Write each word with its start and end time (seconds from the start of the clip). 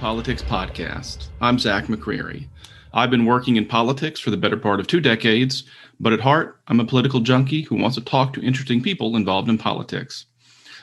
Politics 0.00 0.40
podcast. 0.42 1.26
I'm 1.42 1.58
Zac 1.58 1.84
McCrary. 1.84 2.46
I've 2.94 3.10
been 3.10 3.26
working 3.26 3.56
in 3.56 3.66
politics 3.66 4.18
for 4.18 4.30
the 4.30 4.38
better 4.38 4.56
part 4.56 4.80
of 4.80 4.86
two 4.86 4.98
decades, 4.98 5.64
but 6.00 6.14
at 6.14 6.20
heart, 6.20 6.58
I'm 6.68 6.80
a 6.80 6.86
political 6.86 7.20
junkie 7.20 7.60
who 7.60 7.76
wants 7.76 7.96
to 7.98 8.00
talk 8.00 8.32
to 8.32 8.40
interesting 8.40 8.82
people 8.82 9.14
involved 9.14 9.50
in 9.50 9.58
politics. 9.58 10.24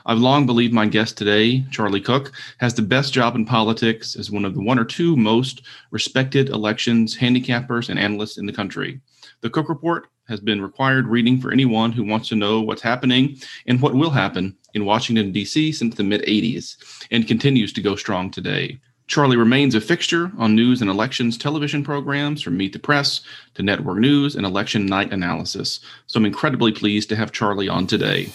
I've 0.05 0.19
long 0.19 0.45
believed 0.45 0.71
my 0.71 0.85
guest 0.85 1.17
today, 1.17 1.65
Charlie 1.71 1.99
Cook, 1.99 2.31
has 2.59 2.75
the 2.75 2.83
best 2.83 3.11
job 3.11 3.35
in 3.35 3.43
politics 3.43 4.15
as 4.15 4.29
one 4.29 4.45
of 4.45 4.53
the 4.53 4.61
one 4.61 4.77
or 4.77 4.85
two 4.85 5.17
most 5.17 5.63
respected 5.89 6.49
elections 6.49 7.17
handicappers 7.17 7.89
and 7.89 7.99
analysts 7.99 8.37
in 8.37 8.45
the 8.45 8.53
country. 8.53 9.01
The 9.41 9.49
Cook 9.49 9.67
Report 9.67 10.09
has 10.27 10.39
been 10.39 10.61
required 10.61 11.07
reading 11.07 11.41
for 11.41 11.51
anyone 11.51 11.91
who 11.91 12.03
wants 12.03 12.29
to 12.29 12.35
know 12.35 12.61
what's 12.61 12.83
happening 12.83 13.39
and 13.65 13.81
what 13.81 13.95
will 13.95 14.11
happen 14.11 14.55
in 14.75 14.85
Washington, 14.85 15.31
D.C. 15.31 15.71
since 15.71 15.95
the 15.95 16.03
mid 16.03 16.21
80s 16.21 16.77
and 17.09 17.27
continues 17.27 17.73
to 17.73 17.81
go 17.81 17.95
strong 17.95 18.29
today. 18.29 18.79
Charlie 19.07 19.37
remains 19.37 19.73
a 19.73 19.79
fixture 19.79 20.33
on 20.37 20.53
news 20.53 20.81
and 20.81 20.89
elections 20.89 21.37
television 21.37 21.81
programs 21.81 22.41
from 22.41 22.57
Meet 22.57 22.73
the 22.73 22.79
Press 22.79 23.21
to 23.53 23.63
Network 23.63 23.99
News 23.99 24.35
and 24.35 24.45
Election 24.45 24.85
Night 24.85 25.13
Analysis. 25.13 25.79
So 26.07 26.17
I'm 26.17 26.25
incredibly 26.25 26.73
pleased 26.73 27.07
to 27.09 27.15
have 27.15 27.31
Charlie 27.31 27.69
on 27.69 27.87
today. 27.87 28.29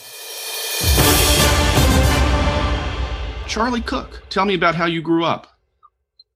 Charlie 3.46 3.82
Cook, 3.82 4.22
tell 4.30 4.46
me 4.46 4.54
about 4.54 4.74
how 4.74 4.86
you 4.86 5.02
grew 5.02 5.26
up. 5.26 5.58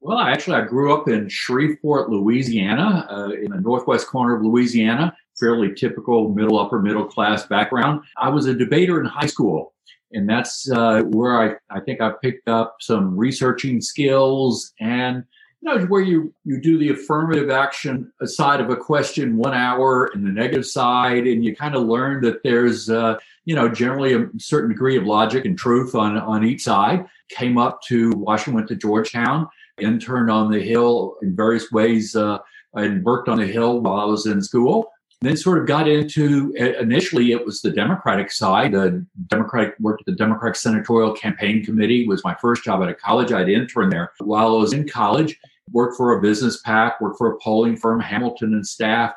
Well, 0.00 0.18
actually, 0.18 0.56
I 0.56 0.66
grew 0.66 0.94
up 0.94 1.08
in 1.08 1.30
Shreveport, 1.30 2.10
Louisiana, 2.10 3.06
uh, 3.10 3.30
in 3.30 3.50
the 3.50 3.60
northwest 3.60 4.06
corner 4.06 4.36
of 4.36 4.42
Louisiana, 4.42 5.16
fairly 5.40 5.74
typical 5.74 6.28
middle, 6.28 6.58
upper 6.58 6.78
middle 6.78 7.06
class 7.06 7.46
background. 7.46 8.02
I 8.18 8.28
was 8.28 8.44
a 8.44 8.54
debater 8.54 9.00
in 9.00 9.06
high 9.06 9.26
school 9.26 9.72
and 10.12 10.28
that's 10.28 10.70
uh, 10.70 11.02
where 11.02 11.40
I, 11.40 11.76
I 11.76 11.80
think 11.80 12.00
I 12.00 12.12
picked 12.22 12.48
up 12.48 12.76
some 12.80 13.16
researching 13.16 13.80
skills 13.80 14.72
and 14.80 15.24
you 15.60 15.74
know 15.74 15.84
where 15.86 16.02
you 16.02 16.32
you 16.44 16.60
do 16.60 16.78
the 16.78 16.90
affirmative 16.90 17.50
action 17.50 18.12
side 18.24 18.60
of 18.60 18.70
a 18.70 18.76
question 18.76 19.36
one 19.36 19.54
hour 19.54 20.10
and 20.14 20.24
the 20.24 20.30
negative 20.30 20.66
side 20.66 21.26
and 21.26 21.44
you 21.44 21.56
kind 21.56 21.74
of 21.74 21.86
learn 21.86 22.22
that 22.22 22.42
there's 22.44 22.88
uh, 22.88 23.18
you 23.44 23.54
know 23.54 23.68
generally 23.68 24.14
a 24.14 24.28
certain 24.38 24.70
degree 24.70 24.96
of 24.96 25.04
logic 25.04 25.44
and 25.44 25.58
truth 25.58 25.94
on 25.94 26.16
on 26.18 26.44
each 26.44 26.62
side. 26.62 27.06
Came 27.28 27.58
up 27.58 27.82
to 27.82 28.10
washington 28.12 28.54
went 28.54 28.68
to 28.68 28.76
georgetown 28.76 29.48
interned 29.78 30.30
on 30.30 30.50
the 30.50 30.60
hill 30.60 31.16
in 31.22 31.34
various 31.34 31.70
ways 31.72 32.14
uh, 32.14 32.38
and 32.74 33.04
worked 33.04 33.28
on 33.28 33.38
the 33.38 33.46
hill 33.46 33.80
while 33.80 34.00
i 34.00 34.04
was 34.04 34.26
in 34.26 34.40
school 34.40 34.92
then 35.22 35.36
sort 35.36 35.58
of 35.58 35.66
got 35.66 35.88
into 35.88 36.52
initially 36.80 37.32
it 37.32 37.44
was 37.44 37.62
the 37.62 37.70
democratic 37.70 38.30
side 38.30 38.72
the 38.72 39.04
democratic 39.28 39.74
worked 39.80 40.02
at 40.02 40.06
the 40.06 40.12
democratic 40.12 40.56
senatorial 40.56 41.12
campaign 41.12 41.64
committee 41.64 42.06
was 42.06 42.22
my 42.24 42.34
first 42.40 42.64
job 42.64 42.82
at 42.82 42.88
a 42.88 42.94
college. 42.94 43.32
I'd 43.32 43.48
interned 43.48 43.92
there. 43.92 44.12
While 44.18 44.56
i 44.56 44.58
was 44.58 44.72
in 44.72 44.88
college 44.88 45.38
worked 45.72 45.96
for 45.96 46.12
a 46.12 46.20
business 46.20 46.60
PAC 46.62 47.00
worked 47.00 47.18
for 47.18 47.32
a 47.32 47.38
polling 47.38 47.76
firm 47.76 48.00
hamilton 48.00 48.54
and 48.54 48.66
staff. 48.66 49.14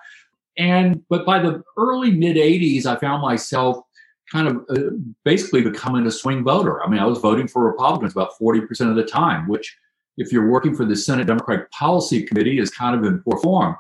And 0.58 1.02
but 1.10 1.26
by 1.26 1.40
the 1.40 1.64
early 1.78 2.12
mid 2.12 2.38
80s 2.38 2.86
i 2.86 2.96
found 2.96 3.22
myself 3.22 3.84
kind 4.32 4.48
of 4.48 4.58
uh, 4.70 4.92
basically 5.26 5.64
becoming 5.64 6.06
a 6.06 6.12
swing 6.12 6.44
voter. 6.44 6.82
I 6.82 6.90
mean 6.90 7.00
i 7.00 7.06
was 7.06 7.20
voting 7.20 7.48
for 7.48 7.64
republicans 7.64 8.14
about 8.14 8.32
40% 8.42 8.90
of 8.90 8.96
the 8.96 9.04
time 9.04 9.48
which 9.50 9.78
if 10.18 10.32
you're 10.32 10.50
working 10.50 10.76
for 10.76 10.86
the 10.86 10.96
senate 10.96 11.28
democratic 11.28 11.70
policy 11.72 12.24
committee 12.24 12.60
is 12.60 12.70
kind 12.70 12.96
of 12.98 13.04
in 13.04 13.20
poor 13.20 13.40
form 13.42 13.76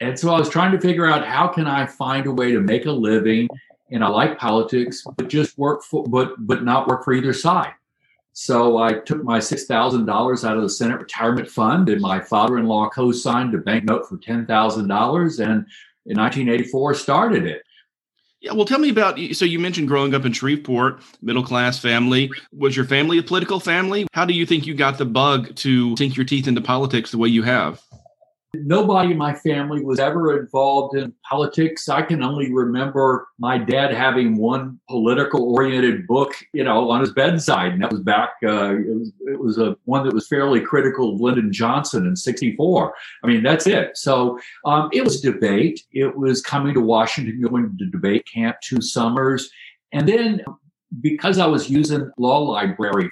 and 0.00 0.18
so 0.18 0.32
I 0.34 0.38
was 0.38 0.48
trying 0.48 0.72
to 0.72 0.80
figure 0.80 1.06
out 1.06 1.26
how 1.26 1.48
can 1.48 1.66
I 1.66 1.86
find 1.86 2.26
a 2.26 2.32
way 2.32 2.52
to 2.52 2.60
make 2.60 2.86
a 2.86 2.92
living 2.92 3.48
and 3.90 4.04
I 4.04 4.08
like 4.08 4.38
politics, 4.38 5.02
but 5.16 5.28
just 5.28 5.58
work 5.58 5.82
for 5.82 6.04
but 6.04 6.34
but 6.46 6.64
not 6.64 6.86
work 6.86 7.04
for 7.04 7.12
either 7.12 7.32
side. 7.32 7.72
So 8.32 8.78
I 8.78 8.94
took 8.94 9.24
my 9.24 9.40
six 9.40 9.66
thousand 9.66 10.06
dollars 10.06 10.44
out 10.44 10.56
of 10.56 10.62
the 10.62 10.70
Senate 10.70 11.00
retirement 11.00 11.50
fund, 11.50 11.88
and 11.88 12.00
my 12.00 12.20
father-in-law 12.20 12.90
co-signed 12.90 13.54
a 13.54 13.58
bank 13.58 13.84
note 13.84 14.08
for 14.08 14.16
ten 14.18 14.46
thousand 14.46 14.88
dollars, 14.88 15.40
and 15.40 15.66
in 16.06 16.16
1984 16.16 16.94
started 16.94 17.44
it. 17.44 17.62
Yeah, 18.40 18.52
well, 18.52 18.64
tell 18.64 18.78
me 18.78 18.88
about. 18.88 19.18
So 19.32 19.44
you 19.44 19.58
mentioned 19.58 19.88
growing 19.88 20.14
up 20.14 20.24
in 20.24 20.32
Shreveport, 20.32 21.02
middle 21.20 21.42
class 21.42 21.78
family. 21.78 22.30
Was 22.52 22.74
your 22.74 22.86
family 22.86 23.18
a 23.18 23.22
political 23.22 23.60
family? 23.60 24.06
How 24.12 24.24
do 24.24 24.32
you 24.32 24.46
think 24.46 24.66
you 24.66 24.74
got 24.74 24.96
the 24.96 25.04
bug 25.04 25.54
to 25.56 25.96
sink 25.96 26.16
your 26.16 26.24
teeth 26.24 26.48
into 26.48 26.62
politics 26.62 27.10
the 27.10 27.18
way 27.18 27.28
you 27.28 27.42
have? 27.42 27.82
Nobody 28.54 29.12
in 29.12 29.16
my 29.16 29.32
family 29.32 29.84
was 29.84 30.00
ever 30.00 30.40
involved 30.40 30.96
in 30.96 31.14
politics. 31.28 31.88
I 31.88 32.02
can 32.02 32.20
only 32.22 32.52
remember 32.52 33.28
my 33.38 33.58
dad 33.58 33.94
having 33.94 34.36
one 34.36 34.80
political 34.88 35.54
oriented 35.54 36.06
book, 36.08 36.34
you 36.52 36.64
know, 36.64 36.90
on 36.90 37.00
his 37.00 37.12
bedside. 37.12 37.72
And 37.72 37.82
that 37.82 37.92
was 37.92 38.00
back, 38.00 38.30
uh, 38.42 38.74
it 38.74 38.98
was, 38.98 39.12
it 39.20 39.38
was 39.38 39.58
a 39.58 39.76
one 39.84 40.04
that 40.04 40.14
was 40.14 40.26
fairly 40.26 40.60
critical 40.60 41.14
of 41.14 41.20
Lyndon 41.20 41.52
Johnson 41.52 42.06
in 42.06 42.16
64. 42.16 42.92
I 43.22 43.26
mean, 43.28 43.44
that's 43.44 43.68
it. 43.68 43.96
So 43.96 44.38
um, 44.64 44.88
it 44.92 45.04
was 45.04 45.20
debate. 45.20 45.84
It 45.92 46.16
was 46.16 46.42
coming 46.42 46.74
to 46.74 46.80
Washington, 46.80 47.40
going 47.40 47.76
to 47.78 47.86
debate 47.86 48.26
camp 48.32 48.56
two 48.62 48.80
summers. 48.80 49.48
And 49.92 50.08
then 50.08 50.42
because 51.00 51.38
I 51.38 51.46
was 51.46 51.70
using 51.70 52.10
law 52.18 52.38
library, 52.38 53.10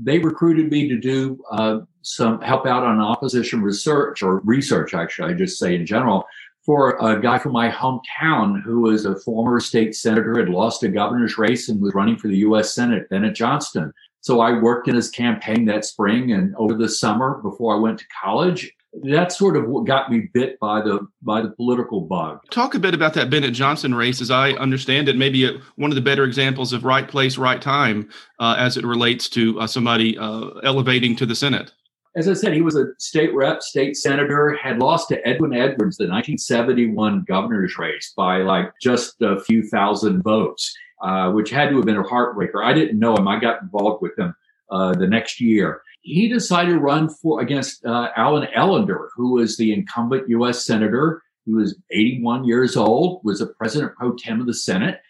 they 0.00 0.18
recruited 0.18 0.70
me 0.70 0.88
to 0.88 0.96
do 0.96 1.42
uh, 1.50 1.80
some 2.02 2.40
help 2.40 2.66
out 2.66 2.84
on 2.84 3.00
opposition 3.00 3.62
research 3.62 4.22
or 4.22 4.40
research, 4.40 4.94
actually, 4.94 5.32
I 5.32 5.36
just 5.36 5.58
say 5.58 5.74
in 5.74 5.84
general, 5.84 6.24
for 6.64 6.96
a 7.00 7.20
guy 7.20 7.38
from 7.38 7.52
my 7.52 7.68
hometown 7.70 8.62
who 8.62 8.82
was 8.82 9.06
a 9.06 9.18
former 9.20 9.58
state 9.58 9.94
senator, 9.94 10.38
had 10.38 10.48
lost 10.48 10.82
a 10.82 10.88
governor's 10.88 11.38
race 11.38 11.68
and 11.68 11.80
was 11.80 11.94
running 11.94 12.16
for 12.16 12.28
the 12.28 12.38
U.S. 12.38 12.74
Senate, 12.74 13.08
Bennett 13.08 13.34
Johnston. 13.34 13.92
So 14.28 14.42
I 14.42 14.60
worked 14.60 14.88
in 14.88 14.94
his 14.94 15.08
campaign 15.08 15.64
that 15.64 15.86
spring 15.86 16.32
and 16.32 16.54
over 16.56 16.74
the 16.74 16.86
summer 16.86 17.40
before 17.42 17.74
I 17.74 17.78
went 17.78 17.98
to 18.00 18.04
college. 18.22 18.70
That 19.04 19.32
sort 19.32 19.56
of 19.56 19.70
what 19.70 19.86
got 19.86 20.12
me 20.12 20.28
bit 20.34 20.60
by 20.60 20.82
the 20.82 21.08
by 21.22 21.40
the 21.40 21.48
political 21.52 22.02
bug. 22.02 22.40
Talk 22.50 22.74
a 22.74 22.78
bit 22.78 22.92
about 22.92 23.14
that 23.14 23.30
Bennett 23.30 23.54
Johnston 23.54 23.94
race, 23.94 24.20
as 24.20 24.30
I 24.30 24.50
understand 24.50 25.08
it. 25.08 25.16
Maybe 25.16 25.46
a, 25.46 25.58
one 25.76 25.90
of 25.90 25.94
the 25.94 26.02
better 26.02 26.24
examples 26.24 26.74
of 26.74 26.84
right 26.84 27.08
place, 27.08 27.38
right 27.38 27.62
time, 27.62 28.10
uh, 28.38 28.54
as 28.58 28.76
it 28.76 28.84
relates 28.84 29.30
to 29.30 29.58
uh, 29.60 29.66
somebody 29.66 30.18
uh, 30.18 30.48
elevating 30.62 31.16
to 31.16 31.24
the 31.24 31.34
Senate 31.34 31.72
as 32.18 32.28
I 32.28 32.32
said, 32.32 32.52
he 32.52 32.62
was 32.62 32.74
a 32.74 32.86
state 32.98 33.32
rep, 33.32 33.62
state 33.62 33.96
senator, 33.96 34.56
had 34.60 34.80
lost 34.80 35.08
to 35.08 35.24
Edwin 35.26 35.54
Edwards, 35.54 35.96
the 35.96 36.08
1971 36.08 37.24
governor's 37.28 37.78
race 37.78 38.12
by 38.16 38.38
like 38.38 38.72
just 38.82 39.22
a 39.22 39.38
few 39.40 39.62
thousand 39.62 40.22
votes, 40.22 40.74
uh, 41.00 41.30
which 41.30 41.50
had 41.50 41.70
to 41.70 41.76
have 41.76 41.86
been 41.86 41.96
a 41.96 42.02
heartbreaker. 42.02 42.64
I 42.64 42.72
didn't 42.72 42.98
know 42.98 43.16
him. 43.16 43.28
I 43.28 43.38
got 43.38 43.62
involved 43.62 44.02
with 44.02 44.18
him 44.18 44.34
uh, 44.70 44.94
the 44.94 45.06
next 45.06 45.40
year. 45.40 45.82
He 46.02 46.28
decided 46.28 46.72
to 46.72 46.78
run 46.78 47.08
for 47.08 47.40
against 47.40 47.84
uh, 47.84 48.10
Allen 48.16 48.48
Ellender, 48.56 49.08
who 49.14 49.34
was 49.34 49.56
the 49.56 49.72
incumbent 49.72 50.28
U.S. 50.28 50.64
senator. 50.64 51.22
He 51.44 51.52
was 51.52 51.78
81 51.90 52.44
years 52.44 52.76
old, 52.76 53.20
was 53.24 53.40
a 53.40 53.46
president 53.46 53.94
pro 53.96 54.14
tem 54.14 54.40
of 54.40 54.46
the 54.46 54.54
Senate. 54.54 55.00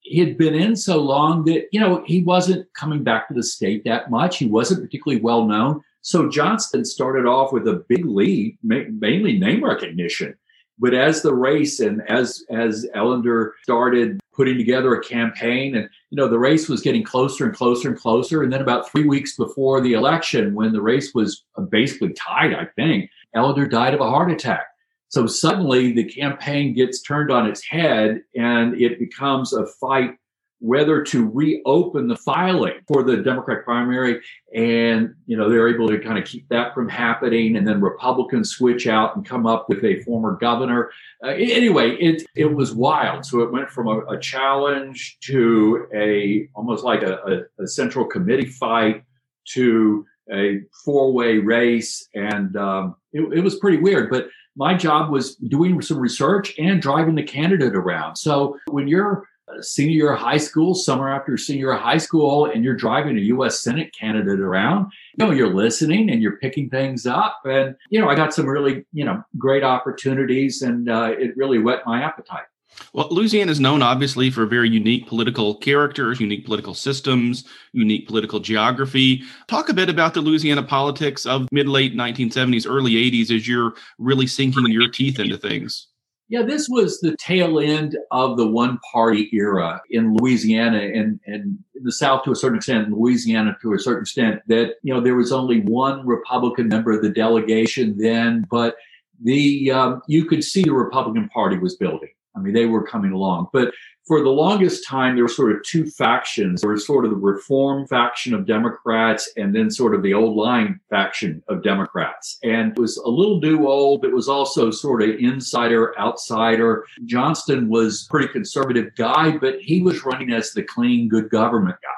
He 0.00 0.18
had 0.18 0.36
been 0.36 0.54
in 0.54 0.76
so 0.76 1.00
long 1.00 1.44
that, 1.44 1.66
you 1.72 1.80
know, 1.80 2.02
he 2.06 2.22
wasn't 2.22 2.66
coming 2.74 3.02
back 3.02 3.28
to 3.28 3.34
the 3.34 3.42
state 3.42 3.84
that 3.84 4.10
much. 4.10 4.36
He 4.36 4.46
wasn't 4.46 4.82
particularly 4.82 5.22
well 5.22 5.46
known. 5.46 5.80
So 6.02 6.28
Johnston 6.28 6.84
started 6.84 7.26
off 7.26 7.52
with 7.52 7.66
a 7.66 7.82
big 7.88 8.04
lead, 8.04 8.58
mainly 8.62 9.38
name 9.38 9.64
recognition. 9.64 10.34
But 10.78 10.92
as 10.92 11.22
the 11.22 11.34
race 11.34 11.80
and 11.80 12.02
as 12.08 12.44
as 12.50 12.86
Ellender 12.94 13.52
started 13.62 14.20
putting 14.34 14.56
together 14.56 14.94
a 14.94 15.02
campaign, 15.02 15.76
and 15.76 15.88
you 16.10 16.16
know 16.16 16.28
the 16.28 16.38
race 16.38 16.68
was 16.68 16.80
getting 16.80 17.02
closer 17.02 17.44
and 17.44 17.54
closer 17.54 17.88
and 17.88 17.98
closer, 17.98 18.42
and 18.42 18.52
then 18.52 18.60
about 18.60 18.90
three 18.90 19.06
weeks 19.06 19.36
before 19.36 19.80
the 19.80 19.92
election, 19.92 20.54
when 20.54 20.72
the 20.72 20.82
race 20.82 21.14
was 21.14 21.44
uh, 21.56 21.62
basically 21.62 22.12
tied, 22.12 22.54
I 22.54 22.66
think 22.76 23.10
Ellender 23.34 23.70
died 23.70 23.94
of 23.94 24.00
a 24.00 24.10
heart 24.10 24.30
attack. 24.30 24.66
So 25.08 25.26
suddenly 25.26 25.92
the 25.92 26.04
campaign 26.04 26.74
gets 26.74 27.00
turned 27.02 27.30
on 27.30 27.46
its 27.46 27.64
head, 27.64 28.22
and 28.34 28.80
it 28.80 28.98
becomes 28.98 29.52
a 29.52 29.66
fight 29.80 30.16
whether 30.64 31.02
to 31.02 31.28
reopen 31.28 32.08
the 32.08 32.16
filing 32.16 32.72
for 32.88 33.02
the 33.02 33.18
Democratic 33.18 33.66
primary. 33.66 34.18
And, 34.54 35.14
you 35.26 35.36
know, 35.36 35.50
they're 35.50 35.68
able 35.68 35.88
to 35.88 35.98
kind 35.98 36.16
of 36.16 36.24
keep 36.24 36.48
that 36.48 36.72
from 36.72 36.88
happening. 36.88 37.56
And 37.56 37.68
then 37.68 37.82
Republicans 37.82 38.52
switch 38.52 38.86
out 38.86 39.14
and 39.14 39.26
come 39.26 39.46
up 39.46 39.68
with 39.68 39.84
a 39.84 40.02
former 40.04 40.38
governor. 40.40 40.90
Uh, 41.22 41.32
anyway, 41.32 41.96
it, 41.96 42.22
it 42.34 42.46
was 42.46 42.72
wild. 42.72 43.26
So 43.26 43.40
it 43.40 43.52
went 43.52 43.68
from 43.68 43.88
a, 43.88 43.98
a 44.06 44.18
challenge 44.18 45.18
to 45.24 45.86
a 45.94 46.48
almost 46.54 46.82
like 46.82 47.02
a, 47.02 47.46
a, 47.58 47.64
a, 47.64 47.66
central 47.66 48.06
committee 48.06 48.46
fight 48.46 49.04
to 49.48 50.06
a 50.32 50.62
four 50.82 51.12
way 51.12 51.36
race. 51.36 52.08
And 52.14 52.56
um, 52.56 52.96
it, 53.12 53.20
it 53.34 53.40
was 53.44 53.58
pretty 53.58 53.82
weird. 53.82 54.08
But 54.08 54.28
my 54.56 54.72
job 54.72 55.10
was 55.10 55.36
doing 55.36 55.82
some 55.82 55.98
research 55.98 56.54
and 56.58 56.80
driving 56.80 57.16
the 57.16 57.22
candidate 57.22 57.76
around. 57.76 58.16
So 58.16 58.58
when 58.68 58.88
you're 58.88 59.28
senior 59.60 59.94
year 59.94 60.12
of 60.14 60.20
high 60.20 60.36
school, 60.36 60.74
summer 60.74 61.12
after 61.12 61.36
senior 61.36 61.66
year 61.66 61.72
of 61.72 61.80
high 61.80 61.98
school, 61.98 62.46
and 62.46 62.64
you're 62.64 62.74
driving 62.74 63.16
a 63.16 63.20
U.S. 63.22 63.60
Senate 63.60 63.94
candidate 63.98 64.40
around, 64.40 64.90
you 65.16 65.24
know, 65.24 65.30
you're 65.32 65.54
listening 65.54 66.10
and 66.10 66.22
you're 66.22 66.38
picking 66.38 66.70
things 66.70 67.06
up. 67.06 67.40
And, 67.44 67.76
you 67.90 68.00
know, 68.00 68.08
I 68.08 68.14
got 68.14 68.34
some 68.34 68.46
really, 68.46 68.84
you 68.92 69.04
know, 69.04 69.22
great 69.38 69.62
opportunities 69.62 70.62
and 70.62 70.88
uh, 70.88 71.14
it 71.18 71.36
really 71.36 71.58
whet 71.58 71.80
my 71.86 72.02
appetite. 72.02 72.46
Well, 72.92 73.08
Louisiana 73.10 73.52
is 73.52 73.60
known 73.60 73.82
obviously 73.82 74.30
for 74.30 74.46
very 74.46 74.68
unique 74.68 75.06
political 75.06 75.54
characters, 75.56 76.20
unique 76.20 76.44
political 76.44 76.74
systems, 76.74 77.44
unique 77.72 78.06
political 78.06 78.40
geography. 78.40 79.22
Talk 79.46 79.68
a 79.68 79.74
bit 79.74 79.88
about 79.88 80.14
the 80.14 80.20
Louisiana 80.20 80.62
politics 80.62 81.26
of 81.26 81.48
mid 81.52 81.68
late 81.68 81.94
1970s, 81.94 82.68
early 82.68 82.92
80s 82.94 83.30
as 83.30 83.46
you're 83.46 83.74
really 83.98 84.26
sinking 84.26 84.66
your 84.72 84.90
teeth 84.90 85.18
into 85.18 85.36
things. 85.36 85.88
Yeah, 86.28 86.42
this 86.42 86.68
was 86.68 87.00
the 87.00 87.16
tail 87.16 87.58
end 87.58 87.98
of 88.10 88.38
the 88.38 88.46
one 88.46 88.78
party 88.92 89.28
era 89.32 89.80
in 89.90 90.14
Louisiana 90.14 90.78
and, 90.78 91.20
and 91.26 91.58
the 91.82 91.92
South 91.92 92.24
to 92.24 92.32
a 92.32 92.36
certain 92.36 92.56
extent, 92.56 92.90
Louisiana 92.90 93.56
to 93.60 93.74
a 93.74 93.78
certain 93.78 94.02
extent, 94.02 94.40
that, 94.48 94.76
you 94.82 94.92
know, 94.92 95.00
there 95.00 95.16
was 95.16 95.32
only 95.32 95.60
one 95.60 96.06
Republican 96.06 96.68
member 96.68 96.92
of 96.92 97.02
the 97.02 97.10
delegation 97.10 97.98
then, 97.98 98.46
but 98.50 98.76
the, 99.22 99.70
um, 99.70 100.02
you 100.08 100.24
could 100.24 100.42
see 100.42 100.62
the 100.62 100.72
Republican 100.72 101.28
Party 101.28 101.58
was 101.58 101.76
building. 101.76 102.10
I 102.34 102.40
mean, 102.40 102.54
they 102.54 102.66
were 102.66 102.86
coming 102.86 103.12
along. 103.12 103.48
But 103.52 103.72
for 104.06 104.22
the 104.22 104.30
longest 104.30 104.86
time, 104.86 105.14
there 105.14 105.24
were 105.24 105.28
sort 105.28 105.52
of 105.52 105.62
two 105.62 105.86
factions. 105.86 106.60
There 106.60 106.70
was 106.70 106.86
sort 106.86 107.06
of 107.06 107.10
the 107.10 107.16
reform 107.16 107.86
faction 107.86 108.34
of 108.34 108.46
Democrats 108.46 109.30
and 109.36 109.54
then 109.54 109.70
sort 109.70 109.94
of 109.94 110.02
the 110.02 110.12
old 110.12 110.36
line 110.36 110.78
faction 110.90 111.42
of 111.48 111.62
Democrats. 111.62 112.38
And 112.42 112.72
it 112.72 112.78
was 112.78 112.98
a 112.98 113.08
little 113.08 113.40
do 113.40 113.66
old. 113.66 114.04
It 114.04 114.12
was 114.12 114.28
also 114.28 114.70
sort 114.70 115.02
of 115.02 115.10
insider, 115.18 115.98
outsider. 115.98 116.84
Johnston 117.06 117.68
was 117.68 118.06
pretty 118.10 118.28
conservative 118.28 118.94
guy, 118.96 119.38
but 119.38 119.60
he 119.60 119.80
was 119.80 120.04
running 120.04 120.32
as 120.32 120.52
the 120.52 120.62
clean, 120.62 121.08
good 121.08 121.30
government 121.30 121.76
guy. 121.82 121.88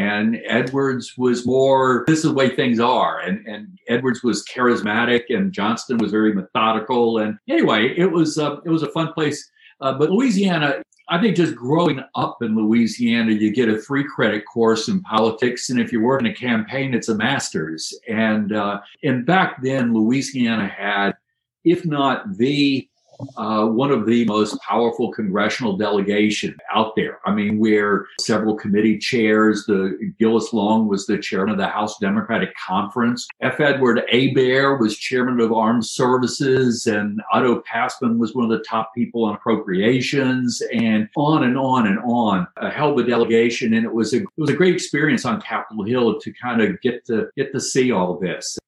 And 0.00 0.38
Edwards 0.46 1.14
was 1.16 1.46
more, 1.46 2.04
this 2.08 2.18
is 2.18 2.24
the 2.24 2.34
way 2.34 2.54
things 2.54 2.78
are. 2.80 3.20
And, 3.20 3.46
and 3.46 3.78
Edwards 3.88 4.22
was 4.22 4.44
charismatic 4.44 5.22
and 5.30 5.52
Johnston 5.52 5.98
was 5.98 6.10
very 6.10 6.34
methodical. 6.34 7.18
And 7.18 7.38
anyway, 7.48 7.94
it 7.96 8.10
was, 8.10 8.38
uh, 8.38 8.56
it 8.64 8.70
was 8.70 8.82
a 8.82 8.90
fun 8.90 9.12
place 9.12 9.50
uh, 9.80 9.92
but 9.92 10.10
Louisiana, 10.10 10.82
I 11.10 11.20
think 11.20 11.36
just 11.36 11.56
growing 11.56 12.02
up 12.14 12.42
in 12.42 12.54
Louisiana, 12.54 13.32
you 13.32 13.52
get 13.52 13.68
a 13.68 13.78
three 13.78 14.04
credit 14.04 14.44
course 14.44 14.88
in 14.88 15.00
politics. 15.00 15.70
And 15.70 15.80
if 15.80 15.90
you 15.90 16.02
work 16.02 16.20
in 16.20 16.26
a 16.26 16.34
campaign, 16.34 16.92
it's 16.92 17.08
a 17.08 17.14
master's. 17.14 17.98
And, 18.08 18.52
uh, 18.52 18.80
and 19.02 19.24
back 19.24 19.62
then, 19.62 19.94
Louisiana 19.94 20.68
had, 20.68 21.16
if 21.64 21.86
not 21.86 22.36
the 22.36 22.88
uh, 23.36 23.66
one 23.66 23.90
of 23.90 24.06
the 24.06 24.24
most 24.24 24.60
powerful 24.60 25.10
congressional 25.12 25.76
delegation 25.76 26.56
out 26.72 26.94
there. 26.96 27.20
I 27.24 27.32
mean, 27.32 27.58
we're 27.58 28.06
several 28.20 28.56
committee 28.56 28.98
chairs. 28.98 29.64
The 29.66 30.12
Gillis 30.18 30.52
Long 30.52 30.88
was 30.88 31.06
the 31.06 31.18
chairman 31.18 31.52
of 31.52 31.58
the 31.58 31.66
House 31.66 31.98
Democratic 31.98 32.50
Conference. 32.56 33.26
F. 33.40 33.60
Edward 33.60 34.02
Hebert 34.10 34.80
was 34.80 34.96
chairman 34.96 35.40
of 35.40 35.52
Armed 35.52 35.84
Services, 35.84 36.86
and 36.86 37.20
Otto 37.32 37.62
Passman 37.62 38.18
was 38.18 38.34
one 38.34 38.44
of 38.44 38.50
the 38.50 38.64
top 38.64 38.94
people 38.94 39.24
on 39.24 39.34
appropriations, 39.34 40.62
and 40.72 41.08
on 41.16 41.44
and 41.44 41.58
on 41.58 41.86
and 41.86 41.98
on. 42.00 42.46
I 42.56 42.70
held 42.70 42.98
the 42.98 43.04
delegation, 43.04 43.74
and 43.74 43.84
it 43.84 43.92
was 43.92 44.14
a 44.14 44.18
it 44.18 44.28
was 44.36 44.50
a 44.50 44.54
great 44.54 44.74
experience 44.74 45.24
on 45.24 45.40
Capitol 45.40 45.84
Hill 45.84 46.20
to 46.20 46.32
kind 46.32 46.60
of 46.60 46.80
get 46.80 47.04
to 47.06 47.28
get 47.36 47.52
to 47.52 47.60
see 47.60 47.92
all 47.92 48.18
this. 48.18 48.58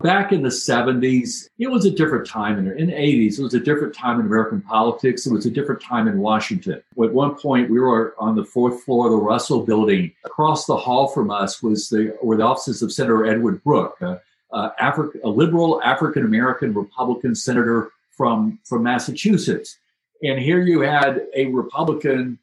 Back 0.00 0.30
in 0.30 0.42
the 0.42 0.48
70s, 0.48 1.48
it 1.58 1.68
was 1.68 1.84
a 1.84 1.90
different 1.90 2.24
time. 2.24 2.56
In, 2.56 2.78
in 2.78 2.86
the 2.86 2.92
80s, 2.92 3.40
it 3.40 3.42
was 3.42 3.54
a 3.54 3.60
different 3.60 3.92
time 3.92 4.20
in 4.20 4.26
American 4.26 4.62
politics. 4.62 5.26
It 5.26 5.32
was 5.32 5.44
a 5.44 5.50
different 5.50 5.82
time 5.82 6.06
in 6.06 6.18
Washington. 6.18 6.80
At 7.02 7.12
one 7.12 7.34
point, 7.34 7.68
we 7.68 7.80
were 7.80 8.14
on 8.16 8.36
the 8.36 8.44
fourth 8.44 8.84
floor 8.84 9.06
of 9.06 9.12
the 9.12 9.18
Russell 9.18 9.66
building. 9.66 10.12
Across 10.24 10.66
the 10.66 10.76
hall 10.76 11.08
from 11.08 11.32
us 11.32 11.64
was 11.64 11.88
the, 11.88 12.16
were 12.22 12.36
the 12.36 12.44
offices 12.44 12.80
of 12.80 12.92
Senator 12.92 13.26
Edward 13.26 13.60
Brooke, 13.64 14.00
a, 14.00 14.20
a, 14.52 14.72
Afri- 14.80 15.20
a 15.24 15.28
liberal 15.28 15.82
African 15.82 16.24
American 16.24 16.72
Republican 16.74 17.34
senator 17.34 17.90
from, 18.10 18.60
from 18.64 18.84
Massachusetts. 18.84 19.78
And 20.22 20.38
here 20.38 20.62
you 20.62 20.80
had 20.80 21.26
a 21.34 21.46
Republican 21.46 22.38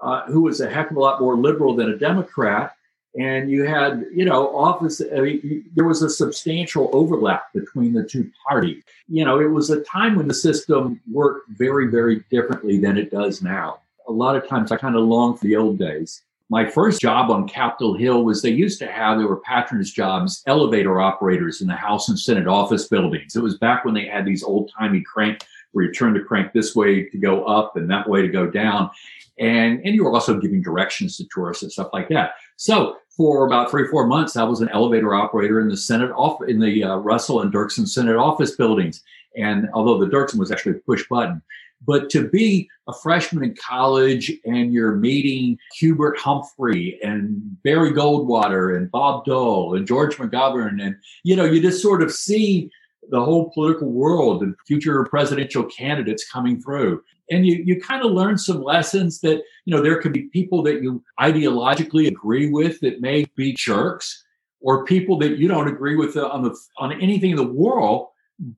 uh, 0.00 0.26
who 0.26 0.42
was 0.42 0.60
a 0.60 0.70
heck 0.70 0.92
of 0.92 0.96
a 0.96 1.00
lot 1.00 1.20
more 1.20 1.36
liberal 1.36 1.74
than 1.74 1.90
a 1.90 1.96
Democrat 1.96 2.76
and 3.18 3.50
you 3.50 3.64
had 3.64 4.06
you 4.12 4.24
know 4.24 4.54
office 4.56 5.00
uh, 5.00 5.16
I 5.16 5.20
mean, 5.20 5.64
there 5.74 5.84
was 5.84 6.02
a 6.02 6.10
substantial 6.10 6.90
overlap 6.92 7.52
between 7.52 7.92
the 7.92 8.04
two 8.04 8.30
parties. 8.48 8.82
You 9.08 9.24
know 9.24 9.40
it 9.40 9.50
was 9.50 9.70
a 9.70 9.82
time 9.82 10.16
when 10.16 10.28
the 10.28 10.34
system 10.34 11.00
worked 11.10 11.50
very 11.50 11.88
very 11.88 12.24
differently 12.30 12.78
than 12.78 12.96
it 12.96 13.10
does 13.10 13.42
now. 13.42 13.80
A 14.08 14.12
lot 14.12 14.36
of 14.36 14.48
times 14.48 14.72
i 14.72 14.76
kind 14.76 14.96
of 14.96 15.02
long 15.02 15.36
for 15.36 15.44
the 15.44 15.56
old 15.56 15.78
days. 15.78 16.22
My 16.48 16.68
first 16.68 17.00
job 17.00 17.30
on 17.30 17.46
capitol 17.46 17.94
hill 17.94 18.24
was 18.24 18.42
they 18.42 18.50
used 18.50 18.80
to 18.80 18.90
have 18.90 19.18
there 19.18 19.28
were 19.28 19.40
patronage 19.40 19.94
jobs 19.94 20.42
elevator 20.46 21.00
operators 21.00 21.60
in 21.60 21.68
the 21.68 21.76
house 21.76 22.08
and 22.08 22.18
senate 22.18 22.48
office 22.48 22.88
buildings. 22.88 23.36
It 23.36 23.42
was 23.42 23.58
back 23.58 23.84
when 23.84 23.94
they 23.94 24.06
had 24.06 24.24
these 24.24 24.42
old 24.42 24.70
timey 24.76 25.00
crank 25.00 25.44
where 25.72 25.84
you 25.84 25.92
turn 25.92 26.14
the 26.14 26.20
crank 26.20 26.52
this 26.52 26.74
way 26.74 27.04
to 27.04 27.18
go 27.18 27.44
up 27.44 27.76
and 27.76 27.88
that 27.90 28.08
way 28.08 28.22
to 28.22 28.28
go 28.28 28.46
down 28.46 28.90
and 29.40 29.80
and 29.84 29.94
you 29.94 30.04
were 30.04 30.12
also 30.12 30.38
giving 30.38 30.62
directions 30.62 31.16
to 31.16 31.24
tourists 31.34 31.62
and 31.62 31.72
stuff 31.72 31.88
like 31.92 32.08
that. 32.10 32.32
So 32.56 32.96
for 33.16 33.46
about 33.46 33.70
three 33.70 33.88
four 33.88 34.06
months, 34.06 34.36
I 34.36 34.44
was 34.44 34.60
an 34.60 34.68
elevator 34.72 35.14
operator 35.14 35.60
in 35.60 35.68
the 35.68 35.76
Senate 35.76 36.12
off 36.12 36.40
in 36.46 36.60
the 36.60 36.84
uh, 36.84 36.96
Russell 36.96 37.40
and 37.40 37.52
Dirksen 37.52 37.88
Senate 37.88 38.16
office 38.16 38.54
buildings. 38.54 39.02
And 39.36 39.68
although 39.74 39.98
the 39.98 40.06
Dirksen 40.06 40.38
was 40.38 40.50
actually 40.50 40.72
a 40.72 40.80
push 40.86 41.04
button, 41.08 41.42
but 41.86 42.10
to 42.10 42.28
be 42.28 42.68
a 42.88 42.92
freshman 42.92 43.44
in 43.44 43.54
college 43.54 44.32
and 44.44 44.72
you're 44.72 44.96
meeting 44.96 45.56
Hubert 45.76 46.18
Humphrey 46.18 46.98
and 47.02 47.62
Barry 47.62 47.92
Goldwater 47.92 48.76
and 48.76 48.90
Bob 48.90 49.24
Dole 49.24 49.74
and 49.74 49.86
George 49.86 50.16
McGovern, 50.16 50.82
and 50.82 50.96
you 51.24 51.36
know, 51.36 51.44
you 51.44 51.62
just 51.62 51.82
sort 51.82 52.02
of 52.02 52.12
see 52.12 52.70
the 53.10 53.24
whole 53.24 53.50
political 53.50 53.90
world 53.90 54.42
and 54.42 54.54
future 54.66 55.04
presidential 55.04 55.64
candidates 55.64 56.28
coming 56.30 56.60
through. 56.60 57.02
And 57.30 57.46
you, 57.46 57.62
you 57.64 57.80
kind 57.80 58.04
of 58.04 58.10
learn 58.10 58.38
some 58.38 58.62
lessons 58.62 59.20
that, 59.20 59.42
you 59.64 59.74
know, 59.74 59.82
there 59.82 60.00
could 60.00 60.12
be 60.12 60.28
people 60.32 60.62
that 60.64 60.82
you 60.82 61.02
ideologically 61.20 62.08
agree 62.08 62.50
with 62.50 62.80
that 62.80 63.00
may 63.00 63.26
be 63.36 63.54
jerks 63.54 64.24
or 64.60 64.84
people 64.84 65.18
that 65.18 65.38
you 65.38 65.48
don't 65.48 65.68
agree 65.68 65.96
with 65.96 66.16
uh, 66.16 66.28
on 66.28 66.42
the 66.42 66.56
on 66.78 66.92
anything 67.00 67.30
in 67.30 67.36
the 67.36 67.46
world, 67.46 68.08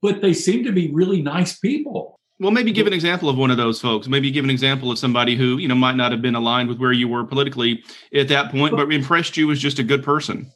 but 0.01 0.21
they 0.21 0.33
seem 0.33 0.65
to 0.65 0.73
be 0.73 0.91
really 0.91 1.23
nice 1.23 1.59
people. 1.59 2.19
Well, 2.41 2.51
maybe 2.51 2.73
give 2.73 2.89
an 2.89 2.93
example 2.93 3.29
of 3.29 3.37
one 3.37 3.53
of 3.53 3.57
those 3.57 3.81
folks. 3.81 4.09
Maybe 4.09 4.31
give 4.33 4.43
an 4.43 4.51
example 4.51 4.91
of 4.91 4.99
somebody 4.99 5.37
who, 5.37 5.59
you 5.59 5.69
know, 5.69 5.77
might 5.77 5.95
not 5.95 6.11
have 6.11 6.23
been 6.23 6.35
aligned 6.35 6.69
with 6.69 6.79
where 6.79 6.93
you 6.93 7.07
were 7.07 7.25
politically 7.25 7.85
at 8.15 8.27
that 8.29 8.51
point, 8.51 8.75
but 8.75 8.93
impressed 8.93 9.37
you 9.37 9.51
as 9.53 9.61
just 9.61 9.79
a 9.79 9.85
good 9.85 10.03
person. 10.03 10.51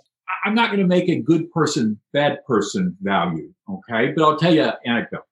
I'm 0.45 0.55
not 0.55 0.69
going 0.69 0.81
to 0.81 0.87
make 0.87 1.09
a 1.09 1.21
good 1.21 1.51
person, 1.53 2.01
bad 2.13 2.39
person 2.45 2.97
value. 3.03 3.53
Okay. 3.71 4.13
But 4.17 4.25
I'll 4.25 4.37
tell 4.37 4.55
you 4.55 4.65
an 4.65 4.73
anecdote. 4.85 5.23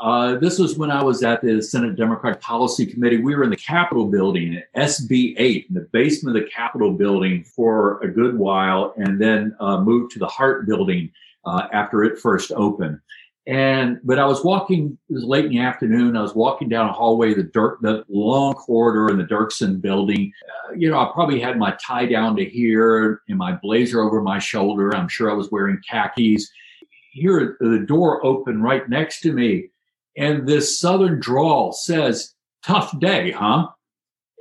Uh, 0.00 0.36
this 0.36 0.58
was 0.58 0.76
when 0.76 0.90
I 0.90 1.02
was 1.02 1.22
at 1.22 1.40
the 1.40 1.62
Senate 1.62 1.96
Democratic 1.96 2.40
Policy 2.40 2.84
Committee. 2.84 3.16
We 3.18 3.34
were 3.34 3.44
in 3.44 3.50
the 3.50 3.56
Capitol 3.56 4.06
building 4.06 4.62
SB 4.76 5.34
8 5.38 5.66
in 5.68 5.74
the 5.74 5.88
basement 5.92 6.36
of 6.36 6.42
the 6.42 6.50
Capitol 6.50 6.92
building 6.92 7.44
for 7.44 8.00
a 8.02 8.08
good 8.08 8.36
while 8.38 8.92
and 8.98 9.20
then 9.20 9.56
uh, 9.58 9.80
moved 9.80 10.12
to 10.12 10.18
the 10.18 10.26
Hart 10.26 10.66
building 10.66 11.10
uh, 11.46 11.68
after 11.72 12.04
it 12.04 12.18
first 12.18 12.52
opened. 12.52 13.00
And, 13.46 14.00
but 14.02 14.18
I 14.18 14.26
was 14.26 14.44
walking, 14.44 14.98
it 15.08 15.14
was 15.14 15.22
late 15.22 15.44
in 15.44 15.52
the 15.52 15.60
afternoon. 15.60 16.16
I 16.16 16.22
was 16.22 16.34
walking 16.34 16.68
down 16.68 16.88
a 16.90 16.92
hallway, 16.92 17.32
the 17.32 17.44
dirt, 17.44 17.80
the 17.80 18.04
long 18.08 18.54
corridor 18.54 19.08
in 19.08 19.18
the 19.18 19.24
Dirksen 19.24 19.80
building. 19.80 20.32
Uh, 20.68 20.72
you 20.74 20.90
know, 20.90 20.98
I 20.98 21.10
probably 21.14 21.40
had 21.40 21.56
my 21.56 21.76
tie 21.80 22.06
down 22.06 22.36
to 22.36 22.44
here 22.44 23.22
and 23.28 23.38
my 23.38 23.52
blazer 23.52 24.02
over 24.02 24.20
my 24.20 24.40
shoulder. 24.40 24.94
I'm 24.94 25.08
sure 25.08 25.30
I 25.30 25.34
was 25.34 25.50
wearing 25.52 25.80
khakis. 25.88 26.50
Here, 27.12 27.56
the 27.60 27.84
door 27.86 28.24
opened 28.26 28.64
right 28.64 28.86
next 28.90 29.20
to 29.20 29.32
me. 29.32 29.70
And 30.16 30.46
this 30.46 30.78
Southern 30.78 31.20
drawl 31.20 31.72
says, 31.72 32.34
tough 32.62 32.98
day, 32.98 33.30
huh? 33.30 33.68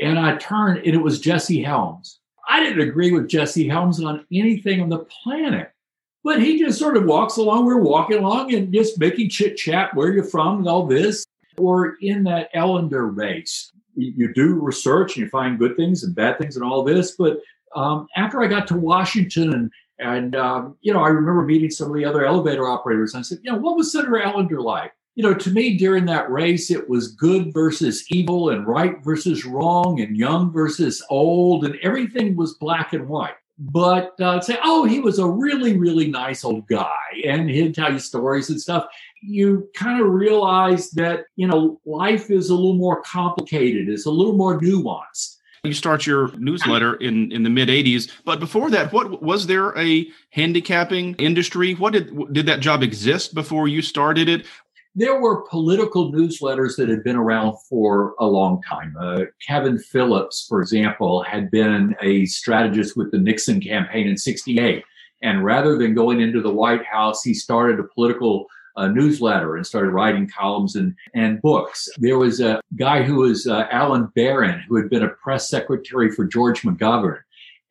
And 0.01 0.19
I 0.19 0.35
turned 0.37 0.79
and 0.79 0.95
it 0.95 1.01
was 1.01 1.19
Jesse 1.19 1.61
Helms. 1.61 2.19
I 2.47 2.61
didn't 2.61 2.87
agree 2.87 3.11
with 3.11 3.27
Jesse 3.27 3.67
Helms 3.67 4.03
on 4.03 4.25
anything 4.31 4.81
on 4.81 4.89
the 4.89 5.05
planet. 5.23 5.71
But 6.23 6.41
he 6.41 6.59
just 6.59 6.79
sort 6.79 6.97
of 6.97 7.05
walks 7.05 7.37
along. 7.37 7.65
We're 7.65 7.77
walking 7.77 8.17
along 8.17 8.53
and 8.53 8.73
just 8.73 8.99
making 8.99 9.29
chit 9.29 9.57
chat, 9.57 9.95
where 9.95 10.11
you're 10.11 10.23
from 10.23 10.59
and 10.59 10.67
all 10.67 10.87
this. 10.87 11.25
Or 11.57 11.95
in 12.01 12.23
that 12.23 12.53
Ellender 12.53 13.15
race, 13.15 13.71
you 13.95 14.33
do 14.33 14.55
research 14.55 15.15
and 15.15 15.23
you 15.23 15.29
find 15.29 15.59
good 15.59 15.77
things 15.77 16.03
and 16.03 16.15
bad 16.15 16.37
things 16.37 16.55
and 16.55 16.65
all 16.65 16.83
this. 16.83 17.11
But 17.11 17.39
um, 17.75 18.07
after 18.15 18.41
I 18.41 18.47
got 18.47 18.67
to 18.67 18.77
Washington 18.77 19.53
and 19.53 19.71
and 19.97 20.35
um, 20.35 20.75
you 20.81 20.91
know, 20.91 21.01
I 21.01 21.07
remember 21.07 21.43
meeting 21.43 21.69
some 21.69 21.87
of 21.87 21.95
the 21.95 22.03
other 22.03 22.25
elevator 22.25 22.67
operators. 22.67 23.13
And 23.13 23.19
I 23.19 23.23
said, 23.23 23.39
you 23.43 23.51
know, 23.51 23.57
what 23.57 23.77
was 23.77 23.91
Senator 23.93 24.21
Ellender 24.21 24.61
like? 24.61 24.91
You 25.15 25.23
know, 25.23 25.33
to 25.33 25.49
me 25.49 25.77
during 25.77 26.05
that 26.05 26.29
race, 26.29 26.69
it 26.69 26.89
was 26.89 27.13
good 27.13 27.53
versus 27.53 28.05
evil 28.09 28.49
and 28.49 28.67
right 28.67 29.03
versus 29.03 29.45
wrong 29.45 30.01
and 30.01 30.17
young 30.17 30.51
versus 30.51 31.03
old, 31.09 31.65
and 31.65 31.75
everything 31.81 32.35
was 32.35 32.55
black 32.55 32.93
and 32.93 33.07
white 33.07 33.35
but 33.57 34.19
uh, 34.19 34.41
say, 34.41 34.57
oh, 34.63 34.85
he 34.85 34.99
was 34.99 35.19
a 35.19 35.27
really, 35.27 35.77
really 35.77 36.07
nice 36.07 36.43
old 36.43 36.67
guy, 36.67 36.97
and 37.25 37.49
he'd 37.49 37.73
tell 37.73 37.91
you 37.91 37.99
stories 37.99 38.49
and 38.49 38.59
stuff. 38.59 38.85
You 39.21 39.69
kind 39.75 40.01
of 40.01 40.07
realize 40.09 40.91
that 40.91 41.25
you 41.35 41.47
know 41.47 41.79
life 41.85 42.29
is 42.29 42.49
a 42.49 42.55
little 42.55 42.75
more 42.75 43.01
complicated, 43.01 43.89
it's 43.89 44.05
a 44.05 44.11
little 44.11 44.35
more 44.35 44.59
nuanced. 44.59 45.37
You 45.63 45.73
start 45.73 46.05
your 46.05 46.35
newsletter 46.37 46.95
in 46.95 47.31
in 47.31 47.43
the 47.43 47.49
mid 47.49 47.69
'80s, 47.69 48.11
but 48.25 48.39
before 48.39 48.69
that, 48.71 48.91
what 48.91 49.23
was 49.23 49.47
there 49.47 49.75
a 49.77 50.07
handicapping 50.31 51.15
industry? 51.15 51.73
What 51.73 51.93
did 51.93 52.33
did 52.33 52.45
that 52.47 52.59
job 52.59 52.83
exist 52.83 53.33
before 53.33 53.67
you 53.67 53.81
started 53.81 54.27
it? 54.27 54.45
There 54.97 55.19
were 55.19 55.47
political 55.49 56.13
newsletters 56.13 56.77
that 56.77 56.87
had 56.87 57.03
been 57.03 57.17
around 57.17 57.57
for 57.69 58.15
a 58.17 58.25
long 58.25 58.61
time. 58.61 58.95
Uh, 58.97 59.23
Kevin 59.45 59.77
Phillips, 59.77 60.45
for 60.47 60.61
example, 60.61 61.21
had 61.23 61.51
been 61.51 61.95
a 62.01 62.25
strategist 62.27 62.95
with 62.95 63.11
the 63.11 63.17
Nixon 63.17 63.59
campaign 63.59 64.07
in 64.07 64.17
68. 64.17 64.85
And 65.21 65.43
rather 65.43 65.77
than 65.77 65.95
going 65.95 66.21
into 66.21 66.41
the 66.41 66.53
White 66.53 66.85
House, 66.85 67.23
he 67.23 67.33
started 67.33 67.77
a 67.79 67.83
political 67.93 68.45
uh, 68.77 68.87
newsletter 68.87 69.57
and 69.57 69.65
started 69.65 69.89
writing 69.89 70.29
columns 70.29 70.75
and, 70.77 70.95
and 71.13 71.41
books. 71.41 71.89
There 71.97 72.17
was 72.17 72.39
a 72.39 72.61
guy 72.77 73.03
who 73.03 73.15
was 73.15 73.47
uh, 73.47 73.67
Alan 73.71 74.11
Baron, 74.15 74.63
who 74.67 74.77
had 74.77 74.89
been 74.89 75.03
a 75.03 75.09
press 75.09 75.49
secretary 75.49 76.09
for 76.09 76.25
George 76.25 76.61
McGovern 76.61 77.19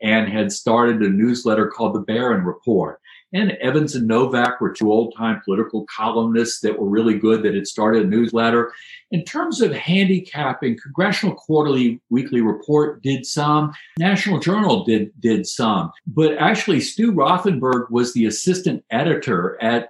and 0.03 0.31
had 0.31 0.53
started 0.53 1.01
a 1.01 1.09
newsletter 1.09 1.69
called 1.69 1.95
the 1.95 2.01
Baron 2.01 2.45
Report. 2.45 3.01
And 3.35 3.51
Evans 3.61 3.97
and 3.97 4.07
Novak 4.07 4.61
were 4.61 4.73
two 4.73 4.93
old 4.93 5.13
time 5.17 5.43
political 5.45 5.85
columnists 5.95 6.61
that 6.61 6.79
were 6.79 6.89
really 6.89 7.19
good 7.19 7.43
that 7.43 7.55
had 7.55 7.67
started 7.67 8.07
a 8.07 8.09
newsletter. 8.09 8.73
In 9.11 9.25
terms 9.25 9.61
of 9.61 9.73
handicapping, 9.73 10.79
Congressional 10.81 11.35
Quarterly 11.35 12.01
Weekly 12.11 12.41
Report 12.41 13.03
did 13.03 13.27
some, 13.27 13.73
National 13.99 14.39
Journal 14.39 14.85
did, 14.85 15.11
did 15.21 15.49
some. 15.49 15.91
But 16.07 16.39
actually, 16.39 16.81
Stu 16.81 17.13
Rothenberg 17.13 17.91
was 17.91 18.15
the 18.15 18.27
assistant 18.27 18.85
editor 18.91 19.61
at 19.61 19.89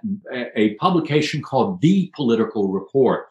a 0.55 0.73
publication 0.75 1.43
called 1.43 1.81
The 1.81 2.11
Political 2.15 2.69
Report. 2.69 3.27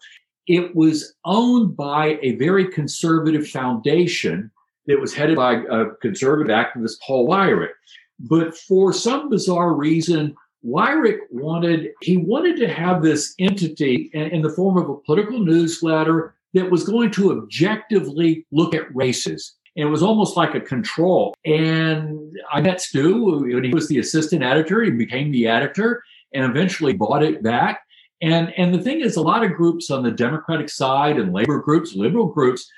It 0.46 0.76
was 0.76 1.14
owned 1.24 1.76
by 1.76 2.20
a 2.22 2.36
very 2.36 2.68
conservative 2.68 3.48
foundation 3.48 4.52
that 4.86 5.00
was 5.00 5.14
headed 5.14 5.36
by 5.36 5.62
a 5.70 5.86
conservative 6.02 6.54
activist, 6.54 7.00
Paul 7.04 7.26
Weyrich. 7.26 7.70
But 8.20 8.56
for 8.56 8.92
some 8.92 9.28
bizarre 9.28 9.74
reason, 9.74 10.34
Weyrich 10.64 11.18
wanted, 11.30 11.90
he 12.00 12.16
wanted 12.16 12.56
to 12.58 12.68
have 12.68 13.02
this 13.02 13.34
entity 13.38 14.10
in, 14.14 14.42
the 14.42 14.50
form 14.50 14.78
of 14.78 14.88
a 14.88 14.96
political 14.96 15.40
newsletter 15.40 16.34
that 16.54 16.70
was 16.70 16.84
going 16.84 17.10
to 17.12 17.32
objectively 17.32 18.46
look 18.50 18.74
at 18.74 18.94
races. 18.94 19.56
And 19.76 19.88
it 19.88 19.90
was 19.90 20.02
almost 20.02 20.36
like 20.36 20.54
a 20.54 20.60
control. 20.60 21.34
And 21.44 22.34
I 22.52 22.60
met 22.60 22.80
Stu 22.80 23.44
he 23.44 23.74
was 23.74 23.88
the 23.88 23.98
assistant 23.98 24.42
editor. 24.42 24.82
He 24.82 24.90
became 24.90 25.32
the 25.32 25.48
editor 25.48 26.02
and 26.32 26.44
eventually 26.44 26.92
bought 26.92 27.22
it 27.22 27.42
back. 27.42 27.82
And, 28.22 28.54
and 28.56 28.72
the 28.72 28.80
thing 28.80 29.00
is, 29.00 29.16
a 29.16 29.22
lot 29.22 29.44
of 29.44 29.54
groups 29.54 29.90
on 29.90 30.02
the 30.02 30.10
Democratic 30.10 30.70
side 30.70 31.18
and 31.18 31.32
labor 31.32 31.58
groups, 31.58 31.94
liberal 31.94 32.26
groups, 32.26 32.70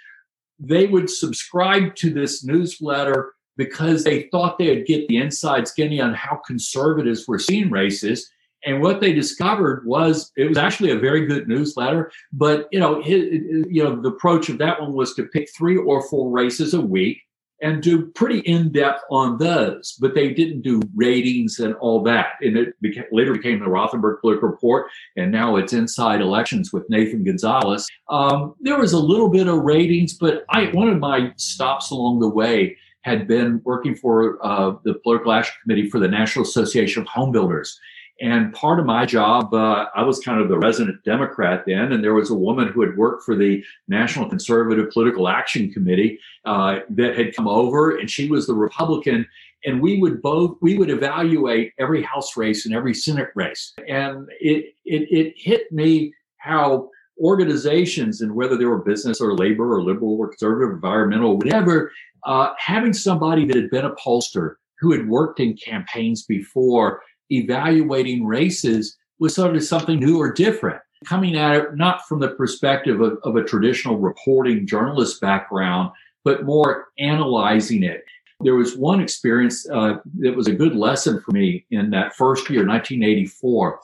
they 0.58 0.86
would 0.86 1.10
subscribe 1.10 1.94
to 1.96 2.10
this 2.10 2.42
newsletter 2.42 3.34
because 3.56 4.04
they 4.04 4.24
thought 4.30 4.58
they'd 4.58 4.86
get 4.86 5.08
the 5.08 5.16
inside 5.16 5.66
skinny 5.68 6.00
on 6.00 6.14
how 6.14 6.40
conservatives 6.46 7.26
were 7.26 7.38
seeing 7.38 7.70
races. 7.70 8.30
And 8.64 8.82
what 8.82 9.00
they 9.00 9.12
discovered 9.12 9.86
was 9.86 10.32
it 10.36 10.48
was 10.48 10.58
actually 10.58 10.90
a 10.90 10.98
very 10.98 11.26
good 11.26 11.46
newsletter, 11.46 12.10
but 12.32 12.68
you 12.72 12.80
know, 12.80 13.02
you 13.04 13.82
know, 13.84 14.00
the 14.00 14.08
approach 14.08 14.48
of 14.48 14.58
that 14.58 14.80
one 14.80 14.92
was 14.92 15.14
to 15.14 15.24
pick 15.24 15.48
three 15.56 15.76
or 15.76 16.02
four 16.08 16.30
races 16.30 16.74
a 16.74 16.80
week 16.80 17.20
and 17.62 17.82
do 17.82 18.06
pretty 18.06 18.40
in 18.40 18.70
depth 18.70 19.02
on 19.10 19.38
those. 19.38 19.96
But 20.00 20.14
they 20.14 20.34
didn't 20.34 20.62
do 20.62 20.82
ratings 20.94 21.58
and 21.58 21.74
all 21.76 22.02
that. 22.04 22.32
And 22.40 22.56
it 22.56 22.74
later 23.12 23.32
became 23.32 23.60
the 23.60 23.66
Rothenberg 23.66 24.20
Political 24.20 24.48
Report, 24.48 24.90
and 25.16 25.30
now 25.30 25.56
it's 25.56 25.72
Inside 25.72 26.20
Elections 26.20 26.72
with 26.72 26.88
Nathan 26.90 27.24
Gonzalez. 27.24 27.86
Um, 28.10 28.54
there 28.60 28.78
was 28.78 28.92
a 28.92 28.98
little 28.98 29.28
bit 29.28 29.46
of 29.46 29.62
ratings, 29.62 30.14
but 30.14 30.44
I 30.50 30.66
one 30.72 30.88
of 30.88 30.98
my 30.98 31.32
stops 31.36 31.90
along 31.90 32.20
the 32.20 32.28
way 32.28 32.76
had 33.06 33.28
been 33.28 33.62
working 33.64 33.94
for 33.94 34.44
uh, 34.44 34.74
the 34.82 34.94
Political 34.94 35.32
Action 35.32 35.54
Committee 35.62 35.88
for 35.88 36.00
the 36.00 36.08
National 36.08 36.44
Association 36.44 37.02
of 37.02 37.08
Home 37.08 37.30
Builders. 37.30 37.78
And 38.20 38.52
part 38.52 38.80
of 38.80 38.86
my 38.86 39.06
job, 39.06 39.54
uh, 39.54 39.86
I 39.94 40.02
was 40.02 40.18
kind 40.18 40.40
of 40.40 40.48
the 40.48 40.58
resident 40.58 41.04
Democrat 41.04 41.64
then, 41.66 41.92
and 41.92 42.02
there 42.02 42.14
was 42.14 42.30
a 42.30 42.34
woman 42.34 42.66
who 42.66 42.80
had 42.80 42.96
worked 42.96 43.24
for 43.24 43.36
the 43.36 43.62
National 43.86 44.28
Conservative 44.28 44.90
Political 44.90 45.28
Action 45.28 45.70
Committee 45.70 46.18
uh, 46.44 46.80
that 46.90 47.16
had 47.16 47.36
come 47.36 47.46
over, 47.46 47.96
and 47.96 48.10
she 48.10 48.28
was 48.28 48.46
the 48.46 48.54
Republican. 48.54 49.24
And 49.64 49.80
we 49.80 50.00
would 50.00 50.20
both 50.20 50.56
we 50.60 50.76
would 50.76 50.90
evaluate 50.90 51.74
every 51.78 52.02
House 52.02 52.36
race 52.36 52.66
and 52.66 52.74
every 52.74 52.94
Senate 52.94 53.28
race, 53.34 53.72
and 53.86 54.28
it 54.40 54.74
it, 54.84 55.02
it 55.10 55.34
hit 55.36 55.70
me 55.70 56.12
how 56.38 56.90
organizations 57.20 58.20
and 58.20 58.34
whether 58.34 58.56
they 58.56 58.64
were 58.64 58.78
business 58.78 59.20
or 59.20 59.34
labor 59.34 59.74
or 59.74 59.82
liberal 59.82 60.16
or 60.18 60.28
conservative, 60.28 60.74
environmental, 60.74 61.36
whatever, 61.36 61.92
uh, 62.24 62.52
having 62.58 62.92
somebody 62.92 63.44
that 63.46 63.56
had 63.56 63.70
been 63.70 63.84
a 63.84 63.94
pollster 63.94 64.56
who 64.78 64.92
had 64.92 65.08
worked 65.08 65.40
in 65.40 65.56
campaigns 65.56 66.24
before 66.24 67.00
evaluating 67.30 68.26
races 68.26 68.96
was 69.18 69.34
sort 69.34 69.56
of 69.56 69.64
something 69.64 69.98
new 69.98 70.18
or 70.18 70.32
different. 70.32 70.80
Coming 71.06 71.36
at 71.36 71.56
it 71.56 71.76
not 71.76 72.06
from 72.06 72.20
the 72.20 72.30
perspective 72.30 73.00
of, 73.00 73.18
of 73.22 73.36
a 73.36 73.44
traditional 73.44 73.98
reporting 73.98 74.66
journalist 74.66 75.20
background 75.20 75.90
but 76.26 76.44
more 76.44 76.88
analyzing 76.98 77.84
it. 77.84 78.04
There 78.40 78.56
was 78.56 78.76
one 78.76 79.00
experience 79.00 79.66
uh, 79.70 79.98
that 80.18 80.34
was 80.34 80.48
a 80.48 80.52
good 80.52 80.74
lesson 80.74 81.20
for 81.20 81.30
me 81.30 81.64
in 81.70 81.90
that 81.90 82.16
first 82.16 82.50
year 82.50 82.66
1984 82.66 83.80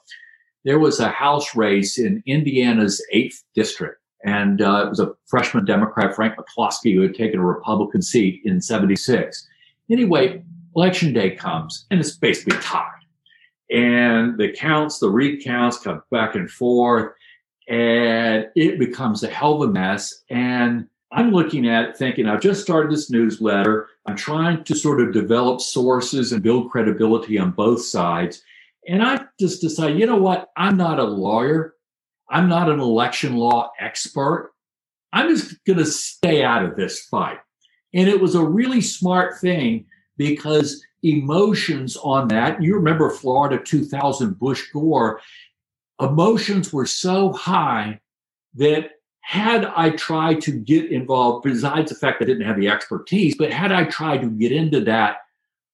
there 0.65 0.79
was 0.79 1.01
a 1.01 1.09
house 1.09 1.55
race 1.55 1.99
in 1.99 2.23
indiana's 2.27 3.03
8th 3.15 3.43
district 3.55 4.03
and 4.25 4.63
uh, 4.63 4.85
it 4.87 4.89
was 4.89 5.01
a 5.01 5.13
freshman 5.27 5.65
Democrat, 5.65 6.15
Frank 6.15 6.35
McCloskey, 6.37 6.95
who 6.95 7.01
had 7.01 7.15
taken 7.15 7.41
a 7.41 7.45
Republican 7.45 8.03
seat 8.03 8.41
in 8.45 8.61
76. 8.61 9.49
Anyway, 9.91 10.43
election 10.77 11.13
day 11.13 11.31
comes 11.31 11.87
and 11.91 12.01
it's 12.01 12.17
basically 12.17 12.57
tied. 12.61 12.87
And 13.71 14.39
the 14.39 14.53
counts, 14.53 14.99
the 14.99 15.11
recounts 15.11 15.79
come 15.79 16.03
back 16.11 16.35
and 16.35 16.51
forth 16.51 17.13
and 17.69 18.47
it 18.55 18.79
becomes 18.79 19.23
a 19.23 19.29
hell 19.29 19.63
of 19.63 19.69
a 19.69 19.73
mess. 19.73 20.23
And 20.31 20.87
I'm 21.11 21.31
looking 21.31 21.69
at 21.69 21.91
it 21.91 21.97
thinking, 21.97 22.27
I've 22.27 22.41
just 22.41 22.63
started 22.63 22.93
this 22.93 23.11
newsletter. 23.11 23.89
I'm 24.07 24.17
trying 24.17 24.65
to 24.65 24.75
sort 24.75 25.01
of 25.01 25.13
develop 25.13 25.61
sources 25.61 26.33
and 26.33 26.43
build 26.43 26.71
credibility 26.71 27.39
on 27.39 27.51
both 27.53 27.83
sides. 27.83 28.43
And 28.89 29.03
I 29.03 29.25
just 29.43 29.61
decided, 29.61 29.99
you 29.99 30.07
know 30.07 30.17
what? 30.17 30.51
I'm 30.57 30.77
not 30.77 30.99
a 30.99 31.05
lawyer. 31.05 31.75
I'm 32.31 32.49
not 32.49 32.71
an 32.71 32.81
election 32.81 33.37
law 33.37 33.73
expert. 33.79 34.53
I'm 35.13 35.29
just 35.29 35.63
going 35.65 35.79
to 35.79 35.85
stay 35.85 36.43
out 36.43 36.65
of 36.65 36.77
this 36.77 37.07
fight. 37.07 37.39
And 37.93 38.09
it 38.09 38.21
was 38.21 38.35
a 38.35 38.45
really 38.45 38.81
smart 38.81 39.39
thing 39.39 39.85
because 40.17 40.83
emotions 41.03 41.97
on 41.97 42.29
that, 42.29 42.63
you 42.63 42.75
remember 42.75 43.11
Florida 43.11 43.63
2000 43.63 44.39
Bush 44.39 44.71
Gore, 44.73 45.21
emotions 46.01 46.73
were 46.73 46.87
so 46.87 47.33
high 47.33 48.01
that 48.55 48.93
had 49.21 49.67
I 49.77 49.91
tried 49.91 50.41
to 50.43 50.53
get 50.53 50.91
involved, 50.91 51.45
besides 51.45 51.91
the 51.91 51.99
fact 51.99 52.23
I 52.23 52.25
didn't 52.25 52.47
have 52.47 52.59
the 52.59 52.69
expertise, 52.69 53.37
but 53.37 53.53
had 53.53 53.73
I 53.73 53.85
tried 53.85 54.23
to 54.23 54.31
get 54.31 54.53
into 54.53 54.81
that, 54.81 55.19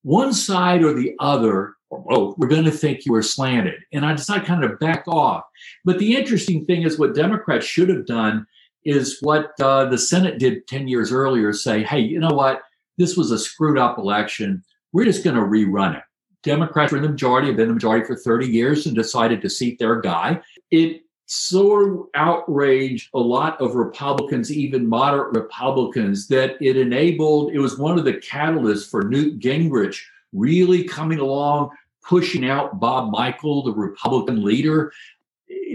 one 0.03 0.33
side 0.33 0.83
or 0.83 0.93
the 0.93 1.15
other 1.19 1.75
or 1.91 2.05
both, 2.07 2.39
we're 2.39 2.49
going 2.49 2.65
to 2.65 2.71
think 2.71 3.07
you 3.07 3.13
were 3.13 3.23
slanted. 3.23 3.81
And 3.93 4.05
I 4.05 4.15
decided 4.15 4.47
kind 4.47 4.65
of 4.65 4.79
back 4.79 5.05
off. 5.09 5.45
But 5.85 5.99
the 5.99 6.17
interesting 6.17 6.65
thing 6.65 6.83
is 6.83 6.99
what 6.99 7.15
Democrats 7.15 7.67
should 7.67 7.89
have 7.89 8.07
done 8.07 8.47
is 8.85 9.19
what 9.21 9.53
uh, 9.61 9.87
the 9.87 9.99
Senate 9.99 10.39
did 10.39 10.67
10 10.67 10.89
years 10.89 11.13
earlier 11.13 11.53
say, 11.53 11.83
hey, 11.83 12.01
you 12.01 12.19
know 12.19 12.35
what? 12.35 12.63
This 12.97 13.17
was 13.17 13.31
a 13.31 13.39
screwed 13.39 13.79
up 13.79 13.99
election. 13.99 14.63
We're 14.93 15.05
just 15.05 15.25
going 15.25 15.37
to 15.37 15.43
rerun 15.43 15.97
it. 15.97 16.03
Democrats 16.43 16.93
were 16.93 16.99
in 16.99 17.03
the 17.03 17.11
majority, 17.11 17.49
have 17.49 17.57
been 17.57 17.65
in 17.65 17.69
the 17.69 17.75
majority 17.75 18.07
for 18.07 18.17
30 18.17 18.47
years 18.47 18.87
and 18.87 18.95
decided 18.95 19.43
to 19.43 19.51
seat 19.51 19.79
their 19.79 20.01
guy. 20.01 20.41
It 20.71 21.03
sort 21.27 21.91
of 21.91 22.07
outraged 22.15 23.11
a 23.15 23.19
lot 23.19 23.61
of 23.61 23.75
Republicans, 23.75 24.51
even 24.51 24.89
moderate 24.89 25.35
Republicans, 25.35 26.27
that 26.29 26.57
it 26.61 26.77
enabled, 26.77 27.53
it 27.53 27.59
was 27.59 27.77
one 27.77 27.99
of 27.99 28.05
the 28.05 28.15
catalysts 28.15 28.89
for 28.89 29.03
Newt 29.03 29.39
Gingrich 29.39 30.01
really 30.33 30.85
coming 30.85 31.19
along, 31.19 31.71
pushing 32.05 32.49
out 32.49 32.81
Bob 32.81 33.11
Michel, 33.13 33.63
the 33.63 33.73
Republican 33.73 34.45
leader. 34.45 34.93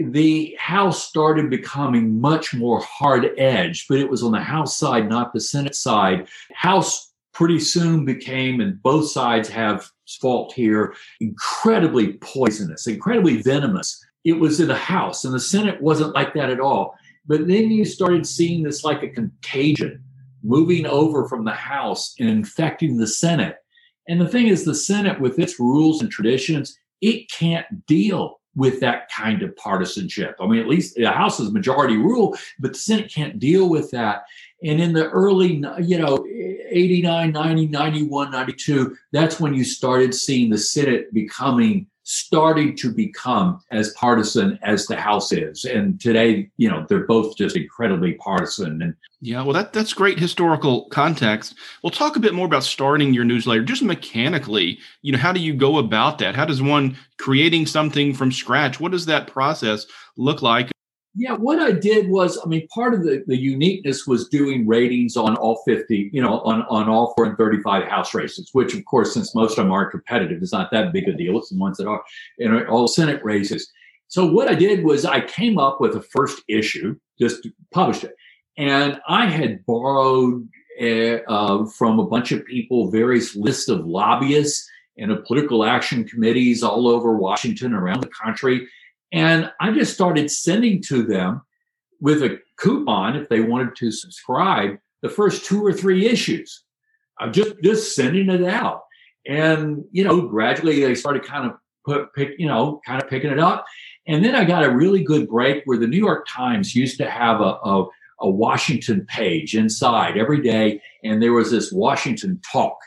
The 0.05 0.55
House 0.59 1.07
started 1.07 1.49
becoming 1.49 2.19
much 2.19 2.53
more 2.53 2.81
hard 2.81 3.31
edged, 3.37 3.85
but 3.87 3.99
it 3.99 4.09
was 4.09 4.23
on 4.23 4.31
the 4.31 4.39
House 4.39 4.77
side, 4.77 5.09
not 5.09 5.33
the 5.33 5.41
Senate 5.41 5.75
side. 5.75 6.27
House 6.53 7.13
pretty 7.33 7.59
soon 7.59 8.05
became, 8.05 8.61
and 8.61 8.81
both 8.81 9.09
sides 9.09 9.49
have 9.49 9.89
fault 10.21 10.53
here, 10.53 10.93
incredibly 11.19 12.13
poisonous, 12.13 12.87
incredibly 12.87 13.41
venomous. 13.41 14.03
It 14.23 14.33
was 14.33 14.59
in 14.59 14.67
the 14.67 14.75
House, 14.75 15.25
and 15.25 15.33
the 15.33 15.39
Senate 15.39 15.81
wasn't 15.81 16.15
like 16.15 16.33
that 16.35 16.49
at 16.49 16.59
all. 16.59 16.95
But 17.25 17.47
then 17.47 17.71
you 17.71 17.85
started 17.85 18.27
seeing 18.27 18.63
this 18.63 18.83
like 18.83 19.01
a 19.03 19.09
contagion 19.09 20.03
moving 20.43 20.85
over 20.85 21.27
from 21.27 21.45
the 21.45 21.51
House 21.51 22.15
and 22.19 22.29
infecting 22.29 22.97
the 22.97 23.07
Senate. 23.07 23.57
And 24.07 24.19
the 24.19 24.27
thing 24.27 24.47
is, 24.47 24.65
the 24.65 24.75
Senate, 24.75 25.19
with 25.19 25.39
its 25.39 25.59
rules 25.59 26.01
and 26.01 26.11
traditions, 26.11 26.77
it 27.01 27.29
can't 27.31 27.85
deal 27.85 28.39
with 28.55 28.79
that 28.81 29.09
kind 29.11 29.41
of 29.41 29.55
partisanship. 29.55 30.35
I 30.39 30.47
mean, 30.47 30.59
at 30.59 30.67
least 30.67 30.95
the 30.95 31.11
House 31.11 31.39
is 31.39 31.51
majority 31.51 31.97
rule, 31.97 32.37
but 32.59 32.73
the 32.73 32.79
Senate 32.79 33.11
can't 33.11 33.39
deal 33.39 33.67
with 33.69 33.89
that. 33.91 34.25
And 34.63 34.79
in 34.79 34.93
the 34.93 35.09
early, 35.09 35.55
you 35.81 35.97
know, 35.97 36.25
89, 36.25 37.31
90, 37.31 37.67
91, 37.67 38.31
92, 38.31 38.95
that's 39.11 39.39
when 39.39 39.53
you 39.53 39.63
started 39.63 40.13
seeing 40.13 40.49
the 40.49 40.57
Senate 40.57 41.13
becoming 41.13 41.87
starting 42.03 42.75
to 42.77 42.93
become 42.93 43.61
as 43.71 43.93
partisan 43.93 44.59
as 44.61 44.85
the 44.87 44.95
House 44.95 45.31
is. 45.31 45.65
And 45.65 45.99
today, 45.99 46.49
you 46.57 46.69
know, 46.69 46.85
they're 46.87 47.07
both 47.07 47.37
just 47.37 47.55
incredibly 47.55 48.13
partisan. 48.13 48.81
And 48.81 48.95
yeah, 49.21 49.41
well, 49.41 49.53
that 49.53 49.71
that's 49.71 49.93
great 49.93 50.19
historical 50.19 50.85
context. 50.89 51.55
We'll 51.81 51.91
talk 51.91 52.15
a 52.15 52.19
bit 52.19 52.33
more 52.33 52.45
about 52.45 52.63
starting 52.63 53.13
your 53.13 53.23
newsletter, 53.23 53.63
just 53.63 53.83
mechanically. 53.83 54.79
You 55.01 55.13
know, 55.13 55.17
how 55.17 55.31
do 55.31 55.39
you 55.39 55.53
go 55.53 55.77
about 55.77 56.17
that? 56.19 56.35
How 56.35 56.45
does 56.45 56.61
one 56.61 56.97
creating 57.17 57.67
something 57.67 58.13
from 58.13 58.31
scratch? 58.31 58.79
What 58.81 58.91
does 58.91 59.05
that 59.05 59.27
process 59.27 59.85
look 60.17 60.41
like? 60.41 60.72
Yeah, 61.15 61.33
what 61.33 61.59
I 61.59 61.71
did 61.71 62.09
was, 62.09 62.39
I 62.43 62.47
mean, 62.47 62.67
part 62.69 62.95
of 62.95 63.03
the, 63.03 63.23
the 63.27 63.37
uniqueness 63.37 64.07
was 64.07 64.27
doing 64.29 64.65
ratings 64.65 65.15
on 65.15 65.35
all 65.35 65.61
50, 65.63 66.09
you 66.11 66.19
know, 66.19 66.39
on, 66.39 66.63
on 66.69 66.89
all 66.89 67.13
435 67.15 67.83
house 67.83 68.15
races, 68.15 68.49
which 68.53 68.73
of 68.73 68.83
course, 68.85 69.13
since 69.13 69.35
most 69.35 69.51
of 69.51 69.57
them 69.57 69.71
aren't 69.71 69.91
competitive, 69.91 70.41
it's 70.41 70.51
not 70.51 70.71
that 70.71 70.91
big 70.91 71.07
a 71.07 71.13
deal. 71.13 71.37
It's 71.37 71.49
the 71.49 71.57
ones 71.57 71.77
that 71.77 71.87
are, 71.87 72.03
and 72.39 72.67
all 72.67 72.87
Senate 72.87 73.23
races. 73.23 73.71
So 74.07 74.25
what 74.25 74.47
I 74.47 74.55
did 74.55 74.83
was 74.83 75.05
I 75.05 75.21
came 75.21 75.59
up 75.59 75.79
with 75.79 75.95
a 75.95 76.01
first 76.01 76.41
issue, 76.47 76.95
just 77.19 77.47
published 77.71 78.05
it. 78.05 78.15
And 78.57 78.99
I 79.07 79.27
had 79.27 79.63
borrowed 79.67 80.47
uh, 80.81 81.17
uh, 81.27 81.65
from 81.67 81.99
a 81.99 82.07
bunch 82.07 82.31
of 82.31 82.43
people 82.45 82.89
various 82.89 83.35
lists 83.35 83.69
of 83.69 83.85
lobbyists 83.85 84.67
and 84.97 85.11
of 85.11 85.25
political 85.25 85.63
action 85.63 86.07
committees 86.07 86.63
all 86.63 86.87
over 86.87 87.15
Washington, 87.15 87.73
around 87.73 88.01
the 88.01 88.09
country 88.09 88.67
and 89.13 89.51
I 89.61 89.71
just 89.71 89.93
started 89.93 90.29
sending 90.31 90.81
to 90.83 91.03
them 91.03 91.43
with 92.01 92.23
a 92.23 92.39
coupon 92.57 93.15
if 93.15 93.29
they 93.29 93.39
wanted 93.39 93.75
to 93.77 93.91
subscribe 93.91 94.77
the 95.03 95.09
first 95.09 95.45
two 95.45 95.63
or 95.63 95.71
three 95.71 96.07
issues. 96.07 96.63
I'm 97.19 97.31
just 97.31 97.53
just 97.63 97.95
sending 97.95 98.29
it 98.29 98.43
out. 98.43 98.81
And 99.25 99.85
you 99.91 100.03
know, 100.03 100.27
gradually 100.27 100.81
they 100.81 100.95
started 100.95 101.23
kind 101.23 101.45
of 101.45 101.57
put 101.85 102.13
pick, 102.13 102.31
you 102.39 102.47
know, 102.47 102.81
kind 102.85 103.01
of 103.01 103.09
picking 103.09 103.31
it 103.31 103.39
up. 103.39 103.65
And 104.07 104.25
then 104.25 104.35
I 104.35 104.43
got 104.43 104.65
a 104.65 104.75
really 104.75 105.03
good 105.03 105.29
break 105.29 105.61
where 105.65 105.77
the 105.77 105.87
New 105.87 105.97
York 105.97 106.25
Times 106.27 106.75
used 106.75 106.97
to 106.97 107.09
have 107.09 107.39
a, 107.39 107.57
a, 107.63 107.85
a 108.21 108.29
Washington 108.29 109.05
page 109.05 109.55
inside 109.55 110.17
every 110.17 110.41
day, 110.41 110.81
and 111.03 111.21
there 111.21 111.33
was 111.33 111.51
this 111.51 111.71
Washington 111.71 112.41
talk. 112.51 112.77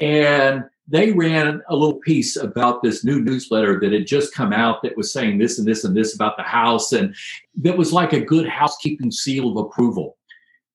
And 0.00 0.64
they 0.88 1.12
ran 1.12 1.62
a 1.68 1.76
little 1.76 1.98
piece 2.00 2.36
about 2.36 2.82
this 2.82 3.04
new 3.04 3.20
newsletter 3.20 3.78
that 3.80 3.92
had 3.92 4.06
just 4.06 4.34
come 4.34 4.52
out 4.52 4.82
that 4.82 4.96
was 4.96 5.12
saying 5.12 5.38
this 5.38 5.58
and 5.58 5.66
this 5.66 5.84
and 5.84 5.96
this 5.96 6.14
about 6.14 6.36
the 6.36 6.42
house 6.42 6.92
and 6.92 7.14
that 7.56 7.76
was 7.76 7.92
like 7.92 8.12
a 8.12 8.20
good 8.20 8.48
housekeeping 8.48 9.10
seal 9.10 9.50
of 9.50 9.64
approval. 9.64 10.16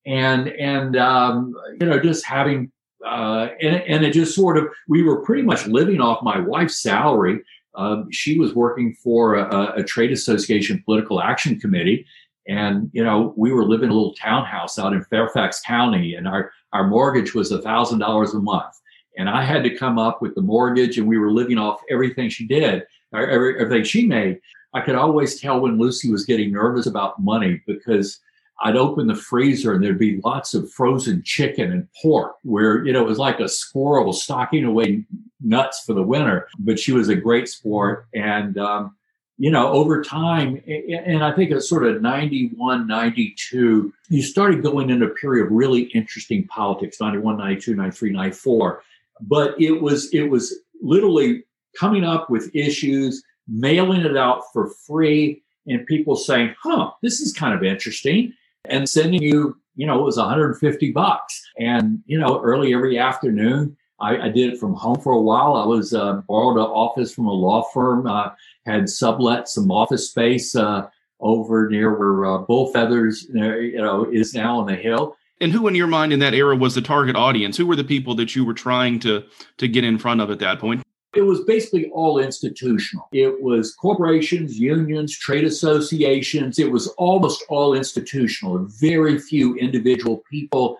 And 0.06 0.48
and 0.48 0.96
um, 0.96 1.54
you 1.80 1.88
know 1.88 2.00
just 2.00 2.26
having 2.26 2.72
uh, 3.06 3.50
and, 3.62 3.76
and 3.84 4.06
it 4.06 4.14
just 4.14 4.34
sort 4.34 4.58
of 4.58 4.68
we 4.88 5.04
were 5.04 5.22
pretty 5.22 5.44
much 5.44 5.68
living 5.68 6.00
off 6.00 6.24
my 6.24 6.40
wife's 6.40 6.82
salary. 6.82 7.42
Um, 7.76 8.10
she 8.12 8.40
was 8.40 8.56
working 8.56 8.96
for 9.04 9.36
a, 9.36 9.74
a 9.76 9.84
trade 9.84 10.12
association 10.12 10.82
political 10.86 11.22
action 11.22 11.60
committee. 11.60 12.06
And 12.48 12.90
you 12.94 13.04
know 13.04 13.34
we 13.36 13.52
were 13.52 13.66
living 13.66 13.86
in 13.86 13.92
a 13.92 13.94
little 13.94 14.16
townhouse 14.16 14.80
out 14.80 14.94
in 14.94 15.04
fairfax 15.04 15.60
county 15.60 16.16
and 16.16 16.26
our 16.26 16.52
our 16.72 16.88
mortgage 16.88 17.36
was 17.36 17.52
a 17.52 17.62
thousand 17.62 18.00
dollars 18.00 18.34
a 18.34 18.40
month 18.40 18.78
and 19.18 19.30
I 19.30 19.44
had 19.44 19.64
to 19.64 19.76
come 19.76 19.98
up 19.98 20.22
with 20.22 20.36
the 20.36 20.42
mortgage, 20.42 20.98
and 20.98 21.08
we 21.08 21.18
were 21.18 21.32
living 21.32 21.58
off 21.58 21.82
everything 21.90 22.30
she 22.30 22.48
did, 22.48 22.84
everything 23.14 23.84
she 23.84 24.06
made. 24.06 24.40
I 24.74 24.82
could 24.82 24.96
always 24.96 25.40
tell 25.40 25.60
when 25.60 25.80
Lucy 25.80 26.12
was 26.12 26.26
getting 26.26 26.52
nervous 26.52 26.86
about 26.86 27.20
money 27.20 27.62
because 27.66 28.20
I'd 28.62 28.76
open 28.76 29.08
the 29.08 29.16
freezer 29.16 29.74
and 29.74 29.84
there'd 29.84 30.00
be 30.00 30.20
lots 30.24 30.54
of 30.54 30.72
frozen 30.72 31.22
chicken 31.24 31.72
and 31.72 31.88
pork 32.02 32.36
where, 32.44 32.86
you 32.86 32.92
know, 32.92 33.02
it 33.02 33.08
was 33.08 33.20
like 33.20 33.40
a 33.40 33.50
squirrel 33.50 34.14
stocking 34.14 34.66
away 34.66 35.06
nuts 35.42 35.84
for 35.86 35.94
the 35.94 36.04
winter. 36.04 36.48
But 36.60 36.80
she 36.80 36.92
was 36.92 37.10
a 37.10 37.16
great 37.16 37.48
sport. 37.48 38.08
And, 38.14 38.58
um, 38.58 38.96
you 39.38 39.52
know, 39.52 39.68
over 39.68 40.02
time, 40.02 40.62
and 40.66 41.24
I 41.24 41.32
think 41.32 41.52
it's 41.52 41.70
sort 41.70 41.86
of 41.86 42.02
91, 42.02 42.88
92, 42.88 43.94
you 44.10 44.22
started 44.24 44.64
going 44.64 44.90
into 44.90 45.06
a 45.06 45.10
period 45.10 45.46
of 45.46 45.52
really 45.52 45.84
interesting 45.94 46.48
politics 46.48 47.00
91, 47.00 47.38
92, 47.38 47.76
93, 47.76 48.12
94 48.12 48.82
but 49.22 49.60
it 49.60 49.82
was 49.82 50.14
it 50.14 50.24
was 50.24 50.56
literally 50.82 51.44
coming 51.78 52.04
up 52.04 52.30
with 52.30 52.56
issues, 52.56 53.24
mailing 53.48 54.02
it 54.02 54.18
out 54.18 54.44
for 54.52 54.70
free, 54.86 55.44
and 55.68 55.86
people 55.86 56.16
saying, 56.16 56.56
"Huh, 56.62 56.92
this 57.02 57.20
is 57.20 57.34
kind 57.34 57.54
of 57.54 57.64
interesting," 57.64 58.34
and 58.66 58.88
sending 58.88 59.22
you, 59.22 59.58
you 59.76 59.86
know, 59.86 60.00
it 60.00 60.04
was 60.04 60.18
150 60.18 60.92
bucks, 60.92 61.42
and 61.60 62.00
you 62.06 62.20
know, 62.20 62.42
early 62.42 62.74
every 62.74 62.98
afternoon. 62.98 63.76
I, 64.00 64.26
I 64.26 64.30
did 64.30 64.54
it 64.54 64.60
from 64.60 64.76
home 64.76 65.02
for 65.02 65.14
a 65.14 65.22
while. 65.22 65.56
I 65.56 65.66
was 65.66 65.92
uh, 65.92 66.22
borrowed 66.28 66.58
an 66.58 66.64
office 66.64 67.12
from 67.12 67.26
a 67.26 67.34
law 67.34 67.64
firm, 67.74 68.06
uh, 68.06 68.30
had 68.68 68.88
sublet 68.90 69.48
some 69.48 69.72
office 69.72 70.12
space 70.12 70.56
uh, 70.56 70.88
over 71.20 71.68
near 71.68 71.98
where 71.98 72.26
uh, 72.26 72.38
Bull 72.38 72.72
Feathers, 72.72 73.26
you 73.34 73.82
know, 73.82 74.06
is 74.12 74.36
now 74.36 74.60
on 74.60 74.68
the 74.68 74.76
hill 74.76 75.18
and 75.40 75.52
who 75.52 75.68
in 75.68 75.76
your 75.76 75.88
mind 75.88 76.14
in 76.14 76.20
that 76.20 76.34
era 76.34 76.56
was 76.56 76.76
the 76.76 76.82
target 76.82 77.16
audience? 77.16 77.58
Who 77.58 77.66
were 77.68 77.76
the 77.76 77.84
people 77.84 78.16
that 78.16 78.36
you 78.36 78.46
were 78.46 78.54
trying 78.54 79.00
to 79.00 79.24
to 79.58 79.68
get 79.68 79.84
in 79.84 79.98
front 79.98 80.22
of 80.22 80.30
at 80.30 80.40
that 80.40 80.60
point? 80.60 80.84
It 81.16 81.22
was 81.22 81.44
basically 81.46 81.90
all 81.92 82.20
institutional. 82.20 83.08
It 83.12 83.42
was 83.42 83.74
corporations, 83.74 84.60
unions, 84.60 85.18
trade 85.18 85.46
associations. 85.46 86.60
It 86.60 86.72
was 86.72 86.88
almost 86.90 87.44
all 87.50 87.74
institutional. 87.74 88.66
Very 88.66 89.18
few 89.18 89.56
individual 89.56 90.22
people. 90.30 90.78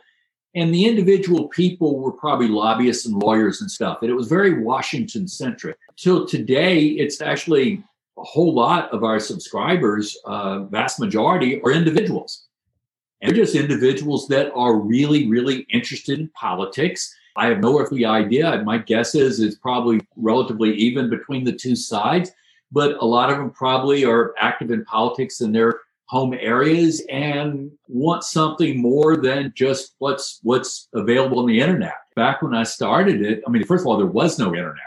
And 0.54 0.74
the 0.74 0.86
individual 0.86 1.48
people 1.48 2.00
were 2.00 2.12
probably 2.12 2.48
lobbyists 2.48 3.06
and 3.06 3.16
lawyers 3.16 3.62
and 3.62 3.72
stuff. 3.72 4.00
And 4.02 4.12
it 4.12 4.16
was 4.16 4.28
very 4.28 4.62
Washington 4.62 5.28
centric. 5.28 5.78
Till 5.98 6.28
today, 6.28 6.86
it's 6.86 7.22
actually 7.22 7.84
a 8.18 8.24
whole 8.24 8.54
lot 8.54 8.92
of 8.92 9.04
our 9.04 9.20
subscribers, 9.20 10.18
uh, 10.26 10.64
vast 10.64 11.00
majority, 11.00 11.62
are 11.62 11.72
individuals. 11.72 12.47
And 13.22 13.30
they're 13.30 13.44
just 13.44 13.56
individuals 13.56 14.28
that 14.28 14.52
are 14.54 14.76
really, 14.76 15.28
really 15.28 15.66
interested 15.72 16.20
in 16.20 16.30
politics. 16.30 17.14
I 17.36 17.48
have 17.48 17.60
no 17.60 17.80
earthly 17.80 18.06
idea. 18.06 18.62
My 18.64 18.78
guess 18.78 19.16
is 19.16 19.40
it's 19.40 19.56
probably 19.56 20.02
relatively 20.16 20.74
even 20.76 21.10
between 21.10 21.44
the 21.44 21.54
two 21.54 21.76
sides, 21.76 22.32
but 22.72 23.02
a 23.02 23.06
lot 23.06 23.32
of 23.32 23.38
them 23.38 23.52
probably 23.52 24.06
are 24.06 24.34
active 24.40 24.72
in 24.72 24.86
politics 24.86 25.42
in 25.42 25.52
their 25.52 25.82
home 26.08 26.34
areas 26.40 27.04
and 27.10 27.72
want 27.88 28.24
something 28.24 28.82
more 28.82 29.18
than 29.18 29.52
just 29.56 29.96
what's 30.00 30.40
what's 30.44 30.88
available 30.94 31.40
on 31.40 31.48
the 31.48 31.60
internet. 31.60 31.96
Back 32.16 32.42
when 32.42 32.56
I 32.56 32.64
started 32.64 33.22
it, 33.22 33.44
I 33.46 33.50
mean, 33.50 33.64
first 33.66 33.82
of 33.82 33.88
all, 33.88 33.98
there 33.98 34.06
was 34.06 34.40
no 34.40 34.48
internet. 34.48 34.84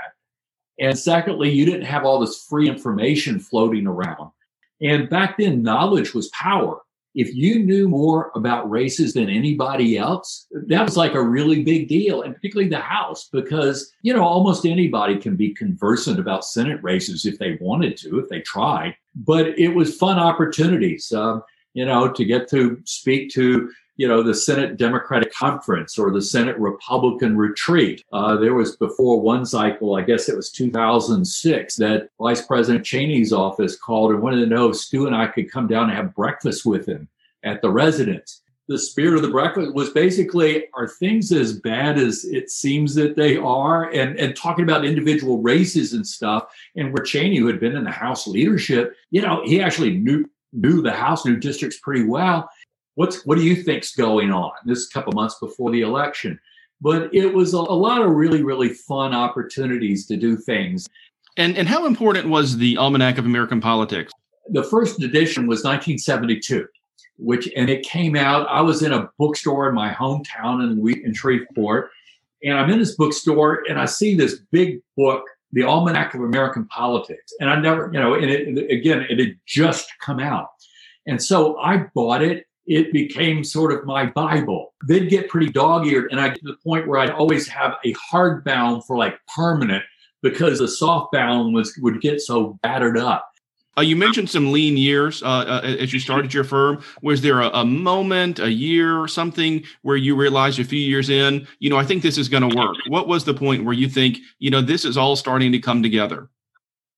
And 0.80 0.98
secondly, 0.98 1.50
you 1.50 1.66
didn't 1.66 1.84
have 1.84 2.04
all 2.04 2.18
this 2.18 2.46
free 2.48 2.68
information 2.68 3.38
floating 3.38 3.86
around. 3.86 4.30
And 4.80 5.10
back 5.10 5.36
then, 5.36 5.62
knowledge 5.62 6.14
was 6.14 6.28
power 6.28 6.80
if 7.14 7.34
you 7.34 7.64
knew 7.64 7.88
more 7.88 8.30
about 8.34 8.70
races 8.70 9.14
than 9.14 9.28
anybody 9.28 9.98
else, 9.98 10.46
that 10.68 10.84
was 10.84 10.96
like 10.96 11.14
a 11.14 11.22
really 11.22 11.62
big 11.62 11.88
deal, 11.88 12.22
and 12.22 12.34
particularly 12.34 12.70
the 12.70 12.78
House, 12.78 13.28
because, 13.32 13.92
you 14.02 14.14
know, 14.14 14.24
almost 14.24 14.64
anybody 14.64 15.16
can 15.16 15.36
be 15.36 15.54
conversant 15.54 16.20
about 16.20 16.44
Senate 16.44 16.80
races 16.82 17.26
if 17.26 17.38
they 17.38 17.58
wanted 17.60 17.96
to, 17.98 18.18
if 18.20 18.28
they 18.28 18.40
tried. 18.40 18.94
But 19.14 19.58
it 19.58 19.74
was 19.74 19.96
fun 19.96 20.18
opportunities, 20.18 21.12
um, 21.12 21.42
you 21.74 21.84
know, 21.84 22.12
to 22.12 22.24
get 22.24 22.48
to 22.50 22.80
speak 22.84 23.30
to 23.32 23.70
you 24.00 24.08
know, 24.08 24.22
the 24.22 24.32
Senate 24.32 24.78
Democratic 24.78 25.30
Conference 25.30 25.98
or 25.98 26.10
the 26.10 26.22
Senate 26.22 26.58
Republican 26.58 27.36
Retreat. 27.36 28.02
Uh, 28.14 28.34
there 28.34 28.54
was 28.54 28.76
before 28.76 29.20
one 29.20 29.44
cycle, 29.44 29.94
I 29.94 30.00
guess 30.00 30.26
it 30.26 30.34
was 30.34 30.50
2006, 30.52 31.76
that 31.76 32.08
Vice 32.18 32.40
President 32.40 32.82
Cheney's 32.82 33.30
office 33.30 33.76
called 33.76 34.12
and 34.12 34.22
wanted 34.22 34.40
to 34.40 34.46
know 34.46 34.70
if 34.70 34.76
Stu 34.76 35.06
and 35.06 35.14
I 35.14 35.26
could 35.26 35.52
come 35.52 35.66
down 35.66 35.90
and 35.90 35.98
have 35.98 36.14
breakfast 36.14 36.64
with 36.64 36.88
him 36.88 37.08
at 37.44 37.60
the 37.60 37.68
residence. 37.68 38.40
The 38.68 38.78
spirit 38.78 39.16
of 39.16 39.22
the 39.22 39.28
breakfast 39.28 39.74
was 39.74 39.90
basically, 39.90 40.64
are 40.72 40.88
things 40.88 41.30
as 41.30 41.52
bad 41.52 41.98
as 41.98 42.24
it 42.24 42.48
seems 42.48 42.94
that 42.94 43.16
they 43.16 43.36
are? 43.36 43.90
And, 43.90 44.18
and 44.18 44.34
talking 44.34 44.64
about 44.64 44.86
individual 44.86 45.42
races 45.42 45.92
and 45.92 46.06
stuff. 46.06 46.44
And 46.74 46.94
where 46.94 47.04
Cheney, 47.04 47.36
who 47.36 47.48
had 47.48 47.60
been 47.60 47.76
in 47.76 47.84
the 47.84 47.90
House 47.90 48.26
leadership, 48.26 48.96
you 49.10 49.20
know, 49.20 49.42
he 49.44 49.60
actually 49.60 49.98
knew 49.98 50.24
knew 50.52 50.82
the 50.82 50.90
House, 50.90 51.24
knew 51.24 51.36
districts 51.36 51.78
pretty 51.78 52.04
well 52.04 52.50
what's 52.94 53.24
what 53.26 53.38
do 53.38 53.44
you 53.44 53.56
think's 53.56 53.94
going 53.94 54.30
on? 54.30 54.52
This 54.64 54.88
couple 54.88 55.12
months 55.12 55.36
before 55.40 55.70
the 55.70 55.82
election, 55.82 56.38
but 56.80 57.12
it 57.14 57.32
was 57.34 57.54
a, 57.54 57.58
a 57.58 57.58
lot 57.58 58.02
of 58.02 58.10
really 58.10 58.42
really 58.42 58.70
fun 58.70 59.14
opportunities 59.14 60.06
to 60.06 60.16
do 60.16 60.36
things. 60.36 60.88
And 61.36 61.56
and 61.56 61.68
how 61.68 61.86
important 61.86 62.28
was 62.28 62.56
the 62.56 62.76
Almanac 62.76 63.18
of 63.18 63.26
American 63.26 63.60
Politics? 63.60 64.12
The 64.48 64.64
first 64.64 65.02
edition 65.02 65.46
was 65.46 65.64
1972 65.64 66.66
which 67.20 67.48
and 67.54 67.68
it 67.68 67.82
came 67.82 68.16
out. 68.16 68.48
I 68.48 68.60
was 68.62 68.82
in 68.82 68.92
a 68.92 69.10
bookstore 69.18 69.68
in 69.68 69.74
my 69.74 69.92
hometown 69.92 70.62
in, 70.62 71.04
in 71.04 71.14
Shreveport, 71.14 71.90
and 72.42 72.58
I'm 72.58 72.70
in 72.70 72.78
this 72.78 72.96
bookstore 72.96 73.62
and 73.68 73.78
I 73.78 73.84
see 73.84 74.14
this 74.14 74.40
big 74.50 74.80
book, 74.96 75.24
The 75.52 75.62
Almanac 75.62 76.14
of 76.14 76.22
American 76.22 76.66
Politics, 76.66 77.32
and 77.40 77.50
I 77.50 77.60
never, 77.60 77.90
you 77.92 78.00
know, 78.00 78.14
and 78.14 78.30
it, 78.30 78.70
again, 78.70 79.06
it 79.08 79.18
had 79.18 79.38
just 79.46 79.88
come 80.00 80.18
out, 80.18 80.48
and 81.06 81.22
so 81.22 81.58
I 81.58 81.88
bought 81.94 82.22
it 82.22 82.46
it 82.66 82.92
became 82.92 83.42
sort 83.42 83.72
of 83.72 83.84
my 83.84 84.06
Bible. 84.06 84.74
They'd 84.86 85.08
get 85.08 85.28
pretty 85.28 85.50
dog 85.50 85.86
eared, 85.86 86.10
and 86.10 86.20
I 86.20 86.28
get 86.28 86.40
to 86.40 86.46
the 86.48 86.56
point 86.64 86.86
where 86.86 87.00
I'd 87.00 87.10
always 87.10 87.48
have 87.48 87.74
a 87.84 87.94
hardbound 87.94 88.86
for 88.86 88.96
like 88.96 89.18
permanent 89.34 89.82
because 90.22 90.58
the 90.58 90.66
softball 90.66 91.52
was 91.52 91.76
would 91.80 92.00
get 92.00 92.20
so 92.20 92.58
battered 92.62 92.98
up. 92.98 93.26
Uh, 93.78 93.82
you 93.82 93.96
mentioned 93.96 94.28
some 94.28 94.52
lean 94.52 94.76
years 94.76 95.22
uh, 95.22 95.26
uh, 95.26 95.60
as 95.62 95.92
you 95.92 96.00
started 96.00 96.34
your 96.34 96.44
firm. 96.44 96.82
Was 97.02 97.22
there 97.22 97.40
a, 97.40 97.48
a, 97.50 97.64
moment, 97.64 98.38
a 98.38 98.50
year, 98.50 98.98
or 98.98 99.06
something 99.08 99.64
where 99.82 99.96
you 99.96 100.16
realized 100.16 100.58
a 100.58 100.64
few 100.64 100.80
years 100.80 101.08
in, 101.08 101.46
you 101.60 101.70
know, 101.70 101.76
I 101.76 101.84
think 101.84 102.02
this 102.02 102.18
is 102.18 102.28
going 102.28 102.48
to 102.48 102.54
work? 102.54 102.76
What 102.88 103.06
was 103.06 103.24
the 103.24 103.32
point 103.32 103.64
where 103.64 103.72
you 103.72 103.88
think, 103.88 104.18
you 104.38 104.50
know, 104.50 104.60
this 104.60 104.84
is 104.84 104.96
all 104.96 105.14
starting 105.14 105.52
to 105.52 105.58
come 105.60 105.82
together? 105.82 106.28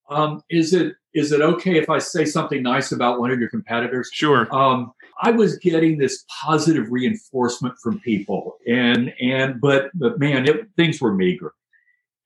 Um, 0.09 0.41
is 0.49 0.73
it 0.73 0.95
is 1.13 1.31
it 1.31 1.41
okay 1.41 1.77
if 1.77 1.89
I 1.89 1.99
say 1.99 2.25
something 2.25 2.63
nice 2.63 2.91
about 2.91 3.19
one 3.19 3.31
of 3.31 3.39
your 3.39 3.49
competitors? 3.49 4.09
Sure. 4.11 4.53
Um, 4.53 4.91
I 5.23 5.31
was 5.31 5.57
getting 5.57 5.97
this 5.97 6.25
positive 6.41 6.91
reinforcement 6.91 7.75
from 7.81 7.99
people, 8.01 8.57
and 8.67 9.13
and 9.21 9.61
but 9.61 9.89
but 9.93 10.19
man, 10.19 10.47
it, 10.47 10.67
things 10.75 10.99
were 10.99 11.13
meager, 11.13 11.53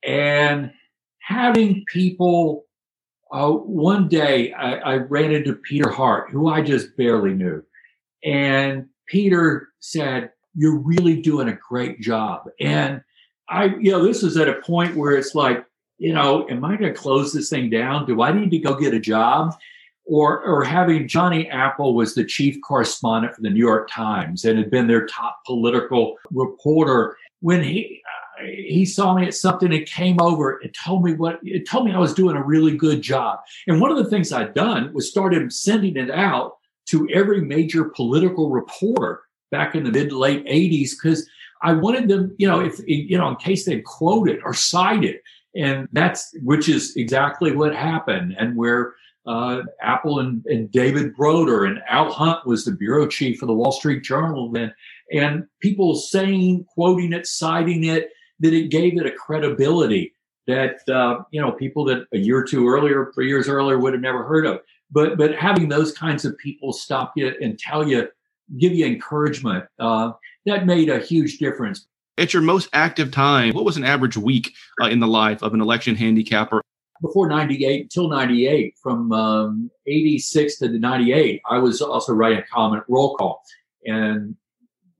and 0.04 0.72
having 1.20 1.86
people 1.94 2.66
uh, 3.32 3.52
one 3.52 4.08
day 4.08 4.52
I, 4.54 4.76
I, 4.78 4.96
ran 4.96 5.32
into 5.32 5.54
Peter 5.54 5.90
Hart, 5.90 6.32
who 6.32 6.48
I 6.48 6.62
just 6.62 6.96
barely 6.96 7.34
knew. 7.34 7.62
And 8.24 8.88
Peter 9.06 9.68
said, 9.80 10.32
You're 10.56 10.80
really 10.80 11.22
doing 11.22 11.50
a 11.50 11.60
great 11.70 12.00
job. 12.00 12.44
And 12.62 13.02
I, 13.50 13.66
you 13.80 13.92
know, 13.92 14.04
this 14.04 14.24
is 14.24 14.38
at 14.38 14.48
a 14.48 14.62
point 14.62 14.96
where 14.96 15.16
it's 15.18 15.36
like, 15.36 15.66
you 15.98 16.14
know, 16.14 16.48
am 16.50 16.64
I 16.64 16.78
going 16.78 16.94
to 16.94 17.00
close 17.00 17.34
this 17.34 17.50
thing 17.50 17.70
down? 17.70 18.06
Do 18.06 18.22
I 18.22 18.32
need 18.32 18.52
to 18.52 18.60
go 18.60 18.76
get 18.76 18.94
a 18.94 19.00
job? 19.00 19.56
Or, 20.10 20.42
or 20.42 20.64
having 20.64 21.08
Johnny 21.08 21.50
Apple 21.50 21.94
was 21.94 22.16
the 22.16 22.24
chief 22.24 22.58
correspondent 22.62 23.36
for 23.36 23.42
the 23.42 23.50
New 23.50 23.60
York 23.60 23.90
Times 23.92 24.46
and 24.46 24.58
had 24.58 24.72
been 24.72 24.88
their 24.88 25.06
top 25.06 25.40
political 25.46 26.16
reporter 26.32 27.18
when 27.42 27.62
he 27.62 28.02
uh, 28.06 28.46
he 28.46 28.86
saw 28.86 29.16
me 29.16 29.26
at 29.26 29.34
something 29.34 29.74
and 29.74 29.86
came 29.86 30.22
over 30.22 30.60
and 30.60 30.74
told 30.74 31.04
me 31.04 31.14
what 31.14 31.40
it 31.44 31.68
told 31.68 31.86
me 31.86 31.92
I 31.92 32.00
was 32.00 32.14
doing 32.14 32.36
a 32.36 32.44
really 32.44 32.76
good 32.76 33.02
job. 33.02 33.40
And 33.68 33.82
one 33.82 33.92
of 33.92 33.98
the 33.98 34.10
things 34.10 34.32
I'd 34.32 34.54
done 34.54 34.94
was 34.94 35.10
started 35.10 35.52
sending 35.52 35.98
it 35.98 36.12
out 36.12 36.54
to 36.88 37.08
every 37.10 37.42
major 37.42 37.86
political 37.86 38.50
reporter 38.50 39.22
back 39.52 39.76
in 39.76 39.84
the 39.84 39.92
mid 39.92 40.12
late 40.12 40.46
80s 40.46 40.92
because 40.92 41.28
I 41.62 41.74
wanted 41.74 42.08
them, 42.08 42.36
you 42.38 42.48
know, 42.48 42.60
if 42.60 42.80
you 42.86 43.18
know, 43.18 43.30
in 43.30 43.36
case 43.38 43.66
they'd 43.66 43.84
quote 43.84 44.30
it 44.30 44.40
or 44.44 44.54
cite 44.54 45.04
it. 45.04 45.22
And 45.58 45.88
that's 45.92 46.34
which 46.44 46.70
is 46.70 46.96
exactly 46.96 47.52
what 47.52 47.76
happened. 47.76 48.36
And 48.38 48.56
where 48.56 48.94
uh, 49.26 49.64
Apple 49.82 50.20
and, 50.20 50.46
and 50.46 50.72
David 50.72 51.16
Broder 51.16 51.66
and 51.66 51.80
Al 51.90 52.12
Hunt 52.12 52.46
was 52.46 52.64
the 52.64 52.72
bureau 52.72 53.08
chief 53.08 53.42
of 53.42 53.48
the 53.48 53.54
Wall 53.54 53.74
Street 53.74 54.04
Journal 54.04 54.52
then, 54.52 54.74
and 55.12 55.46
people 55.60 55.96
saying, 55.96 56.66
quoting 56.74 57.12
it, 57.12 57.28
citing 57.28 57.84
it, 57.84 58.10
that 58.40 58.54
it 58.54 58.70
gave 58.70 58.98
it 58.98 59.06
a 59.06 59.12
credibility 59.12 60.14
that 60.48 60.78
uh, 60.90 61.24
you 61.32 61.42
know 61.42 61.52
people 61.52 61.84
that 61.86 62.08
a 62.14 62.18
year 62.18 62.38
or 62.38 62.44
two 62.44 62.68
earlier, 62.68 63.12
three 63.14 63.28
years 63.28 63.50
earlier, 63.50 63.78
would 63.78 63.94
have 63.94 64.02
never 64.02 64.24
heard 64.24 64.46
of. 64.46 64.60
But 64.90 65.18
but 65.18 65.36
having 65.36 65.70
those 65.70 65.92
kinds 65.92 66.26
of 66.26 66.38
people 66.38 66.74
stop 66.74 67.14
you 67.16 67.34
and 67.42 67.60
tell 67.60 67.88
you, 67.88 68.08
give 68.58 68.74
you 68.74 68.86
encouragement, 68.86 69.66
uh, 69.80 70.12
that 70.46 70.66
made 70.66 70.90
a 70.90 71.00
huge 71.00 71.38
difference. 71.38 71.88
At 72.18 72.34
your 72.34 72.42
most 72.42 72.70
active 72.74 73.12
time, 73.12 73.54
what 73.54 73.64
was 73.64 73.78
an 73.78 73.84
average 73.84 74.18
week 74.18 74.54
uh, 74.82 74.88
in 74.88 75.00
the 75.00 75.08
life 75.08 75.44
of 75.44 75.54
an 75.54 75.62
election 75.62 75.96
handicapper? 75.96 76.62
Before 77.00 77.30
98, 77.30 77.92
till 77.92 78.10
98, 78.10 78.74
from 78.82 79.12
um, 79.12 79.72
86 79.86 80.58
to 80.58 80.70
98, 80.70 81.42
I 81.48 81.60
was 81.60 81.80
also 81.80 82.14
writing 82.14 82.40
a 82.40 82.44
column 82.44 82.76
at 82.76 82.86
Roll 82.90 83.16
Call. 83.16 83.44
And 83.86 84.36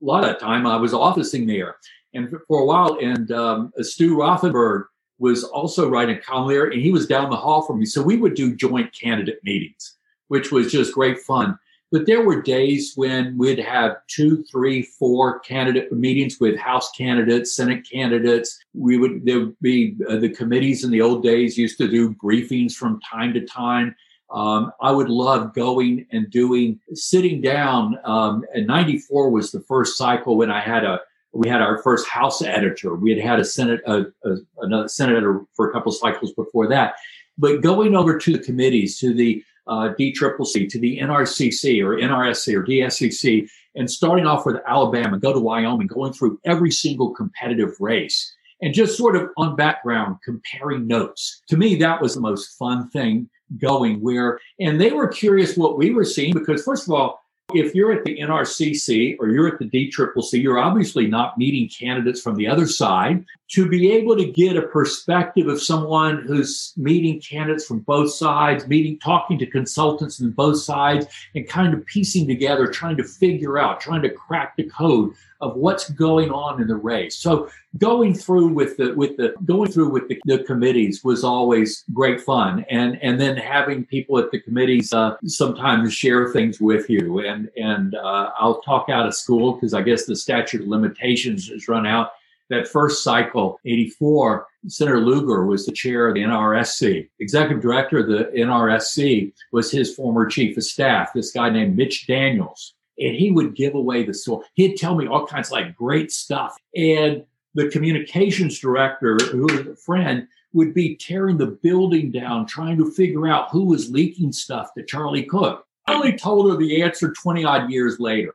a 0.00 0.04
lot 0.04 0.22
of 0.22 0.38
time 0.38 0.64
I 0.64 0.76
was 0.76 0.94
officing 0.94 1.48
there 1.48 1.76
and 2.14 2.30
for 2.46 2.60
a 2.60 2.64
while. 2.64 2.98
And 3.00 3.32
um, 3.32 3.72
Stu 3.80 4.16
Rothenberg 4.16 4.84
was 5.18 5.42
also 5.42 5.88
writing 5.88 6.20
column 6.24 6.48
there, 6.48 6.66
and 6.66 6.80
he 6.80 6.92
was 6.92 7.08
down 7.08 7.30
the 7.30 7.36
hall 7.36 7.62
from 7.62 7.80
me. 7.80 7.86
So 7.86 8.00
we 8.00 8.16
would 8.16 8.34
do 8.34 8.54
joint 8.54 8.92
candidate 8.92 9.40
meetings, 9.42 9.96
which 10.28 10.52
was 10.52 10.70
just 10.70 10.94
great 10.94 11.18
fun. 11.18 11.58
But 11.90 12.06
there 12.06 12.22
were 12.22 12.42
days 12.42 12.92
when 12.96 13.38
we'd 13.38 13.58
have 13.58 13.96
two, 14.08 14.44
three, 14.44 14.82
four 14.82 15.40
candidate 15.40 15.90
meetings 15.90 16.38
with 16.38 16.58
House 16.58 16.90
candidates, 16.92 17.56
Senate 17.56 17.88
candidates. 17.90 18.58
We 18.74 18.98
would 18.98 19.24
there 19.24 19.40
would 19.40 19.60
be 19.60 19.96
uh, 20.08 20.16
the 20.16 20.28
committees 20.28 20.84
in 20.84 20.90
the 20.90 21.00
old 21.00 21.22
days 21.22 21.56
used 21.56 21.78
to 21.78 21.88
do 21.88 22.14
briefings 22.14 22.74
from 22.74 23.00
time 23.00 23.32
to 23.34 23.46
time. 23.46 23.94
Um, 24.30 24.70
I 24.82 24.90
would 24.90 25.08
love 25.08 25.54
going 25.54 26.06
and 26.12 26.30
doing 26.30 26.78
sitting 26.92 27.40
down. 27.40 27.98
Um, 28.04 28.44
and 28.52 28.66
'94 28.66 29.30
was 29.30 29.50
the 29.50 29.60
first 29.60 29.96
cycle 29.96 30.36
when 30.36 30.50
I 30.50 30.60
had 30.60 30.84
a 30.84 31.00
we 31.32 31.48
had 31.48 31.62
our 31.62 31.82
first 31.82 32.06
House 32.08 32.42
editor. 32.42 32.94
We 32.94 33.14
had 33.14 33.24
had 33.24 33.40
a 33.40 33.44
Senate, 33.44 33.80
a, 33.86 34.06
a, 34.24 34.36
another 34.58 34.88
Senate 34.88 35.12
editor 35.12 35.42
for 35.54 35.70
a 35.70 35.72
couple 35.72 35.92
cycles 35.92 36.32
before 36.32 36.68
that. 36.68 36.96
But 37.38 37.60
going 37.60 37.94
over 37.94 38.18
to 38.18 38.32
the 38.32 38.38
committees, 38.38 38.98
to 38.98 39.14
the 39.14 39.42
uh, 39.68 39.94
DCCC, 39.98 40.68
to 40.68 40.78
the 40.78 40.98
NRCC 40.98 41.84
or 41.84 41.96
NRSC 41.96 42.54
or 42.54 42.64
DSCC, 42.64 43.48
and 43.74 43.90
starting 43.90 44.26
off 44.26 44.46
with 44.46 44.56
Alabama, 44.66 45.18
go 45.18 45.32
to 45.32 45.38
Wyoming, 45.38 45.86
going 45.86 46.12
through 46.12 46.40
every 46.44 46.70
single 46.70 47.14
competitive 47.14 47.74
race 47.80 48.34
and 48.60 48.74
just 48.74 48.96
sort 48.96 49.14
of 49.14 49.30
on 49.36 49.56
background 49.56 50.16
comparing 50.24 50.86
notes. 50.86 51.42
To 51.48 51.56
me, 51.56 51.76
that 51.76 52.02
was 52.02 52.14
the 52.14 52.20
most 52.20 52.58
fun 52.58 52.88
thing 52.90 53.28
going 53.60 54.00
where, 54.00 54.40
and 54.58 54.80
they 54.80 54.90
were 54.90 55.08
curious 55.08 55.56
what 55.56 55.78
we 55.78 55.90
were 55.92 56.04
seeing 56.04 56.34
because 56.34 56.62
first 56.62 56.88
of 56.88 56.94
all, 56.94 57.20
if 57.54 57.74
you're 57.74 57.92
at 57.92 58.04
the 58.04 58.18
NRCC 58.18 59.16
or 59.18 59.28
you're 59.28 59.48
at 59.48 59.58
the 59.58 59.70
DCCC, 59.70 60.42
you're 60.42 60.58
obviously 60.58 61.06
not 61.06 61.38
meeting 61.38 61.68
candidates 61.68 62.20
from 62.20 62.36
the 62.36 62.46
other 62.46 62.66
side. 62.66 63.24
To 63.52 63.66
be 63.66 63.90
able 63.92 64.16
to 64.16 64.30
get 64.30 64.56
a 64.56 64.62
perspective 64.62 65.48
of 65.48 65.62
someone 65.62 66.22
who's 66.26 66.74
meeting 66.76 67.20
candidates 67.20 67.64
from 67.64 67.78
both 67.80 68.12
sides, 68.12 68.68
meeting, 68.68 68.98
talking 68.98 69.38
to 69.38 69.46
consultants 69.46 70.20
on 70.20 70.32
both 70.32 70.58
sides, 70.58 71.06
and 71.34 71.48
kind 71.48 71.72
of 71.72 71.86
piecing 71.86 72.26
together, 72.26 72.66
trying 72.66 72.98
to 72.98 73.04
figure 73.04 73.56
out, 73.56 73.80
trying 73.80 74.02
to 74.02 74.10
crack 74.10 74.54
the 74.56 74.64
code 74.64 75.14
of 75.40 75.56
what's 75.56 75.90
going 75.90 76.30
on 76.30 76.60
in 76.60 76.66
the 76.66 76.76
race. 76.76 77.18
So 77.18 77.48
going 77.78 78.14
through 78.14 78.48
with 78.48 78.76
the 78.76 78.94
with 78.94 79.16
the 79.16 79.34
going 79.44 79.70
through 79.70 79.90
with 79.90 80.08
the, 80.08 80.20
the 80.24 80.42
committees 80.44 81.04
was 81.04 81.24
always 81.24 81.84
great 81.92 82.20
fun, 82.20 82.64
and 82.70 82.98
and 83.02 83.20
then 83.20 83.36
having 83.36 83.84
people 83.84 84.18
at 84.18 84.30
the 84.30 84.40
committees 84.40 84.92
uh, 84.92 85.16
sometimes 85.24 85.94
share 85.94 86.32
things 86.32 86.60
with 86.60 86.90
you. 86.90 87.20
And 87.20 87.50
and 87.56 87.94
uh, 87.94 88.30
I'll 88.38 88.60
talk 88.62 88.88
out 88.88 89.06
of 89.06 89.14
school 89.14 89.54
because 89.54 89.74
I 89.74 89.82
guess 89.82 90.06
the 90.06 90.16
statute 90.16 90.62
of 90.62 90.68
limitations 90.68 91.48
has 91.48 91.68
run 91.68 91.86
out. 91.86 92.12
That 92.50 92.66
first 92.66 93.04
cycle, 93.04 93.60
84, 93.66 94.46
Senator 94.68 95.00
Lugar 95.00 95.44
was 95.44 95.66
the 95.66 95.72
chair 95.72 96.08
of 96.08 96.14
the 96.14 96.22
NRSC. 96.22 97.06
Executive 97.20 97.60
director 97.62 97.98
of 97.98 98.06
the 98.06 98.30
NRSC 98.34 99.34
was 99.52 99.70
his 99.70 99.94
former 99.94 100.24
chief 100.24 100.56
of 100.56 100.64
staff, 100.64 101.12
this 101.12 101.30
guy 101.30 101.50
named 101.50 101.76
Mitch 101.76 102.06
Daniels 102.06 102.72
and 102.98 103.14
he 103.14 103.30
would 103.30 103.54
give 103.54 103.74
away 103.74 104.04
the 104.04 104.14
source. 104.14 104.46
He'd 104.54 104.76
tell 104.76 104.94
me 104.94 105.06
all 105.06 105.26
kinds 105.26 105.48
of 105.48 105.52
like 105.52 105.74
great 105.76 106.10
stuff. 106.10 106.56
And 106.74 107.24
the 107.54 107.68
communications 107.68 108.58
director, 108.58 109.16
who 109.30 109.42
was 109.42 109.66
a 109.66 109.76
friend, 109.76 110.26
would 110.52 110.74
be 110.74 110.96
tearing 110.96 111.36
the 111.36 111.46
building 111.46 112.10
down, 112.10 112.46
trying 112.46 112.78
to 112.78 112.90
figure 112.90 113.28
out 113.28 113.50
who 113.50 113.64
was 113.64 113.90
leaking 113.90 114.32
stuff 114.32 114.72
to 114.74 114.84
Charlie 114.84 115.24
Cook. 115.24 115.64
I 115.86 115.94
only 115.94 116.16
told 116.16 116.50
her 116.50 116.56
the 116.56 116.82
answer 116.82 117.12
20 117.12 117.44
odd 117.44 117.70
years 117.70 117.98
later. 117.98 118.34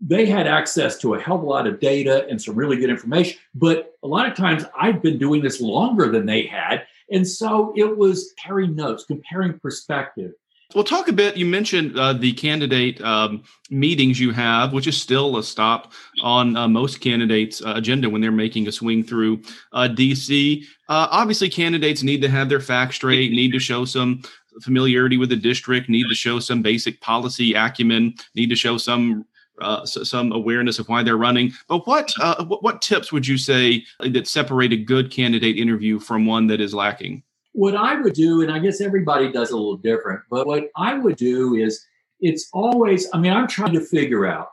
They 0.00 0.26
had 0.26 0.46
access 0.48 0.98
to 0.98 1.14
a 1.14 1.20
hell 1.20 1.36
of 1.36 1.42
a 1.42 1.46
lot 1.46 1.66
of 1.66 1.78
data 1.78 2.26
and 2.28 2.40
some 2.40 2.56
really 2.56 2.76
good 2.76 2.90
information, 2.90 3.38
but 3.54 3.92
a 4.02 4.08
lot 4.08 4.28
of 4.28 4.36
times 4.36 4.64
I'd 4.76 5.00
been 5.00 5.18
doing 5.18 5.42
this 5.42 5.60
longer 5.60 6.10
than 6.10 6.26
they 6.26 6.42
had. 6.42 6.84
And 7.10 7.26
so 7.26 7.72
it 7.76 7.96
was 7.96 8.32
comparing 8.36 8.74
notes, 8.74 9.04
comparing 9.04 9.58
perspective. 9.60 10.32
Well, 10.74 10.84
talk 10.84 11.08
a 11.08 11.12
bit. 11.12 11.36
You 11.36 11.44
mentioned 11.44 11.98
uh, 11.98 12.14
the 12.14 12.32
candidate 12.32 13.00
um, 13.02 13.42
meetings 13.70 14.18
you 14.18 14.32
have, 14.32 14.72
which 14.72 14.86
is 14.86 15.00
still 15.00 15.36
a 15.36 15.42
stop 15.42 15.92
on 16.22 16.56
uh, 16.56 16.66
most 16.66 17.00
candidates' 17.00 17.62
uh, 17.62 17.74
agenda 17.76 18.08
when 18.08 18.22
they're 18.22 18.32
making 18.32 18.68
a 18.68 18.72
swing 18.72 19.04
through 19.04 19.42
uh, 19.72 19.88
DC. 19.88 20.62
Uh, 20.88 21.08
obviously, 21.10 21.50
candidates 21.50 22.02
need 22.02 22.22
to 22.22 22.28
have 22.28 22.48
their 22.48 22.60
facts 22.60 22.96
straight, 22.96 23.32
need 23.32 23.52
to 23.52 23.58
show 23.58 23.84
some 23.84 24.22
familiarity 24.62 25.18
with 25.18 25.28
the 25.28 25.36
district, 25.36 25.90
need 25.90 26.08
to 26.08 26.14
show 26.14 26.38
some 26.38 26.62
basic 26.62 27.00
policy 27.00 27.54
acumen, 27.54 28.14
need 28.34 28.48
to 28.48 28.56
show 28.56 28.78
some 28.78 29.26
uh, 29.60 29.84
some 29.84 30.32
awareness 30.32 30.78
of 30.78 30.88
why 30.88 31.02
they're 31.02 31.18
running. 31.18 31.52
But 31.68 31.86
what, 31.86 32.12
uh, 32.20 32.44
what, 32.46 32.62
what 32.62 32.82
tips 32.82 33.12
would 33.12 33.26
you 33.26 33.36
say 33.36 33.84
that 34.00 34.26
separate 34.26 34.72
a 34.72 34.76
good 34.76 35.10
candidate 35.10 35.58
interview 35.58 36.00
from 36.00 36.24
one 36.24 36.46
that 36.46 36.60
is 36.60 36.74
lacking? 36.74 37.22
What 37.52 37.76
I 37.76 38.00
would 38.00 38.14
do, 38.14 38.42
and 38.42 38.50
I 38.50 38.58
guess 38.58 38.80
everybody 38.80 39.30
does 39.30 39.50
a 39.50 39.56
little 39.56 39.76
different, 39.76 40.22
but 40.30 40.46
what 40.46 40.70
I 40.76 40.94
would 40.94 41.16
do 41.16 41.54
is 41.54 41.84
it's 42.20 42.48
always, 42.52 43.08
I 43.12 43.18
mean, 43.18 43.32
I'm 43.32 43.48
trying 43.48 43.74
to 43.74 43.80
figure 43.80 44.26
out, 44.26 44.48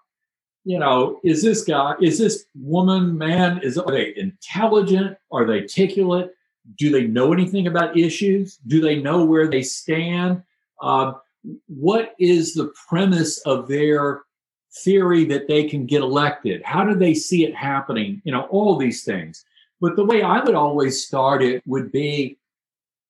you 0.66 0.80
know, 0.80 1.20
is 1.24 1.42
this 1.42 1.64
guy, 1.64 1.96
is 2.02 2.18
this 2.18 2.46
woman, 2.56 3.18
man, 3.18 3.60
is 3.64 3.78
are 3.78 3.92
they 3.92 4.14
intelligent? 4.18 5.18
Are 5.32 5.46
they 5.46 5.62
articulate? 5.62 6.32
Do 6.78 6.92
they 6.92 7.08
know 7.08 7.32
anything 7.32 7.68
about 7.68 7.98
issues? 7.98 8.58
Do 8.68 8.82
they 8.82 9.02
know 9.02 9.24
where 9.24 9.48
they 9.48 9.62
stand? 9.64 10.44
Uh, 10.82 11.14
what 11.68 12.16
is 12.20 12.54
the 12.54 12.74
premise 12.90 13.38
of 13.40 13.68
their 13.68 14.24
theory 14.84 15.26
that 15.26 15.48
they 15.48 15.64
can 15.64 15.86
get 15.86 16.02
elected? 16.02 16.62
How 16.64 16.84
do 16.84 16.96
they 16.96 17.14
see 17.14 17.46
it 17.46 17.56
happening? 17.56 18.22
You 18.26 18.34
know, 18.34 18.44
all 18.50 18.78
these 18.78 19.04
things. 19.04 19.46
But 19.80 19.96
the 19.96 20.06
way 20.06 20.22
I 20.22 20.44
would 20.44 20.56
always 20.56 21.06
start 21.06 21.42
it 21.42 21.64
would 21.66 21.92
be 21.92 22.38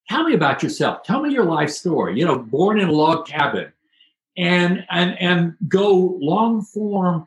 tell 0.10 0.24
me 0.24 0.34
about 0.34 0.64
yourself. 0.64 1.04
Tell 1.04 1.22
me 1.22 1.32
your 1.32 1.46
life 1.46 1.70
story. 1.70 2.20
You 2.20 2.26
know, 2.26 2.40
born 2.40 2.80
in 2.80 2.90
a 2.90 2.92
log 2.92 3.28
cabin, 3.28 3.72
and 4.36 4.86
and 4.90 5.18
and 5.20 5.56
go 5.68 6.18
long 6.20 6.64
form, 6.64 7.26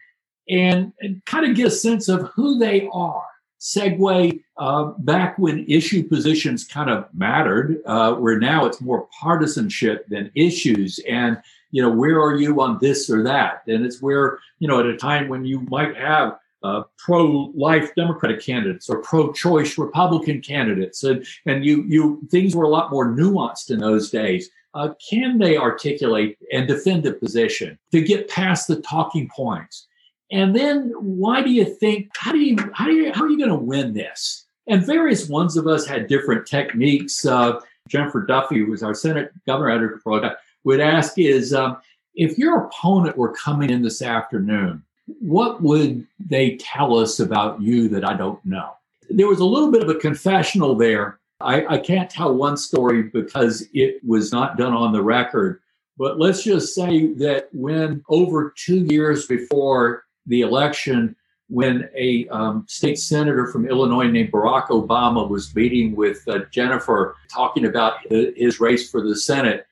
and, 0.48 0.92
and 1.00 1.24
kind 1.24 1.46
of 1.46 1.56
get 1.56 1.68
a 1.68 1.70
sense 1.70 2.08
of 2.08 2.22
who 2.34 2.58
they 2.58 2.88
are. 2.92 3.24
Segue 3.60 4.42
uh, 4.56 4.84
back 4.98 5.38
when 5.38 5.64
issue 5.68 6.02
positions 6.02 6.64
kind 6.64 6.90
of 6.90 7.06
mattered, 7.14 7.80
uh, 7.86 8.14
where 8.14 8.38
now 8.38 8.66
it's 8.66 8.80
more 8.80 9.06
partisanship 9.20 10.08
than 10.08 10.32
issues, 10.34 10.98
and 11.08 11.40
you 11.70 11.80
know 11.80 11.90
where 11.90 12.20
are 12.20 12.36
you 12.36 12.60
on 12.60 12.78
this 12.80 13.08
or 13.08 13.22
that, 13.22 13.62
and 13.68 13.86
it's 13.86 14.02
where 14.02 14.38
you 14.58 14.66
know 14.66 14.80
at 14.80 14.86
a 14.86 14.96
time 14.96 15.28
when 15.28 15.44
you 15.44 15.60
might 15.60 15.96
have 15.96 16.38
uh, 16.62 16.83
pro-life 16.98 17.94
Democratic 17.94 18.40
candidates 18.40 18.88
or 18.88 19.03
pro-choice 19.03 19.79
Republican 19.79 20.40
candidates, 20.40 21.05
and 21.05 21.27
and 21.46 21.64
you 21.64 21.83
you 21.85 22.20
things 22.31 22.55
were 22.55 22.64
a 22.64 22.68
lot 22.68 22.90
more 22.90 23.12
nuanced 23.12 23.70
in 23.70 23.79
those 23.79 24.11
days. 24.11 24.51
Uh, 24.75 24.94
can 25.11 25.38
they 25.38 25.57
articulate 25.57 26.38
and 26.51 26.66
defend 26.66 27.05
a 27.05 27.12
position 27.12 27.79
to 27.90 28.01
get 28.01 28.29
past 28.29 28.68
the 28.68 28.81
talking 28.81 29.29
points? 29.35 29.87
And 30.31 30.57
then, 30.57 30.92
why 30.98 31.42
do 31.42 31.51
you 31.51 31.64
think? 31.64 32.09
How 32.16 32.33
do 32.33 32.38
you 32.38 32.57
how 32.75 32.87
do 32.87 32.92
you 32.92 33.12
how 33.12 33.25
are 33.25 33.29
you 33.29 33.38
going 33.38 33.51
to 33.51 33.57
win 33.57 33.92
this? 33.92 34.46
And 34.66 34.87
various 34.87 35.29
ones 35.29 35.57
of 35.57 35.66
us 35.66 35.87
had 35.87 36.07
different 36.07 36.46
techniques. 36.46 37.27
Uh, 37.27 37.61
Jennifer 37.88 38.25
Duffy, 38.25 38.61
who 38.61 38.70
was 38.70 38.83
our 38.83 38.94
Senate 38.94 39.33
governor 39.46 39.70
editor 39.70 39.98
for 40.03 40.37
would 40.64 40.81
ask 40.81 41.18
is 41.18 41.53
um, 41.53 41.79
if 42.14 42.38
your 42.38 42.66
opponent 42.66 43.16
were 43.16 43.35
coming 43.35 43.70
in 43.70 43.83
this 43.83 44.03
afternoon 44.03 44.83
what 45.20 45.62
would 45.62 46.07
they 46.18 46.57
tell 46.57 46.98
us 46.98 47.20
about 47.20 47.61
you 47.61 47.88
that 47.88 48.05
I 48.05 48.14
don't 48.14 48.44
know? 48.44 48.72
There 49.11 49.29
was 49.29 49.40
a 49.40 49.44
little 49.44 49.70
bit 49.70 49.83
of 49.83 49.88
a 49.88 49.94
confessional 49.94 50.75
there. 50.75 51.18
I, 51.40 51.66
I 51.66 51.79
can't 51.79 52.09
tell 52.09 52.35
one 52.35 52.57
story 52.57 53.05
because 53.05 53.66
it 53.75 53.96
was 54.07 54.33
not 54.33 54.57
done 54.57 54.72
on 54.72 54.92
the 54.92 55.03
record. 55.03 55.61
But 55.98 56.18
let's 56.18 56.42
just 56.42 56.75
say 56.75 57.12
that 57.14 57.48
when 57.53 58.03
over 58.09 58.55
two 58.57 58.87
years 58.87 59.27
before 59.27 60.05
the 60.27 60.40
election, 60.40 61.14
when 61.48 61.88
a 61.94 62.27
um, 62.29 62.64
state 62.68 62.98
senator 62.98 63.46
from 63.48 63.68
Illinois 63.68 64.09
named 64.09 64.33
Barack 64.33 64.68
Obama 64.68 65.29
was 65.29 65.55
meeting 65.55 65.94
with 65.94 66.27
uh, 66.27 66.40
Jennifer 66.51 67.16
talking 67.31 67.66
about 67.66 67.98
his 68.11 68.59
race 68.59 68.90
for 68.90 69.03
the 69.03 69.14
Senate, 69.14 69.66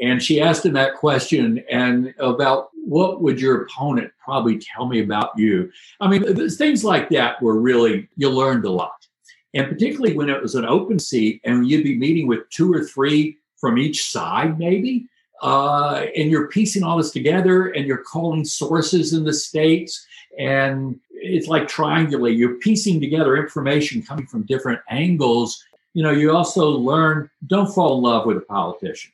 and 0.00 0.22
she 0.22 0.40
asked 0.40 0.64
him 0.64 0.72
that 0.74 0.96
question 0.96 1.62
and 1.70 2.14
about 2.18 2.70
what 2.84 3.20
would 3.20 3.40
your 3.40 3.62
opponent 3.62 4.10
probably 4.22 4.58
tell 4.58 4.86
me 4.86 5.00
about 5.00 5.30
you? 5.36 5.70
I 6.00 6.08
mean, 6.08 6.48
things 6.50 6.84
like 6.84 7.10
that 7.10 7.40
were 7.42 7.60
really, 7.60 8.08
you 8.16 8.30
learned 8.30 8.64
a 8.64 8.70
lot. 8.70 9.06
And 9.52 9.68
particularly 9.68 10.16
when 10.16 10.30
it 10.30 10.40
was 10.40 10.54
an 10.54 10.64
open 10.64 10.98
seat 10.98 11.40
and 11.44 11.68
you'd 11.68 11.84
be 11.84 11.98
meeting 11.98 12.26
with 12.26 12.48
two 12.48 12.72
or 12.72 12.84
three 12.84 13.36
from 13.58 13.76
each 13.76 14.10
side, 14.10 14.58
maybe, 14.58 15.06
uh, 15.42 16.06
and 16.16 16.30
you're 16.30 16.48
piecing 16.48 16.82
all 16.82 16.96
this 16.96 17.10
together 17.10 17.68
and 17.68 17.86
you're 17.86 17.98
calling 17.98 18.44
sources 18.44 19.12
in 19.12 19.24
the 19.24 19.34
states. 19.34 20.06
And 20.38 20.98
it's 21.10 21.48
like 21.48 21.68
triangulate, 21.68 22.38
you're 22.38 22.54
piecing 22.56 23.00
together 23.00 23.36
information 23.36 24.02
coming 24.02 24.26
from 24.26 24.46
different 24.46 24.80
angles. 24.88 25.62
You 25.92 26.04
know, 26.04 26.12
you 26.12 26.34
also 26.34 26.70
learn 26.70 27.28
don't 27.46 27.74
fall 27.74 27.98
in 27.98 28.04
love 28.04 28.24
with 28.24 28.38
a 28.38 28.42
politician 28.42 29.10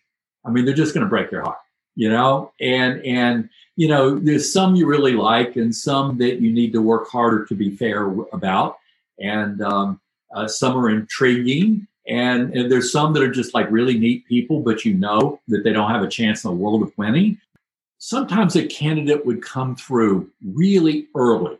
I 0.46 0.50
mean, 0.50 0.64
they're 0.64 0.74
just 0.74 0.94
going 0.94 1.04
to 1.04 1.10
break 1.10 1.30
your 1.30 1.42
heart, 1.42 1.58
you 1.94 2.08
know? 2.08 2.52
And, 2.60 3.04
and, 3.04 3.48
you 3.76 3.88
know, 3.88 4.18
there's 4.18 4.52
some 4.52 4.76
you 4.76 4.86
really 4.86 5.12
like 5.12 5.56
and 5.56 5.74
some 5.74 6.18
that 6.18 6.40
you 6.40 6.52
need 6.52 6.72
to 6.72 6.80
work 6.82 7.08
harder 7.08 7.44
to 7.46 7.54
be 7.54 7.74
fair 7.74 8.10
about. 8.32 8.78
And 9.18 9.60
um, 9.62 10.00
uh, 10.34 10.46
some 10.46 10.76
are 10.76 10.90
intriguing. 10.90 11.86
And, 12.08 12.54
and 12.54 12.70
there's 12.70 12.92
some 12.92 13.12
that 13.14 13.22
are 13.22 13.30
just 13.30 13.54
like 13.54 13.70
really 13.70 13.98
neat 13.98 14.26
people, 14.26 14.60
but 14.60 14.84
you 14.84 14.94
know 14.94 15.40
that 15.48 15.64
they 15.64 15.72
don't 15.72 15.90
have 15.90 16.04
a 16.04 16.08
chance 16.08 16.44
in 16.44 16.50
the 16.50 16.56
world 16.56 16.82
of 16.82 16.96
winning. 16.96 17.40
Sometimes 17.98 18.54
a 18.54 18.66
candidate 18.66 19.26
would 19.26 19.42
come 19.42 19.74
through 19.74 20.30
really 20.44 21.08
early, 21.16 21.58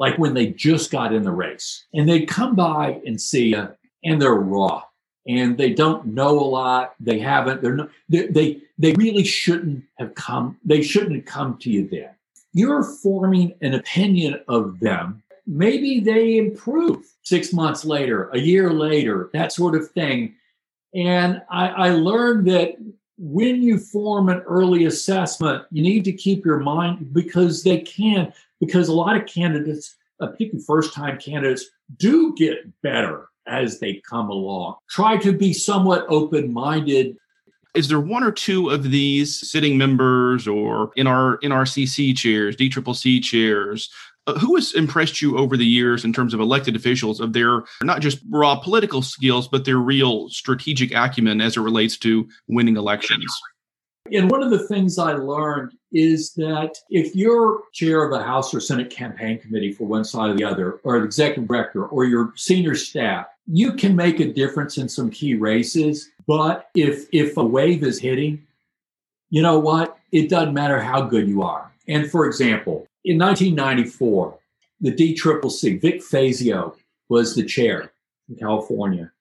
like 0.00 0.18
when 0.18 0.34
they 0.34 0.48
just 0.48 0.90
got 0.90 1.14
in 1.14 1.22
the 1.22 1.30
race, 1.30 1.84
and 1.94 2.08
they'd 2.08 2.26
come 2.26 2.56
by 2.56 3.00
and 3.06 3.20
see 3.20 3.50
you, 3.50 3.68
and 4.02 4.20
they're 4.20 4.34
raw 4.34 4.82
and 5.26 5.58
they 5.58 5.72
don't 5.72 6.06
know 6.06 6.38
a 6.38 6.40
lot. 6.40 6.94
They 7.00 7.18
haven't. 7.18 7.62
They're 7.62 7.76
not. 7.76 7.90
They, 8.08 8.26
they 8.26 8.60
they 8.78 8.92
really 8.92 9.24
shouldn't 9.24 9.84
have 9.98 10.14
come. 10.14 10.58
They 10.64 10.82
shouldn't 10.82 11.16
have 11.16 11.24
come 11.24 11.58
to 11.58 11.70
you 11.70 11.88
then. 11.88 12.10
You're 12.52 12.82
forming 12.82 13.54
an 13.60 13.74
opinion 13.74 14.40
of 14.48 14.80
them. 14.80 15.22
Maybe 15.46 16.00
they 16.00 16.38
improve 16.38 17.04
six 17.22 17.52
months 17.52 17.84
later, 17.84 18.30
a 18.30 18.38
year 18.38 18.72
later, 18.72 19.30
that 19.32 19.52
sort 19.52 19.74
of 19.74 19.90
thing. 19.90 20.34
And 20.94 21.42
I, 21.50 21.68
I 21.68 21.90
learned 21.90 22.48
that 22.48 22.76
when 23.18 23.62
you 23.62 23.78
form 23.78 24.28
an 24.28 24.40
early 24.40 24.86
assessment, 24.86 25.64
you 25.70 25.82
need 25.82 26.04
to 26.04 26.12
keep 26.12 26.44
your 26.44 26.58
mind 26.58 27.12
because 27.12 27.62
they 27.62 27.80
can. 27.80 28.32
Because 28.60 28.88
a 28.88 28.94
lot 28.94 29.16
of 29.16 29.26
candidates, 29.26 29.96
uh, 30.20 30.28
particularly 30.28 30.64
first-time 30.64 31.18
candidates, 31.18 31.66
do 31.98 32.34
get 32.36 32.58
better 32.82 33.28
as 33.46 33.78
they 33.80 34.02
come 34.08 34.28
along. 34.28 34.76
Try 34.90 35.16
to 35.18 35.32
be 35.32 35.52
somewhat 35.52 36.06
open 36.08 36.52
minded. 36.52 37.16
Is 37.74 37.88
there 37.88 38.00
one 38.00 38.24
or 38.24 38.32
two 38.32 38.70
of 38.70 38.90
these 38.90 39.38
sitting 39.50 39.76
members 39.76 40.48
or 40.48 40.90
in 40.96 41.06
our 41.06 41.38
NRCC 41.38 42.16
chairs, 42.16 42.56
DCCC 42.56 43.22
chairs, 43.22 43.90
uh, 44.26 44.38
who 44.38 44.56
has 44.56 44.74
impressed 44.74 45.22
you 45.22 45.38
over 45.38 45.56
the 45.56 45.66
years 45.66 46.04
in 46.04 46.12
terms 46.12 46.34
of 46.34 46.40
elected 46.40 46.74
officials 46.74 47.20
of 47.20 47.32
their 47.32 47.62
not 47.82 48.00
just 48.00 48.18
raw 48.30 48.58
political 48.58 49.02
skills, 49.02 49.46
but 49.46 49.64
their 49.64 49.76
real 49.76 50.28
strategic 50.30 50.92
acumen 50.94 51.40
as 51.40 51.56
it 51.56 51.60
relates 51.60 51.96
to 51.98 52.26
winning 52.48 52.76
elections? 52.76 53.24
And 54.12 54.30
one 54.30 54.42
of 54.42 54.50
the 54.50 54.66
things 54.66 54.98
I 54.98 55.12
learned 55.14 55.72
is 55.92 56.32
that 56.34 56.76
if 56.90 57.14
you're 57.14 57.62
chair 57.72 58.04
of 58.04 58.12
a 58.12 58.22
House 58.22 58.54
or 58.54 58.60
Senate 58.60 58.90
campaign 58.90 59.38
committee 59.38 59.72
for 59.72 59.84
one 59.84 60.04
side 60.04 60.30
or 60.30 60.34
the 60.34 60.44
other, 60.44 60.80
or 60.84 60.98
the 60.98 61.04
executive 61.04 61.48
director, 61.48 61.86
or 61.86 62.04
your 62.04 62.32
senior 62.36 62.74
staff, 62.74 63.26
you 63.46 63.72
can 63.72 63.94
make 63.94 64.20
a 64.20 64.32
difference 64.32 64.78
in 64.78 64.88
some 64.88 65.10
key 65.10 65.34
races. 65.34 66.10
But 66.26 66.68
if 66.74 67.06
if 67.12 67.36
a 67.36 67.44
wave 67.44 67.82
is 67.84 68.00
hitting, 68.00 68.46
you 69.30 69.42
know 69.42 69.58
what? 69.58 69.98
It 70.12 70.28
doesn't 70.28 70.54
matter 70.54 70.80
how 70.80 71.02
good 71.02 71.28
you 71.28 71.42
are. 71.42 71.72
And 71.88 72.10
for 72.10 72.26
example, 72.26 72.86
in 73.04 73.18
1994, 73.18 74.38
the 74.80 74.92
DCCC, 74.92 75.80
Vic 75.80 76.02
Fazio 76.02 76.76
was 77.08 77.34
the 77.34 77.44
chair 77.44 77.92
in 78.28 78.36
California. 78.36 79.12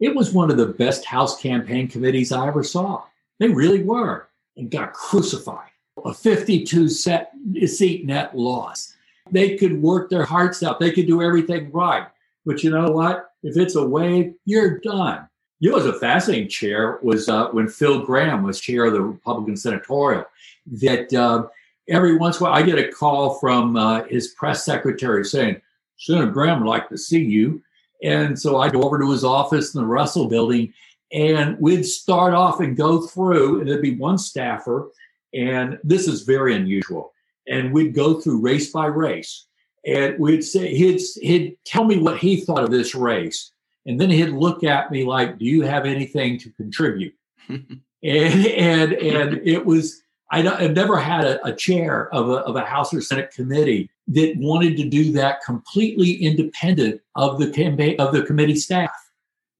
It 0.00 0.14
was 0.14 0.32
one 0.32 0.50
of 0.50 0.56
the 0.56 0.66
best 0.66 1.04
House 1.04 1.40
campaign 1.40 1.88
committees 1.88 2.32
I 2.32 2.48
ever 2.48 2.62
saw. 2.62 3.04
They 3.38 3.48
really 3.48 3.82
were 3.82 4.28
and 4.56 4.70
got 4.70 4.92
crucified. 4.92 5.70
A 6.04 6.12
52 6.12 6.88
set 6.88 7.32
seat 7.66 8.04
net 8.04 8.36
loss. 8.36 8.94
They 9.30 9.56
could 9.56 9.80
work 9.80 10.10
their 10.10 10.24
hearts 10.24 10.62
out. 10.62 10.80
They 10.80 10.90
could 10.90 11.06
do 11.06 11.22
everything 11.22 11.70
right. 11.70 12.06
But 12.44 12.62
you 12.62 12.70
know 12.70 12.90
what? 12.90 13.30
If 13.44 13.56
it's 13.56 13.76
a 13.76 13.86
wave, 13.86 14.34
you're 14.44 14.80
done. 14.80 15.28
You 15.60 15.70
know, 15.70 15.76
it 15.76 15.84
was 15.84 15.94
a 15.94 16.00
fascinating 16.00 16.48
chair 16.48 16.98
was 17.02 17.28
uh, 17.28 17.48
when 17.48 17.68
Phil 17.68 18.04
Gramm 18.04 18.42
was 18.42 18.60
chair 18.60 18.86
of 18.86 18.92
the 18.92 19.00
Republican 19.00 19.56
senatorial. 19.56 20.24
That 20.66 21.14
uh, 21.14 21.46
every 21.88 22.16
once 22.16 22.40
in 22.40 22.46
a 22.46 22.50
while 22.50 22.58
I 22.58 22.62
get 22.62 22.78
a 22.78 22.90
call 22.90 23.38
from 23.38 23.76
uh, 23.76 24.02
his 24.04 24.34
press 24.36 24.64
secretary 24.64 25.24
saying, 25.24 25.60
Senator 25.96 26.30
Gramm 26.30 26.60
would 26.60 26.68
like 26.68 26.88
to 26.88 26.98
see 26.98 27.22
you. 27.22 27.62
And 28.02 28.38
so 28.38 28.58
I 28.58 28.68
go 28.68 28.82
over 28.82 28.98
to 28.98 29.10
his 29.10 29.24
office 29.24 29.74
in 29.74 29.80
the 29.80 29.86
Russell 29.86 30.28
building 30.28 30.74
and 31.14 31.56
we'd 31.60 31.84
start 31.84 32.34
off 32.34 32.58
and 32.58 32.76
go 32.76 33.00
through, 33.00 33.60
and 33.60 33.68
there'd 33.68 33.80
be 33.80 33.94
one 33.94 34.18
staffer, 34.18 34.90
and 35.32 35.78
this 35.84 36.08
is 36.08 36.22
very 36.22 36.56
unusual. 36.56 37.12
And 37.46 37.72
we'd 37.72 37.94
go 37.94 38.20
through 38.20 38.40
race 38.40 38.72
by 38.72 38.86
race, 38.86 39.46
and 39.86 40.18
we'd 40.18 40.42
say 40.42 40.74
he'd 40.74 41.00
he'd 41.20 41.56
tell 41.64 41.84
me 41.84 41.98
what 41.98 42.18
he 42.18 42.40
thought 42.40 42.64
of 42.64 42.70
this 42.70 42.94
race, 42.94 43.52
and 43.86 44.00
then 44.00 44.10
he'd 44.10 44.30
look 44.30 44.64
at 44.64 44.90
me 44.90 45.04
like, 45.04 45.38
"Do 45.38 45.44
you 45.44 45.62
have 45.62 45.86
anything 45.86 46.38
to 46.38 46.50
contribute?" 46.50 47.14
and 47.48 47.72
and 48.02 48.92
and 48.92 49.40
it 49.46 49.64
was 49.66 50.02
I 50.30 50.42
have 50.42 50.72
never 50.72 50.98
had 50.98 51.24
a, 51.24 51.46
a 51.46 51.54
chair 51.54 52.12
of 52.12 52.28
a, 52.28 52.38
of 52.38 52.56
a 52.56 52.64
House 52.64 52.92
or 52.92 53.00
Senate 53.00 53.30
committee 53.30 53.90
that 54.08 54.34
wanted 54.36 54.76
to 54.78 54.88
do 54.88 55.12
that 55.12 55.42
completely 55.44 56.12
independent 56.12 57.00
of 57.14 57.38
the 57.38 57.50
campaign 57.50 57.96
of 57.98 58.12
the 58.12 58.22
committee 58.22 58.56
staff. 58.56 58.90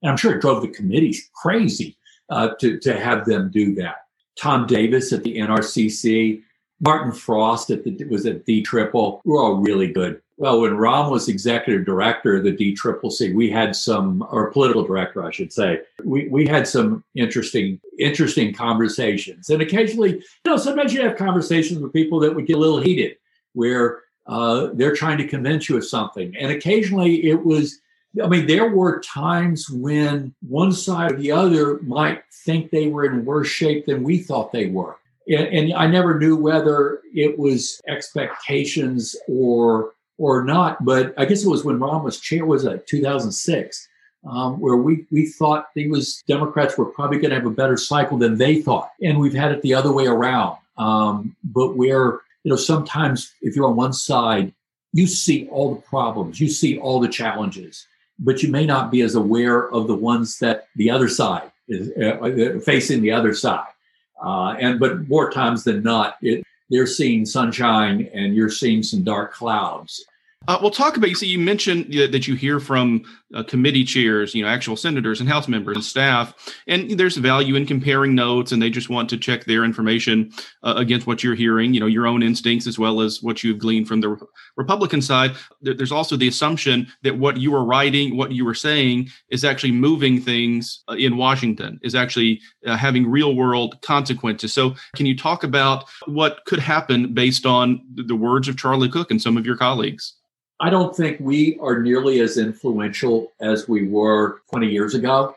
And 0.02 0.10
I'm 0.10 0.16
sure 0.16 0.34
it 0.34 0.40
drove 0.40 0.62
the 0.62 0.68
committees 0.68 1.30
crazy 1.34 1.96
uh, 2.28 2.50
to, 2.60 2.78
to 2.80 2.98
have 2.98 3.24
them 3.24 3.50
do 3.52 3.74
that. 3.76 4.06
Tom 4.36 4.66
Davis 4.66 5.12
at 5.12 5.22
the 5.22 5.36
NRCC, 5.36 6.42
Martin 6.84 7.12
Frost 7.12 7.70
at 7.70 7.82
the, 7.82 8.04
was 8.04 8.26
at 8.26 8.44
D 8.44 8.62
Triple. 8.62 9.22
We're 9.24 9.42
all 9.42 9.56
really 9.56 9.90
good. 9.92 10.20
Well, 10.36 10.60
when 10.60 10.72
Rahm 10.72 11.10
was 11.10 11.28
executive 11.28 11.86
director 11.86 12.36
of 12.36 12.44
the 12.44 12.52
D 12.52 12.74
Triple 12.74 13.10
C, 13.10 13.32
we 13.32 13.50
had 13.50 13.74
some, 13.74 14.26
or 14.30 14.50
political 14.50 14.84
director, 14.84 15.24
I 15.24 15.30
should 15.30 15.52
say, 15.52 15.80
we, 16.04 16.28
we 16.28 16.46
had 16.46 16.66
some 16.66 17.04
interesting, 17.14 17.80
interesting 17.98 18.52
conversations. 18.52 19.48
And 19.48 19.62
occasionally, 19.62 20.12
you 20.14 20.22
know, 20.44 20.56
sometimes 20.56 20.92
you 20.92 21.02
have 21.02 21.16
conversations 21.16 21.78
with 21.78 21.92
people 21.92 22.20
that 22.20 22.34
would 22.34 22.46
get 22.46 22.56
a 22.56 22.60
little 22.60 22.80
heated, 22.80 23.16
where 23.54 24.00
uh, 24.26 24.68
they're 24.74 24.94
trying 24.94 25.18
to 25.18 25.28
convince 25.28 25.68
you 25.68 25.76
of 25.76 25.86
something. 25.86 26.34
And 26.36 26.50
occasionally 26.50 27.26
it 27.26 27.44
was 27.44 27.80
I 28.22 28.28
mean, 28.28 28.46
there 28.46 28.70
were 28.70 29.00
times 29.00 29.68
when 29.68 30.34
one 30.46 30.70
side 30.70 31.12
or 31.12 31.16
the 31.16 31.32
other 31.32 31.80
might 31.82 32.22
think 32.44 32.70
they 32.70 32.86
were 32.86 33.06
in 33.06 33.24
worse 33.24 33.48
shape 33.48 33.86
than 33.86 34.04
we 34.04 34.18
thought 34.18 34.52
they 34.52 34.66
were. 34.66 34.96
And, 35.28 35.72
I 35.72 35.86
never 35.86 36.18
knew 36.18 36.36
whether 36.36 37.00
it 37.14 37.38
was 37.38 37.80
expectations 37.88 39.16
or 39.28 39.92
or 40.18 40.44
not. 40.44 40.84
But 40.84 41.14
I 41.18 41.24
guess 41.24 41.44
it 41.44 41.48
was 41.48 41.64
when 41.64 41.78
Rahm 41.78 42.04
was 42.04 42.20
chair. 42.20 42.44
Was 42.44 42.64
it 42.64 42.86
2006? 42.86 43.88
Um, 44.26 44.58
where 44.58 44.76
we, 44.76 45.04
we 45.10 45.26
thought 45.26 45.68
he 45.74 45.86
was 45.86 46.22
Democrats 46.26 46.78
were 46.78 46.86
probably 46.86 47.18
going 47.18 47.28
to 47.28 47.36
have 47.36 47.44
a 47.44 47.50
better 47.50 47.76
cycle 47.76 48.16
than 48.16 48.38
they 48.38 48.62
thought, 48.62 48.90
and 49.02 49.18
we've 49.18 49.34
had 49.34 49.52
it 49.52 49.60
the 49.60 49.74
other 49.74 49.92
way 49.92 50.06
around. 50.06 50.56
Um, 50.78 51.36
but 51.44 51.76
where 51.76 52.20
you 52.42 52.50
know 52.50 52.56
sometimes 52.56 53.32
if 53.42 53.54
you're 53.54 53.66
on 53.66 53.76
one 53.76 53.92
side, 53.92 54.54
you 54.94 55.06
see 55.06 55.46
all 55.48 55.74
the 55.74 55.80
problems, 55.82 56.40
you 56.40 56.48
see 56.48 56.78
all 56.78 57.00
the 57.00 57.08
challenges, 57.08 57.86
but 58.18 58.42
you 58.42 58.50
may 58.50 58.64
not 58.64 58.90
be 58.90 59.02
as 59.02 59.14
aware 59.14 59.68
of 59.70 59.88
the 59.88 59.94
ones 59.94 60.38
that 60.38 60.68
the 60.76 60.90
other 60.90 61.08
side 61.08 61.50
is 61.68 61.90
uh, 61.98 62.60
facing 62.64 63.02
the 63.02 63.10
other 63.10 63.34
side. 63.34 63.66
Uh, 64.24 64.56
and 64.58 64.80
but 64.80 65.06
more 65.06 65.30
times 65.30 65.64
than 65.64 65.82
not, 65.82 66.16
it, 66.22 66.42
they're 66.70 66.86
seeing 66.86 67.26
sunshine 67.26 68.08
and 68.14 68.34
you're 68.34 68.50
seeing 68.50 68.82
some 68.82 69.04
dark 69.04 69.32
clouds. 69.32 70.06
Uh, 70.46 70.58
we'll 70.60 70.70
talk 70.70 70.96
about. 70.96 71.08
You 71.08 71.14
see, 71.14 71.26
you 71.26 71.38
mentioned 71.38 71.92
that 71.92 72.28
you 72.28 72.34
hear 72.34 72.60
from 72.60 73.02
uh, 73.34 73.42
committee 73.44 73.84
chairs, 73.84 74.34
you 74.34 74.42
know, 74.42 74.48
actual 74.48 74.76
senators 74.76 75.20
and 75.20 75.28
House 75.28 75.48
members 75.48 75.76
and 75.76 75.84
staff, 75.84 76.34
and 76.66 76.90
there's 76.98 77.16
value 77.16 77.54
in 77.54 77.64
comparing 77.64 78.14
notes, 78.14 78.52
and 78.52 78.60
they 78.60 78.68
just 78.68 78.90
want 78.90 79.08
to 79.10 79.16
check 79.16 79.44
their 79.44 79.64
information 79.64 80.30
uh, 80.62 80.74
against 80.76 81.06
what 81.06 81.24
you're 81.24 81.34
hearing, 81.34 81.72
you 81.72 81.80
know, 81.80 81.86
your 81.86 82.06
own 82.06 82.22
instincts 82.22 82.66
as 82.66 82.78
well 82.78 83.00
as 83.00 83.22
what 83.22 83.42
you've 83.42 83.58
gleaned 83.58 83.88
from 83.88 84.00
the 84.00 84.18
Republican 84.56 85.00
side. 85.00 85.34
There's 85.62 85.92
also 85.92 86.16
the 86.16 86.28
assumption 86.28 86.88
that 87.02 87.18
what 87.18 87.38
you 87.38 87.54
are 87.54 87.64
writing, 87.64 88.16
what 88.16 88.32
you 88.32 88.46
are 88.46 88.54
saying, 88.54 89.08
is 89.30 89.44
actually 89.44 89.72
moving 89.72 90.20
things 90.20 90.82
uh, 90.90 90.94
in 90.94 91.16
Washington, 91.16 91.80
is 91.82 91.94
actually 91.94 92.40
uh, 92.66 92.76
having 92.76 93.10
real 93.10 93.34
world 93.34 93.80
consequences. 93.80 94.52
So, 94.52 94.74
can 94.94 95.06
you 95.06 95.16
talk 95.16 95.42
about 95.42 95.86
what 96.04 96.44
could 96.44 96.58
happen 96.58 97.14
based 97.14 97.46
on 97.46 97.80
the 97.94 98.16
words 98.16 98.46
of 98.46 98.58
Charlie 98.58 98.90
Cook 98.90 99.10
and 99.10 99.22
some 99.22 99.38
of 99.38 99.46
your 99.46 99.56
colleagues? 99.56 100.16
I 100.64 100.70
don't 100.70 100.96
think 100.96 101.18
we 101.20 101.58
are 101.60 101.78
nearly 101.78 102.20
as 102.20 102.38
influential 102.38 103.34
as 103.38 103.68
we 103.68 103.86
were 103.86 104.40
20 104.48 104.66
years 104.66 104.94
ago. 104.94 105.36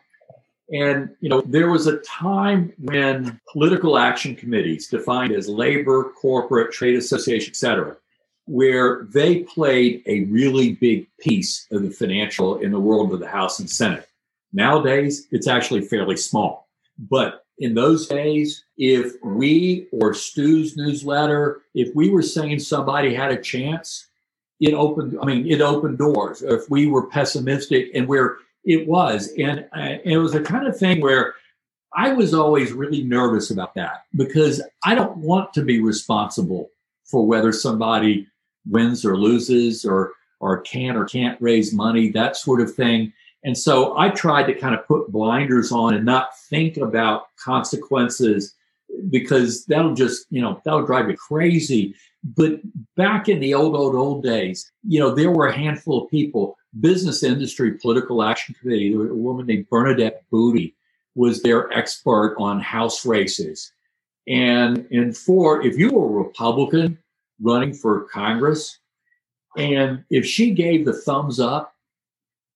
And, 0.71 1.09
you 1.19 1.27
know, 1.27 1.41
there 1.41 1.69
was 1.69 1.85
a 1.85 1.97
time 1.97 2.71
when 2.79 3.37
political 3.51 3.97
action 3.97 4.37
committees, 4.37 4.87
defined 4.87 5.33
as 5.33 5.49
labor, 5.49 6.13
corporate, 6.21 6.71
trade 6.71 6.95
association, 6.95 7.51
et 7.51 7.57
cetera, 7.57 7.97
where 8.45 9.05
they 9.11 9.43
played 9.43 10.01
a 10.05 10.23
really 10.25 10.75
big 10.75 11.09
piece 11.19 11.67
of 11.73 11.81
the 11.81 11.91
financial 11.91 12.59
in 12.59 12.71
the 12.71 12.79
world 12.79 13.11
of 13.11 13.19
the 13.19 13.27
House 13.27 13.59
and 13.59 13.69
Senate. 13.69 14.07
Nowadays, 14.53 15.27
it's 15.31 15.47
actually 15.47 15.81
fairly 15.81 16.15
small. 16.15 16.69
But 16.97 17.43
in 17.59 17.73
those 17.73 18.07
days, 18.07 18.63
if 18.77 19.11
we 19.21 19.89
or 19.91 20.13
Stu's 20.13 20.77
newsletter, 20.77 21.63
if 21.73 21.93
we 21.93 22.09
were 22.09 22.23
saying 22.23 22.59
somebody 22.59 23.13
had 23.13 23.33
a 23.33 23.41
chance, 23.41 24.06
it 24.59 24.73
opened, 24.73 25.17
I 25.21 25.25
mean, 25.25 25.49
it 25.49 25.61
opened 25.61 25.97
doors. 25.97 26.41
If 26.41 26.69
we 26.69 26.87
were 26.87 27.07
pessimistic 27.07 27.89
and 27.93 28.07
where 28.07 28.37
it 28.63 28.87
was, 28.87 29.31
and, 29.37 29.65
uh, 29.75 29.79
and 29.79 30.11
it 30.11 30.17
was 30.17 30.35
a 30.35 30.41
kind 30.41 30.67
of 30.67 30.77
thing 30.77 31.01
where 31.01 31.35
I 31.93 32.13
was 32.13 32.33
always 32.33 32.73
really 32.73 33.03
nervous 33.03 33.49
about 33.49 33.73
that 33.75 34.03
because 34.15 34.61
I 34.83 34.93
don't 34.93 35.17
want 35.17 35.53
to 35.53 35.63
be 35.63 35.81
responsible 35.81 36.69
for 37.05 37.25
whether 37.25 37.51
somebody 37.51 38.27
wins 38.69 39.05
or 39.05 39.17
loses 39.17 39.85
or 39.85 40.13
or 40.39 40.61
can 40.61 40.95
or 40.95 41.05
can't 41.05 41.41
raise 41.41 41.73
money, 41.73 42.11
that 42.11 42.37
sort 42.37 42.61
of 42.61 42.73
thing. 42.73 43.11
And 43.43 43.57
so 43.57 43.97
I 43.97 44.09
tried 44.09 44.43
to 44.43 44.53
kind 44.53 44.75
of 44.75 44.87
put 44.87 45.11
blinders 45.11 45.71
on 45.71 45.95
and 45.95 46.05
not 46.05 46.37
think 46.49 46.77
about 46.77 47.27
consequences 47.43 48.53
because 49.09 49.65
that'll 49.65 49.93
just, 49.93 50.25
you 50.29 50.41
know, 50.41 50.61
that'll 50.63 50.85
drive 50.85 51.09
you 51.09 51.17
crazy. 51.17 51.95
But 52.23 52.59
back 52.95 53.29
in 53.29 53.39
the 53.39 53.53
old, 53.53 53.75
old, 53.75 53.95
old 53.95 54.23
days, 54.23 54.71
you 54.87 54.99
know, 54.99 55.13
there 55.13 55.31
were 55.31 55.47
a 55.47 55.57
handful 55.57 56.03
of 56.03 56.11
people, 56.11 56.57
Business 56.79 57.23
Industry 57.23 57.73
Political 57.73 58.23
Action 58.23 58.55
Committee, 58.59 58.89
there 58.89 58.99
was 58.99 59.11
a 59.11 59.15
woman 59.15 59.45
named 59.45 59.69
Bernadette 59.69 60.23
Budde 60.31 60.73
was 61.15 61.41
their 61.41 61.71
expert 61.73 62.35
on 62.37 62.59
house 62.59 63.05
races. 63.05 63.71
And 64.27 64.85
in 64.91 65.13
for, 65.13 65.65
if 65.65 65.77
you 65.77 65.89
were 65.89 66.05
a 66.05 66.23
Republican 66.25 66.99
running 67.41 67.73
for 67.73 68.01
Congress, 68.09 68.79
and 69.57 70.03
if 70.11 70.25
she 70.25 70.53
gave 70.53 70.85
the 70.85 70.93
thumbs 70.93 71.39
up, 71.39 71.73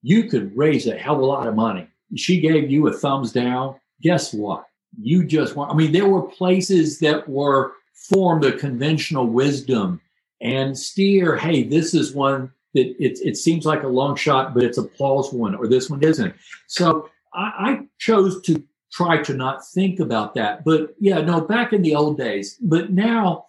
you 0.03 0.25
could 0.25 0.55
raise 0.55 0.87
a 0.87 0.97
hell 0.97 1.15
of 1.15 1.21
a 1.21 1.25
lot 1.25 1.47
of 1.47 1.55
money. 1.55 1.87
She 2.15 2.39
gave 2.39 2.69
you 2.69 2.87
a 2.87 2.93
thumbs 2.93 3.31
down. 3.31 3.75
Guess 4.01 4.33
what? 4.33 4.65
You 4.99 5.25
just 5.25 5.55
want, 5.55 5.71
I 5.71 5.75
mean, 5.75 5.91
there 5.91 6.07
were 6.07 6.23
places 6.23 6.99
that 6.99 7.27
were 7.29 7.73
formed 8.09 8.43
the 8.43 8.53
conventional 8.53 9.27
wisdom 9.27 10.01
and 10.41 10.77
steer, 10.77 11.37
hey, 11.37 11.63
this 11.63 11.93
is 11.93 12.13
one 12.13 12.51
that 12.73 12.87
it, 12.99 13.19
it 13.23 13.37
seems 13.37 13.65
like 13.65 13.83
a 13.83 13.87
long 13.87 14.15
shot, 14.15 14.53
but 14.53 14.63
it's 14.63 14.77
a 14.77 14.83
plausible 14.83 15.39
one, 15.39 15.55
or 15.55 15.67
this 15.67 15.89
one 15.89 16.03
isn't. 16.03 16.33
So 16.67 17.09
I, 17.33 17.51
I 17.57 17.79
chose 17.99 18.41
to 18.43 18.63
try 18.91 19.21
to 19.23 19.33
not 19.33 19.65
think 19.73 19.99
about 19.99 20.33
that. 20.35 20.65
But 20.65 20.95
yeah, 20.99 21.21
no, 21.21 21.41
back 21.41 21.73
in 21.73 21.81
the 21.81 21.95
old 21.95 22.17
days. 22.17 22.57
But 22.61 22.91
now, 22.91 23.45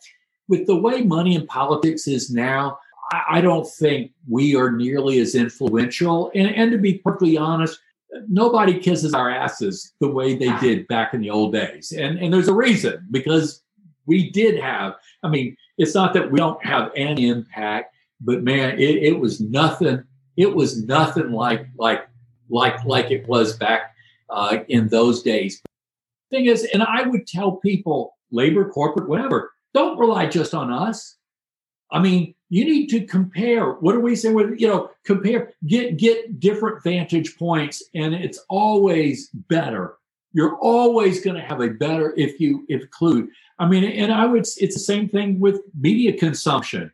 with 0.49 0.67
the 0.67 0.77
way 0.77 1.03
money 1.03 1.35
and 1.35 1.49
politics 1.49 2.07
is 2.07 2.31
now, 2.31 2.79
I, 3.11 3.23
I 3.31 3.41
don't 3.41 3.67
think 3.67 4.13
we 4.29 4.55
are 4.55 4.71
nearly 4.71 5.19
as 5.21 5.35
influential. 5.35 6.31
And, 6.35 6.55
and 6.55 6.71
to 6.73 6.79
be 6.79 6.99
perfectly 6.99 7.37
honest, 7.37 7.81
nobody 8.29 8.79
kisses 8.79 9.15
our 9.15 9.31
asses 9.31 9.93
the 10.01 10.09
way 10.09 10.35
they 10.35 10.57
did 10.59 10.87
back 10.89 11.15
in 11.15 11.21
the 11.21 11.31
old 11.31 11.53
days. 11.53 11.93
And, 11.93 12.19
and 12.19 12.33
there's 12.33 12.49
a 12.49 12.55
reason 12.55 13.07
because 13.11 13.63
we 14.07 14.31
did 14.31 14.61
have, 14.61 14.95
I 15.23 15.29
mean, 15.29 15.57
it's 15.79 15.95
not 15.95 16.13
that 16.15 16.31
we 16.31 16.39
don't 16.39 16.65
have 16.65 16.91
any 16.97 17.29
impact, 17.29 17.95
but 18.21 18.43
man, 18.43 18.79
it, 18.79 19.03
it 19.03 19.19
was 19.19 19.41
nothing. 19.41 20.03
It 20.37 20.55
was 20.55 20.85
nothing 20.85 21.33
like 21.33 21.67
like 21.77 22.09
like 22.49 22.83
like 22.85 23.11
it 23.11 23.27
was 23.29 23.57
back 23.57 23.95
uh, 24.31 24.59
in 24.69 24.89
those 24.89 25.23
days. 25.23 25.63
Thing 26.31 26.47
is, 26.47 26.65
and 26.73 26.83
I 26.83 27.03
would 27.03 27.27
tell 27.27 27.57
people, 27.57 28.17
labor, 28.31 28.69
corporate, 28.71 29.09
whatever, 29.09 29.53
don't 29.75 29.99
rely 29.99 30.27
just 30.27 30.55
on 30.55 30.73
us. 30.73 31.17
I 31.93 32.01
mean, 32.01 32.35
you 32.49 32.65
need 32.65 32.89
to 32.89 33.05
compare. 33.05 33.73
What 33.73 33.93
do 33.93 34.01
we 34.01 34.17
say? 34.17 34.33
With, 34.33 34.59
you 34.59 34.67
know, 34.67 34.91
compare, 35.05 35.53
get 35.67 35.99
get 35.99 36.41
different 36.41 36.83
vantage 36.83 37.39
points, 37.39 37.83
and 37.95 38.15
it's 38.15 38.41
always 38.49 39.29
better. 39.29 39.95
You're 40.33 40.57
always 40.57 41.23
going 41.23 41.37
to 41.37 41.43
have 41.43 41.61
a 41.61 41.69
better 41.69 42.15
if 42.17 42.41
you 42.41 42.65
include. 42.71 43.29
I 43.59 43.69
mean, 43.69 43.85
and 43.85 44.11
I 44.11 44.25
would, 44.25 44.41
it's 44.41 44.75
the 44.75 44.81
same 44.81 45.09
thing 45.09 45.39
with 45.39 45.61
media 45.79 46.17
consumption. 46.17 46.91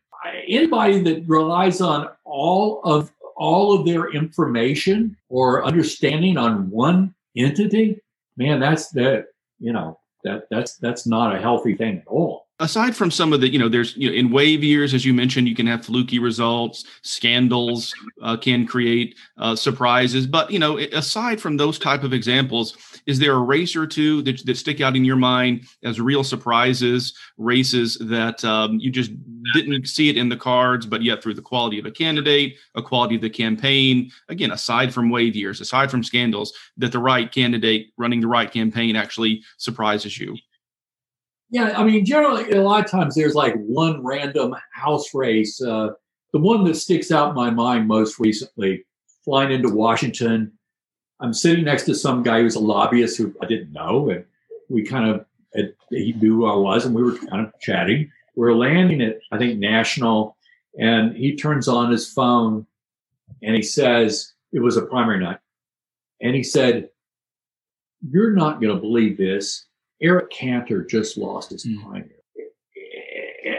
Anybody 0.49 1.01
that 1.03 1.29
relies 1.29 1.81
on 1.81 2.09
all 2.25 2.81
of 2.83 3.13
all 3.37 3.73
of 3.73 3.87
their 3.87 4.11
information 4.11 5.17
or 5.29 5.65
understanding 5.65 6.37
on 6.37 6.69
one 6.71 7.15
entity, 7.37 8.01
man, 8.37 8.59
that's 8.59 8.89
that, 8.91 9.27
you 9.61 9.73
know, 9.73 10.01
that 10.25 10.49
that's 10.51 10.77
that's 10.79 11.07
not 11.07 11.37
a 11.37 11.41
healthy 11.41 11.77
thing 11.77 11.99
at 11.99 12.09
all 12.09 12.48
aside 12.61 12.97
from 12.97 13.11
some 13.11 13.33
of 13.33 13.41
the 13.41 13.49
you 13.49 13.59
know 13.59 13.69
there's 13.69 13.97
you 13.97 14.09
know 14.09 14.15
in 14.15 14.31
wave 14.31 14.65
years 14.65 14.95
as 14.95 15.05
you 15.05 15.15
mentioned 15.15 15.49
you 15.49 15.55
can 15.55 15.67
have 15.67 15.85
fluky 15.85 16.19
results 16.19 16.85
scandals 17.03 17.95
uh, 18.23 18.37
can 18.37 18.67
create 18.67 19.17
uh, 19.39 19.55
surprises. 19.55 20.27
But 20.27 20.51
you 20.51 20.59
know 20.59 20.79
aside 20.79 21.41
from 21.41 21.57
those 21.57 21.79
type 21.79 22.03
of 22.03 22.13
examples 22.13 22.77
is 23.07 23.19
there 23.19 23.35
a 23.35 23.39
race 23.39 23.75
or 23.75 23.87
two 23.87 24.23
that, 24.23 24.45
that 24.45 24.57
stick 24.57 24.81
out 24.81 24.97
in 24.97 25.05
your 25.05 25.17
mind 25.17 25.65
as 25.85 26.01
real 26.01 26.25
surprises 26.25 27.15
races 27.37 27.97
that 28.01 28.45
um, 28.45 28.79
you 28.79 28.91
just 28.91 29.13
didn't 29.55 29.87
see 29.87 30.09
it 30.09 30.17
in 30.17 30.29
the 30.29 30.37
cards 30.37 30.87
but 30.87 31.03
yet 31.03 31.23
through 31.23 31.35
the 31.35 31.43
quality 31.43 31.79
of 31.79 31.87
a 31.87 31.91
candidate 31.91 32.57
a 32.75 32.83
quality 32.83 33.15
of 33.15 33.23
the 33.23 33.31
campaign 33.31 34.11
again 34.29 34.51
aside 34.51 34.93
from 34.93 35.11
wave 35.11 35.37
years 35.37 35.61
aside 35.61 35.91
from 35.91 36.03
scandals 36.03 36.53
that 36.77 36.93
the 36.93 36.99
right 36.99 37.33
candidate 37.33 37.93
running 37.97 38.21
the 38.21 38.27
right 38.27 38.53
campaign 38.53 38.97
actually 38.97 39.43
surprises 39.57 40.19
you 40.19 40.37
yeah, 41.51 41.73
I 41.77 41.85
mean, 41.85 42.05
generally, 42.05 42.51
a 42.51 42.63
lot 42.63 42.85
of 42.85 42.91
times 42.91 43.15
there's 43.15 43.35
like 43.35 43.55
one 43.57 44.05
random 44.05 44.55
house 44.73 45.15
race. 45.15 45.63
Uh, 45.63 45.91
the 46.33 46.39
one 46.39 46.65
that 46.65 46.77
sticks 46.77 47.11
out 47.11 47.31
in 47.31 47.35
my 47.35 47.51
mind 47.51 47.89
most 47.89 48.19
recently, 48.19 48.85
flying 49.25 49.51
into 49.51 49.71
Washington, 49.71 50.53
I'm 51.21 51.33
sitting 51.33 51.65
next 51.65 51.85
to 51.85 51.95
some 51.95 52.23
guy 52.23 52.43
who's 52.43 52.55
a 52.55 52.61
lobbyist 52.61 53.17
who 53.17 53.35
I 53.43 53.47
didn't 53.47 53.73
know, 53.73 54.11
and 54.11 54.25
we 54.69 54.83
kind 54.83 55.11
of 55.11 55.25
he 55.91 56.13
knew 56.13 56.37
who 56.37 56.47
I 56.47 56.57
was, 56.57 56.85
and 56.85 56.95
we 56.95 57.03
were 57.03 57.17
kind 57.17 57.47
of 57.47 57.53
chatting. 57.61 58.11
We 58.37 58.43
we're 58.43 58.55
landing 58.55 59.01
at 59.01 59.19
I 59.33 59.39
think 59.39 59.59
National, 59.59 60.37
and 60.79 61.17
he 61.17 61.35
turns 61.35 61.67
on 61.67 61.91
his 61.91 62.13
phone, 62.13 62.67
and 63.43 63.57
he 63.57 63.63
says 63.63 64.33
it 64.53 64.61
was 64.61 64.77
a 64.77 64.83
primary 64.83 65.21
night, 65.25 65.39
and 66.21 66.37
he 66.37 66.43
said, 66.43 66.91
"You're 68.09 68.33
not 68.33 68.61
going 68.61 68.75
to 68.75 68.81
believe 68.81 69.17
this." 69.17 69.65
Eric 70.01 70.31
Cantor 70.31 70.85
just 70.85 71.17
lost 71.17 71.51
his 71.51 71.67
mm. 71.67 71.83
primary. 71.83 72.13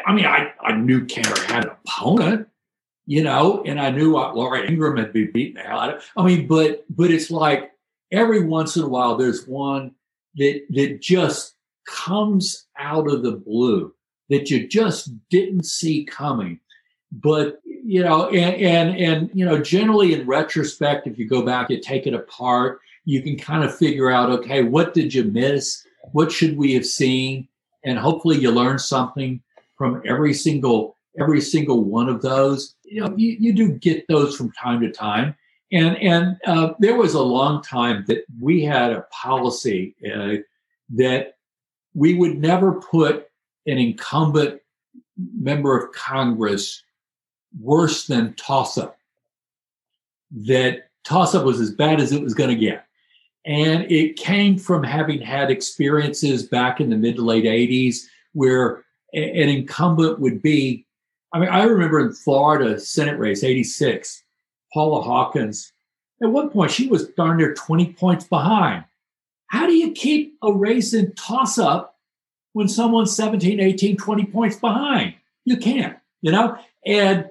I 0.06 0.14
mean, 0.14 0.26
I, 0.26 0.52
I 0.62 0.74
knew 0.74 1.06
Cantor 1.06 1.42
had 1.44 1.66
an 1.66 1.72
opponent, 1.86 2.48
you 3.06 3.24
know, 3.24 3.64
and 3.66 3.80
I 3.80 3.92
knew 3.92 4.14
Laura 4.14 4.66
Ingraham 4.66 4.98
had 4.98 5.14
been 5.14 5.32
beaten 5.32 5.62
the 5.62 5.68
hell 5.68 5.80
out 5.80 5.96
of. 5.96 6.10
I 6.18 6.26
mean, 6.26 6.48
but 6.48 6.86
but 6.90 7.12
it's 7.12 7.30
like 7.30 7.72
every 8.12 8.44
once 8.44 8.76
in 8.76 8.84
a 8.84 8.88
while 8.88 9.18
there's 9.18 9.48
one 9.48 9.94
that 10.36 10.62
that 10.70 11.02
just 11.02 11.56
comes 11.86 12.68
out 12.78 13.10
of 13.10 13.24
the 13.24 13.34
blue 13.34 13.94
that 14.30 14.50
you 14.50 14.68
just 14.68 15.12
didn't 15.30 15.66
see 15.66 16.06
coming. 16.06 16.60
But 17.12 17.60
you 17.66 18.04
know, 18.04 18.30
and 18.30 18.56
and 18.56 18.98
and 18.98 19.30
you 19.34 19.46
know, 19.46 19.62
generally 19.62 20.14
in 20.14 20.28
retrospect, 20.28 21.08
if 21.08 21.18
you 21.18 21.28
go 21.28 21.44
back 21.44 21.70
and 21.70 21.82
take 21.82 22.06
it 22.06 22.14
apart, 22.14 22.80
you 23.06 23.22
can 23.22 23.38
kind 23.38 23.64
of 23.64 23.76
figure 23.76 24.12
out, 24.12 24.30
okay, 24.30 24.64
what 24.64 24.94
did 24.94 25.14
you 25.14 25.24
miss? 25.24 25.84
What 26.12 26.32
should 26.32 26.58
we 26.58 26.74
have 26.74 26.86
seen? 26.86 27.48
And 27.84 27.98
hopefully 27.98 28.38
you 28.38 28.52
learn 28.52 28.80
something 28.80 29.42
from 29.78 30.02
every 30.06 30.34
single 30.34 30.96
every 31.20 31.42
single 31.42 31.84
one 31.84 32.10
of 32.10 32.22
those. 32.22 32.76
You 32.84 33.02
know, 33.02 33.14
you, 33.18 33.36
you 33.40 33.54
do 33.54 33.72
get 33.74 34.08
those 34.08 34.36
from 34.36 34.52
time 34.52 34.82
to 34.82 34.92
time. 34.92 35.36
And 35.72 35.98
and 35.98 36.38
uh, 36.46 36.74
there 36.80 36.96
was 36.96 37.14
a 37.14 37.22
long 37.22 37.62
time 37.62 38.04
that 38.08 38.24
we 38.42 38.64
had 38.64 38.92
a 38.92 39.06
policy 39.12 39.96
uh, 40.14 40.38
that 40.96 41.36
we 41.94 42.16
would 42.16 42.40
never 42.40 42.82
put 42.82 43.28
an 43.68 43.78
incumbent 43.78 44.62
member 45.18 45.78
of 45.78 45.94
Congress 45.94 46.84
worse 47.60 48.08
than 48.08 48.34
toss 48.34 48.78
up. 48.78 48.98
That 50.32 50.90
toss 51.04 51.36
up 51.36 51.46
was 51.46 51.60
as 51.60 51.72
bad 51.72 52.00
as 52.00 52.12
it 52.12 52.22
was 52.22 52.34
going 52.34 52.50
to 52.50 52.56
get. 52.56 52.86
And 53.46 53.90
it 53.92 54.18
came 54.18 54.58
from 54.58 54.84
having 54.84 55.22
had 55.22 55.50
experiences 55.50 56.44
back 56.44 56.82
in 56.82 56.90
the 56.90 56.98
mid 56.98 57.16
to 57.16 57.22
late 57.22 57.46
80s 57.46 58.02
where 58.34 58.84
an 59.14 59.50
incumbent 59.50 60.20
would 60.20 60.42
be. 60.42 60.86
I 61.34 61.40
mean, 61.40 61.50
I 61.50 61.64
remember 61.64 62.00
in 62.00 62.14
Florida 62.14 62.80
Senate 62.80 63.18
race, 63.18 63.44
86, 63.44 64.24
Paula 64.74 65.02
Hawkins, 65.02 65.72
at 66.22 66.30
one 66.30 66.50
point 66.50 66.72
she 66.72 66.88
was 66.88 67.08
darn 67.10 67.38
near 67.38 67.54
20 67.54 67.94
points 67.94 68.26
behind. 68.26 68.84
How 69.48 69.66
do 69.66 69.74
you 69.74 69.92
keep 69.92 70.38
a 70.44 70.52
race 70.52 70.94
in 70.94 71.14
toss 71.14 71.58
up 71.58 71.96
when 72.54 72.68
someone's 72.68 73.16
17, 73.16 73.60
18, 73.60 73.98
20 73.98 74.26
points 74.26 74.58
behind? 74.58 75.16
You 75.46 75.58
can't, 75.58 75.98
you 76.22 76.32
know? 76.32 76.58
And 76.86 77.30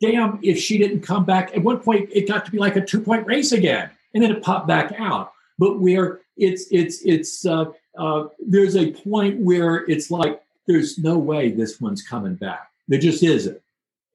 damn, 0.00 0.38
if 0.42 0.58
she 0.58 0.78
didn't 0.78 1.00
come 1.00 1.24
back, 1.24 1.54
at 1.54 1.62
one 1.62 1.80
point 1.80 2.10
it 2.12 2.28
got 2.28 2.44
to 2.46 2.50
be 2.50 2.58
like 2.58 2.76
a 2.76 2.84
two 2.84 3.00
point 3.00 3.26
race 3.26 3.52
again, 3.52 3.90
and 4.14 4.22
then 4.22 4.30
it 4.30 4.42
popped 4.42 4.66
back 4.66 4.94
out. 4.98 5.31
But 5.58 5.80
where 5.80 6.20
it's, 6.36 6.66
it's, 6.70 7.02
it's, 7.02 7.46
uh, 7.46 7.66
uh, 7.98 8.28
there's 8.46 8.76
a 8.76 8.92
point 8.92 9.40
where 9.40 9.88
it's 9.90 10.10
like, 10.10 10.42
there's 10.66 10.98
no 10.98 11.18
way 11.18 11.50
this 11.50 11.80
one's 11.80 12.02
coming 12.02 12.34
back. 12.34 12.70
There 12.88 13.00
just 13.00 13.22
isn't. 13.22 13.60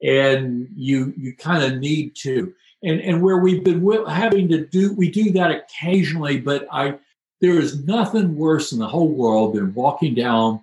And 0.01 0.67
you, 0.75 1.13
you 1.17 1.35
kind 1.35 1.63
of 1.63 1.79
need 1.79 2.15
to. 2.17 2.53
And, 2.83 3.01
and 3.01 3.21
where 3.21 3.37
we've 3.37 3.63
been 3.63 3.85
having 4.07 4.47
to 4.49 4.65
do, 4.65 4.93
we 4.93 5.09
do 5.09 5.31
that 5.31 5.51
occasionally, 5.51 6.39
but 6.39 6.67
I, 6.71 6.97
there 7.41 7.59
is 7.59 7.85
nothing 7.85 8.35
worse 8.35 8.71
in 8.71 8.79
the 8.79 8.87
whole 8.87 9.09
world 9.09 9.55
than 9.55 9.73
walking 9.73 10.13
down, 10.13 10.61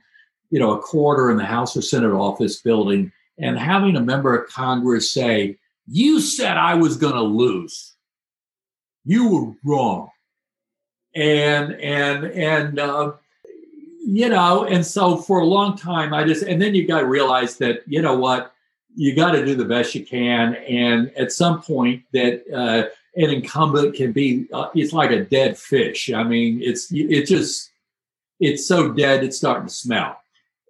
you 0.50 0.60
know, 0.60 0.72
a 0.72 0.78
corridor 0.80 1.30
in 1.30 1.36
the 1.36 1.44
House 1.44 1.76
or 1.76 1.82
Senate 1.82 2.12
office 2.12 2.60
building 2.60 3.12
and 3.38 3.58
having 3.58 3.96
a 3.96 4.00
member 4.00 4.36
of 4.36 4.50
Congress 4.50 5.10
say, 5.10 5.58
"You 5.86 6.20
said 6.20 6.56
I 6.56 6.74
was 6.74 6.96
going 6.96 7.14
to 7.14 7.22
lose. 7.22 7.94
You 9.04 9.28
were 9.28 9.54
wrong." 9.64 10.10
And 11.14 11.74
and 11.74 12.26
and 12.26 12.78
uh, 12.78 13.12
you 14.06 14.28
know, 14.28 14.64
and 14.64 14.84
so 14.84 15.16
for 15.16 15.40
a 15.40 15.46
long 15.46 15.76
time, 15.76 16.12
I 16.12 16.24
just 16.24 16.42
and 16.42 16.60
then 16.60 16.74
you 16.74 16.86
got 16.86 17.00
to 17.00 17.06
realize 17.06 17.56
that 17.58 17.82
you 17.86 18.02
know 18.02 18.16
what? 18.16 18.52
You 18.96 19.14
got 19.14 19.32
to 19.32 19.44
do 19.44 19.54
the 19.54 19.64
best 19.64 19.94
you 19.94 20.04
can, 20.04 20.54
and 20.56 21.10
at 21.16 21.32
some 21.32 21.62
point 21.62 22.02
that. 22.12 22.44
Uh, 22.52 22.88
an 23.16 23.30
incumbent 23.30 23.94
can 23.94 24.12
be 24.12 24.46
uh, 24.52 24.68
it's 24.74 24.92
like 24.92 25.10
a 25.10 25.24
dead 25.24 25.56
fish. 25.56 26.12
I 26.12 26.22
mean 26.24 26.60
it's 26.62 26.90
it 26.92 27.26
just 27.26 27.70
it's 28.40 28.66
so 28.66 28.92
dead 28.92 29.24
it's 29.24 29.36
starting 29.36 29.68
to 29.68 29.72
smell. 29.72 30.20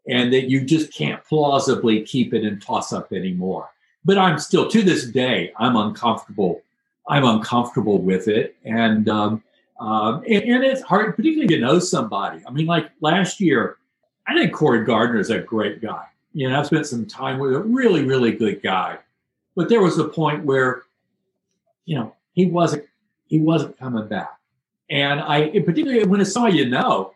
And 0.06 0.32
that 0.34 0.50
you 0.50 0.62
just 0.62 0.92
can't 0.92 1.24
plausibly 1.24 2.02
keep 2.02 2.34
it 2.34 2.44
in 2.44 2.60
toss 2.60 2.92
up 2.92 3.12
anymore. 3.12 3.70
But 4.04 4.18
i'm 4.18 4.38
still 4.38 4.68
to 4.68 4.82
this 4.82 5.06
day 5.06 5.52
i'm 5.58 5.76
uncomfortable 5.76 6.60
i'm 7.08 7.24
uncomfortable 7.24 7.98
with 7.98 8.28
it. 8.28 8.56
And 8.64 9.08
um, 9.08 9.42
um, 9.80 10.22
and, 10.28 10.44
and, 10.44 10.64
it's 10.64 10.82
hard 10.82 11.16
particularly 11.16 11.48
to 11.48 11.60
know 11.60 11.78
somebody 11.78 12.42
i 12.46 12.50
mean 12.50 12.66
like 12.66 12.90
last 13.00 13.40
year 13.40 13.76
i 14.26 14.34
think 14.34 14.52
Cory 14.52 14.84
Gardner 14.84 15.18
is 15.18 15.30
a 15.30 15.38
great 15.38 15.80
guy 15.80 16.06
you 16.32 16.48
know 16.48 16.58
i've 16.58 16.66
spent 16.66 16.86
some 16.86 17.06
time 17.06 17.38
with 17.38 17.54
a 17.54 17.60
really 17.60 18.04
really 18.04 18.32
good 18.32 18.62
guy 18.62 18.98
but 19.56 19.68
there 19.68 19.82
was 19.82 19.98
a 19.98 20.04
point 20.04 20.44
where 20.44 20.82
you 21.84 21.96
know 21.96 22.14
he 22.32 22.46
wasn't 22.46 22.84
he 23.26 23.40
wasn't 23.40 23.78
coming 23.78 24.06
back. 24.06 24.38
And 24.90 25.20
I, 25.20 25.48
particularly 25.60 26.04
when 26.06 26.20
it's 26.20 26.32
somebody 26.32 26.58
you 26.58 26.68
know, 26.68 27.14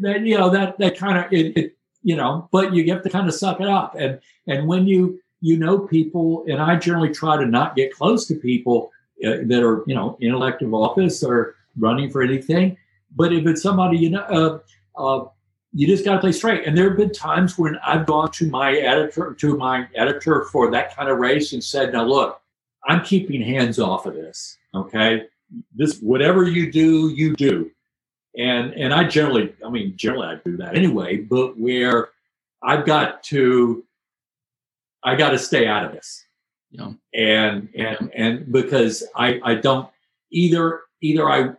that 0.00 0.20
you 0.22 0.38
know 0.38 0.50
that 0.50 0.78
that 0.78 0.96
kind 0.96 1.18
of 1.18 1.32
it, 1.32 1.56
it, 1.56 1.76
you 2.02 2.16
know, 2.16 2.48
but 2.52 2.72
you 2.72 2.90
have 2.92 3.02
to 3.02 3.10
kind 3.10 3.28
of 3.28 3.34
suck 3.34 3.60
it 3.60 3.68
up. 3.68 3.94
And 3.98 4.20
and 4.46 4.66
when 4.66 4.86
you 4.86 5.20
you 5.40 5.58
know 5.58 5.78
people, 5.80 6.44
and 6.48 6.60
I 6.60 6.76
generally 6.76 7.10
try 7.10 7.36
to 7.36 7.46
not 7.46 7.74
get 7.74 7.92
close 7.92 8.26
to 8.28 8.34
people 8.34 8.91
that 9.22 9.62
are 9.62 9.84
you 9.86 9.94
know 9.94 10.16
in 10.20 10.34
elective 10.34 10.74
office 10.74 11.22
or 11.22 11.56
running 11.78 12.10
for 12.10 12.22
anything. 12.22 12.76
But 13.14 13.32
if 13.32 13.46
it's 13.46 13.62
somebody 13.62 13.98
you 13.98 14.10
know, 14.10 14.62
uh, 14.96 15.00
uh, 15.00 15.28
you 15.72 15.86
just 15.86 16.04
got 16.04 16.14
to 16.14 16.20
play 16.20 16.32
straight. 16.32 16.66
And 16.66 16.76
there 16.76 16.88
have 16.88 16.96
been 16.96 17.12
times 17.12 17.58
when 17.58 17.76
I've 17.84 18.06
gone 18.06 18.30
to 18.32 18.48
my 18.48 18.72
editor 18.72 19.34
to 19.34 19.56
my 19.56 19.86
editor 19.94 20.44
for 20.44 20.70
that 20.70 20.96
kind 20.96 21.08
of 21.08 21.18
race 21.18 21.52
and 21.52 21.62
said, 21.62 21.92
"Now 21.92 22.04
look, 22.04 22.42
I'm 22.84 23.04
keeping 23.04 23.42
hands 23.42 23.78
off 23.78 24.06
of 24.06 24.14
this. 24.14 24.58
Okay. 24.74 25.26
This, 25.74 25.98
whatever 26.00 26.44
you 26.44 26.72
do, 26.72 27.10
you 27.10 27.34
do. 27.36 27.70
And, 28.36 28.72
and 28.72 28.94
I 28.94 29.04
generally, 29.04 29.54
I 29.64 29.70
mean, 29.70 29.94
generally 29.96 30.26
I 30.28 30.40
do 30.44 30.56
that 30.56 30.74
anyway, 30.74 31.18
but 31.18 31.58
where 31.58 32.08
I've 32.62 32.86
got 32.86 33.22
to, 33.24 33.84
I 35.04 35.16
got 35.16 35.30
to 35.30 35.38
stay 35.38 35.66
out 35.66 35.84
of 35.84 35.92
this. 35.92 36.24
Yeah. 36.72 36.92
And, 37.14 37.68
and, 37.76 38.10
and 38.14 38.52
because 38.52 39.04
I, 39.14 39.40
I 39.44 39.54
don't 39.54 39.88
either, 40.30 40.80
either 41.00 41.30
I, 41.30 41.50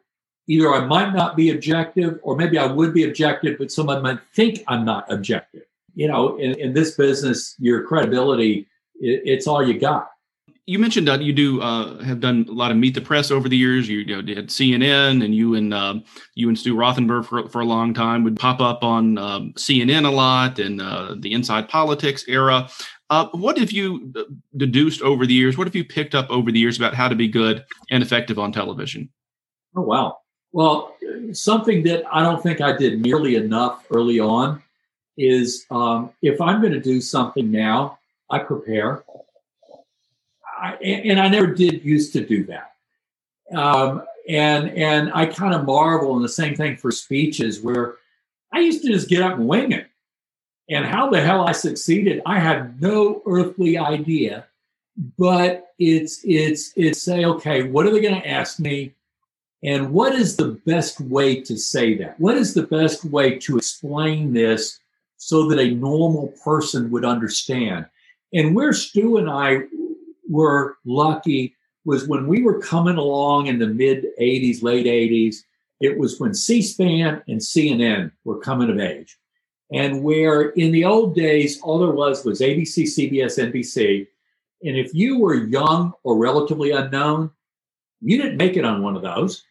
either 0.48 0.74
I 0.74 0.86
might 0.86 1.14
not 1.14 1.38
be 1.38 1.52
objective 1.52 2.20
or 2.24 2.36
maybe 2.36 2.58
I 2.58 2.66
would 2.66 2.94
be 2.94 3.06
objective, 3.06 3.58
but 3.58 3.72
someone 3.72 4.02
might 4.02 4.20
think 4.36 4.64
I'm 4.68 4.84
not 4.84 5.10
objective. 5.12 5.64
You 5.96 6.08
know, 6.08 6.38
in, 6.38 6.60
in 6.60 6.74
this 6.74 6.96
business, 6.96 7.56
your 7.60 7.84
credibility, 7.84 8.68
it, 9.00 9.22
it's 9.26 9.48
all 9.48 9.66
you 9.66 9.80
got 9.80 10.10
you 10.66 10.80
mentioned 10.80 11.08
that 11.10 11.22
you 11.22 11.34
do 11.34 11.62
uh, 11.62 12.02
have 12.04 12.22
done 12.22 12.46
a 12.48 12.54
lot 12.54 12.72
of 12.72 12.78
meet 12.78 12.94
the 12.94 13.02
press 13.02 13.32
over 13.32 13.50
the 13.50 13.58
years. 13.58 13.90
You, 13.90 14.00
you 14.00 14.16
know, 14.16 14.22
did 14.22 14.48
CNN, 14.48 15.24
and 15.24 15.36
you 15.36 15.56
and 15.56 15.74
uh, 15.74 15.96
you 16.36 16.48
and 16.48 16.58
Stu 16.58 16.76
Rothenberg 16.76 17.26
for, 17.26 17.50
for 17.50 17.62
a 17.62 17.66
long 17.66 17.94
time 17.94 18.24
would 18.24 18.38
pop 18.38 18.62
up 18.62 18.84
on 18.84 19.18
um, 19.18 19.54
CNN 19.54 20.06
a 20.06 20.12
lot 20.12 20.60
and 20.60 20.82
uh, 20.82 21.16
the 21.20 21.34
Inside 21.34 21.68
Politics 21.68 22.24
era. 22.28 22.70
Uh, 23.14 23.28
what 23.34 23.60
have 23.60 23.72
you 23.72 24.12
uh, 24.16 24.24
deduced 24.58 25.04
over 25.04 25.28
the 25.28 25.36
years? 25.36 25.56
What 25.56 25.68
have 25.68 25.76
you 25.76 25.86
picked 25.86 26.16
up 26.16 26.28
over 26.32 26.52
the 26.52 26.58
years 26.58 26.78
about 26.78 26.96
how 26.96 27.08
to 27.08 27.14
be 27.14 27.28
good 27.28 27.64
and 27.92 28.02
effective 28.02 28.40
on 28.40 28.52
television? 28.52 29.08
Oh 29.76 29.82
wow! 29.82 30.18
Well, 30.52 30.98
something 31.32 31.84
that 31.84 32.06
I 32.12 32.24
don't 32.24 32.42
think 32.42 32.60
I 32.60 32.76
did 32.76 33.02
nearly 33.02 33.36
enough 33.36 33.86
early 33.92 34.20
on 34.20 34.64
is 35.16 35.68
um, 35.70 36.10
if 36.24 36.42
I'm 36.42 36.60
going 36.60 36.74
to 36.74 36.80
do 36.80 37.00
something 37.00 37.52
now, 37.52 38.00
I 38.32 38.40
prepare. 38.40 39.04
I, 40.60 40.74
and 40.78 41.20
I 41.20 41.28
never 41.28 41.54
did 41.54 41.86
used 41.86 42.14
to 42.14 42.26
do 42.26 42.46
that. 42.46 42.74
Um, 43.56 44.02
and 44.28 44.72
and 44.72 45.12
I 45.14 45.28
kind 45.28 45.54
of 45.54 45.66
marvel, 45.66 46.16
and 46.16 46.26
the 46.26 46.30
same 46.30 46.56
thing 46.56 46.78
for 46.78 46.90
speeches, 46.92 47.62
where 47.62 47.98
I 48.52 48.62
used 48.62 48.82
to 48.82 48.88
just 48.88 49.08
get 49.08 49.22
up 49.22 49.38
and 49.38 49.48
wing 49.48 49.72
it. 49.72 49.86
And 50.70 50.86
how 50.86 51.10
the 51.10 51.22
hell 51.22 51.46
I 51.48 51.52
succeeded, 51.52 52.22
I 52.26 52.40
have 52.40 52.82
no 52.82 53.22
earthly 53.26 53.78
idea. 53.78 54.48
But 55.18 55.74
it's 55.80 56.22
it's 56.24 56.72
it's 56.76 57.02
say, 57.02 57.26
okay, 57.26 57.64
what 57.64 57.86
are 57.86 57.92
they 57.92 58.02
going 58.02 58.22
to 58.22 58.30
ask 58.30 58.60
me? 58.60 58.94
And 59.64 59.92
what 59.92 60.14
is 60.14 60.36
the 60.36 60.60
best 60.66 61.00
way 61.00 61.42
to 61.42 61.58
say 61.58 61.96
that? 61.98 62.20
What 62.20 62.36
is 62.36 62.54
the 62.54 62.68
best 62.68 63.06
way 63.06 63.40
to 63.40 63.58
explain 63.58 64.34
this 64.34 64.80
so 65.18 65.48
that 65.48 65.60
a 65.60 65.74
normal 65.74 66.34
person 66.44 66.92
would 66.92 67.06
understand? 67.06 67.86
And 68.34 68.56
where 68.56 68.74
Stu 68.74 69.18
and 69.18 69.30
I 69.30 69.64
were 70.30 70.78
lucky 70.86 71.56
was 71.86 72.08
when 72.08 72.28
we 72.28 72.44
were 72.44 72.62
coming 72.62 72.98
along 72.98 73.48
in 73.48 73.60
the 73.60 73.68
mid 73.68 74.06
80s, 74.20 74.64
late 74.64 74.86
80s, 74.86 75.38
it 75.80 75.98
was 75.98 76.20
when 76.20 76.34
C 76.34 76.62
SPAN 76.62 77.22
and 77.28 77.40
CNN 77.40 78.12
were 78.24 78.40
coming 78.40 78.70
of 78.70 78.80
age. 78.80 79.18
And 79.74 80.04
where 80.04 80.50
in 80.52 80.72
the 80.72 80.86
old 80.86 81.16
days, 81.16 81.60
all 81.62 81.80
there 81.80 81.92
was 81.92 82.24
was 82.24 82.42
ABC, 82.42 82.84
CBS, 82.84 83.52
NBC. 83.52 84.08
And 84.64 84.78
if 84.78 84.94
you 84.94 85.20
were 85.20 85.36
young 85.36 85.94
or 86.04 86.18
relatively 86.18 86.72
unknown, 86.72 87.32
you 88.02 88.18
didn't 88.18 88.38
make 88.38 88.56
it 88.56 88.66
on 88.66 88.84
one 88.84 88.96
of 88.96 89.02
those. 89.02 89.44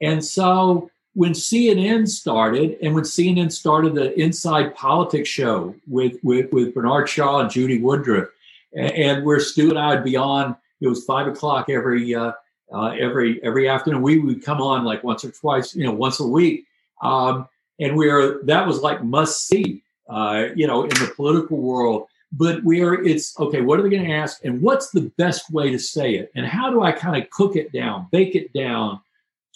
And 0.00 0.24
so 0.24 0.90
when 1.14 1.32
CNN 1.32 2.08
started, 2.08 2.78
and 2.82 2.94
when 2.94 3.04
CNN 3.04 3.52
started 3.52 3.94
the 3.94 4.18
Inside 4.18 4.74
Politics 4.74 5.28
show 5.28 5.74
with, 5.86 6.16
with, 6.22 6.52
with 6.52 6.74
Bernard 6.74 7.08
Shaw 7.08 7.40
and 7.40 7.50
Judy 7.50 7.80
Woodruff, 7.80 8.28
and, 8.72 8.92
and 8.92 9.24
where 9.24 9.40
Stu 9.40 9.70
and 9.70 9.78
I 9.78 9.94
would 9.94 10.04
be 10.04 10.16
on. 10.16 10.56
It 10.80 10.88
was 10.88 11.04
five 11.04 11.26
o'clock 11.26 11.68
every 11.68 12.14
uh, 12.14 12.32
uh, 12.72 12.88
every 12.98 13.42
every 13.42 13.68
afternoon. 13.68 14.02
We 14.02 14.18
would 14.18 14.44
come 14.44 14.60
on 14.60 14.84
like 14.84 15.02
once 15.02 15.24
or 15.24 15.30
twice, 15.30 15.74
you 15.74 15.84
know, 15.84 15.92
once 15.92 16.20
a 16.20 16.26
week, 16.26 16.66
um, 17.02 17.48
and 17.80 17.96
we're 17.96 18.42
that 18.44 18.66
was 18.66 18.80
like 18.80 19.02
must 19.02 19.46
see, 19.46 19.82
uh, 20.08 20.46
you 20.54 20.66
know, 20.66 20.82
in 20.82 20.90
the 20.90 21.12
political 21.14 21.58
world. 21.58 22.06
But 22.32 22.62
we're 22.62 23.02
it's 23.04 23.38
okay. 23.40 23.62
What 23.62 23.78
are 23.78 23.82
they 23.82 23.88
going 23.88 24.04
to 24.04 24.12
ask, 24.12 24.44
and 24.44 24.60
what's 24.60 24.90
the 24.90 25.10
best 25.16 25.50
way 25.50 25.70
to 25.70 25.78
say 25.78 26.14
it, 26.14 26.30
and 26.34 26.46
how 26.46 26.70
do 26.70 26.82
I 26.82 26.92
kind 26.92 27.20
of 27.20 27.30
cook 27.30 27.56
it 27.56 27.72
down, 27.72 28.06
bake 28.12 28.34
it 28.34 28.52
down, 28.52 29.00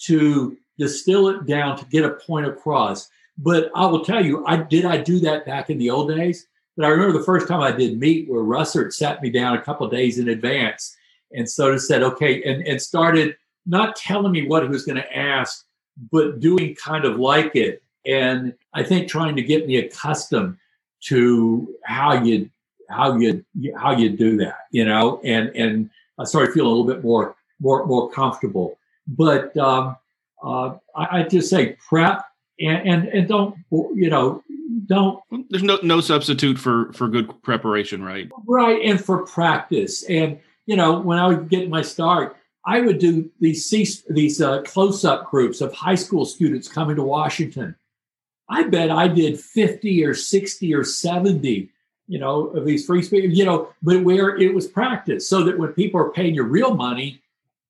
to 0.04 0.56
distill 0.78 1.28
it 1.28 1.46
down 1.46 1.76
to 1.78 1.84
get 1.86 2.04
a 2.04 2.10
point 2.10 2.46
across. 2.46 3.08
But 3.38 3.70
I 3.74 3.86
will 3.86 4.04
tell 4.04 4.24
you, 4.24 4.44
I 4.46 4.56
did 4.56 4.84
I 4.84 4.96
do 4.96 5.18
that 5.20 5.44
back 5.44 5.70
in 5.70 5.78
the 5.78 5.90
old 5.90 6.08
days. 6.08 6.46
But 6.76 6.86
I 6.86 6.88
remember 6.88 7.18
the 7.18 7.24
first 7.24 7.48
time 7.48 7.60
I 7.60 7.72
did 7.72 7.98
meet 7.98 8.30
where 8.30 8.42
Russert 8.42 8.92
sat 8.92 9.22
me 9.22 9.30
down 9.30 9.56
a 9.56 9.62
couple 9.62 9.86
days 9.88 10.18
in 10.18 10.28
advance 10.28 10.96
and 11.32 11.48
sort 11.48 11.74
of 11.74 11.82
said, 11.82 12.02
okay, 12.02 12.42
and, 12.44 12.66
and 12.66 12.80
started 12.80 13.36
not 13.66 13.96
telling 13.96 14.32
me 14.32 14.46
what 14.46 14.62
he 14.62 14.68
was 14.68 14.84
going 14.84 14.96
to 14.96 15.16
ask, 15.16 15.64
but 16.10 16.40
doing 16.40 16.74
kind 16.74 17.04
of 17.04 17.18
like 17.18 17.54
it. 17.54 17.82
And 18.07 18.55
I 18.74 18.82
think 18.82 19.09
trying 19.09 19.36
to 19.36 19.42
get 19.42 19.66
me 19.66 19.76
accustomed 19.76 20.59
to 21.05 21.74
how 21.84 22.22
you 22.22 22.50
how 22.88 23.16
you 23.16 23.44
how 23.76 23.92
you 23.92 24.11
do 24.11 24.36
that, 24.38 24.59
you 24.70 24.84
know, 24.84 25.20
and 25.24 25.48
and 25.50 25.90
I 26.18 26.24
started 26.24 26.53
feeling 26.53 26.70
a 26.70 26.74
little 26.74 26.92
bit 26.92 27.05
more 27.05 27.36
more 27.61 27.86
more 27.86 28.11
comfortable. 28.11 28.78
But 29.07 29.57
um, 29.57 29.96
uh, 30.42 30.76
I, 30.96 31.20
I 31.20 31.22
just 31.24 31.50
say 31.50 31.76
prep 31.88 32.24
and, 32.61 32.88
and 32.88 33.09
and 33.09 33.28
don't 33.28 33.57
you 33.70 34.11
know 34.11 34.42
don't 34.86 35.20
there's 35.50 35.62
no 35.62 35.78
no 35.82 36.00
substitute 36.00 36.59
for 36.59 36.92
for 36.92 37.09
good 37.09 37.42
preparation 37.42 38.03
right? 38.03 38.28
Right 38.46 38.80
and 38.82 39.03
for 39.03 39.24
practice. 39.26 40.03
And 40.05 40.38
you 40.66 40.76
know 40.76 40.98
when 40.98 41.18
i 41.18 41.26
would 41.26 41.48
get 41.48 41.68
my 41.68 41.82
start 41.82 42.36
i 42.64 42.80
would 42.80 42.98
do 42.98 43.30
these 43.40 44.05
these 44.09 44.40
uh, 44.40 44.62
close-up 44.62 45.30
groups 45.30 45.61
of 45.61 45.72
high 45.72 45.94
school 45.94 46.24
students 46.24 46.68
coming 46.68 46.96
to 46.96 47.03
washington 47.03 47.74
i 48.53 48.62
bet 48.62 48.90
i 48.90 49.09
did 49.09 49.38
50 49.38 50.05
or 50.05 50.14
60 50.14 50.74
or 50.74 50.84
70 50.84 51.68
you 52.09 52.18
know 52.18 52.48
of 52.48 52.64
these 52.64 52.86
free 52.86 53.03
speech 53.03 53.30
you 53.32 53.44
know 53.44 53.70
but 53.82 54.03
where 54.03 54.36
it 54.36 54.55
was 54.55 54.66
practiced 54.66 55.28
so 55.28 55.42
that 55.44 55.59
when 55.59 55.72
people 55.72 56.00
are 56.00 56.11
paying 56.11 56.34
you 56.34 56.42
real 56.42 56.74
money 56.74 57.20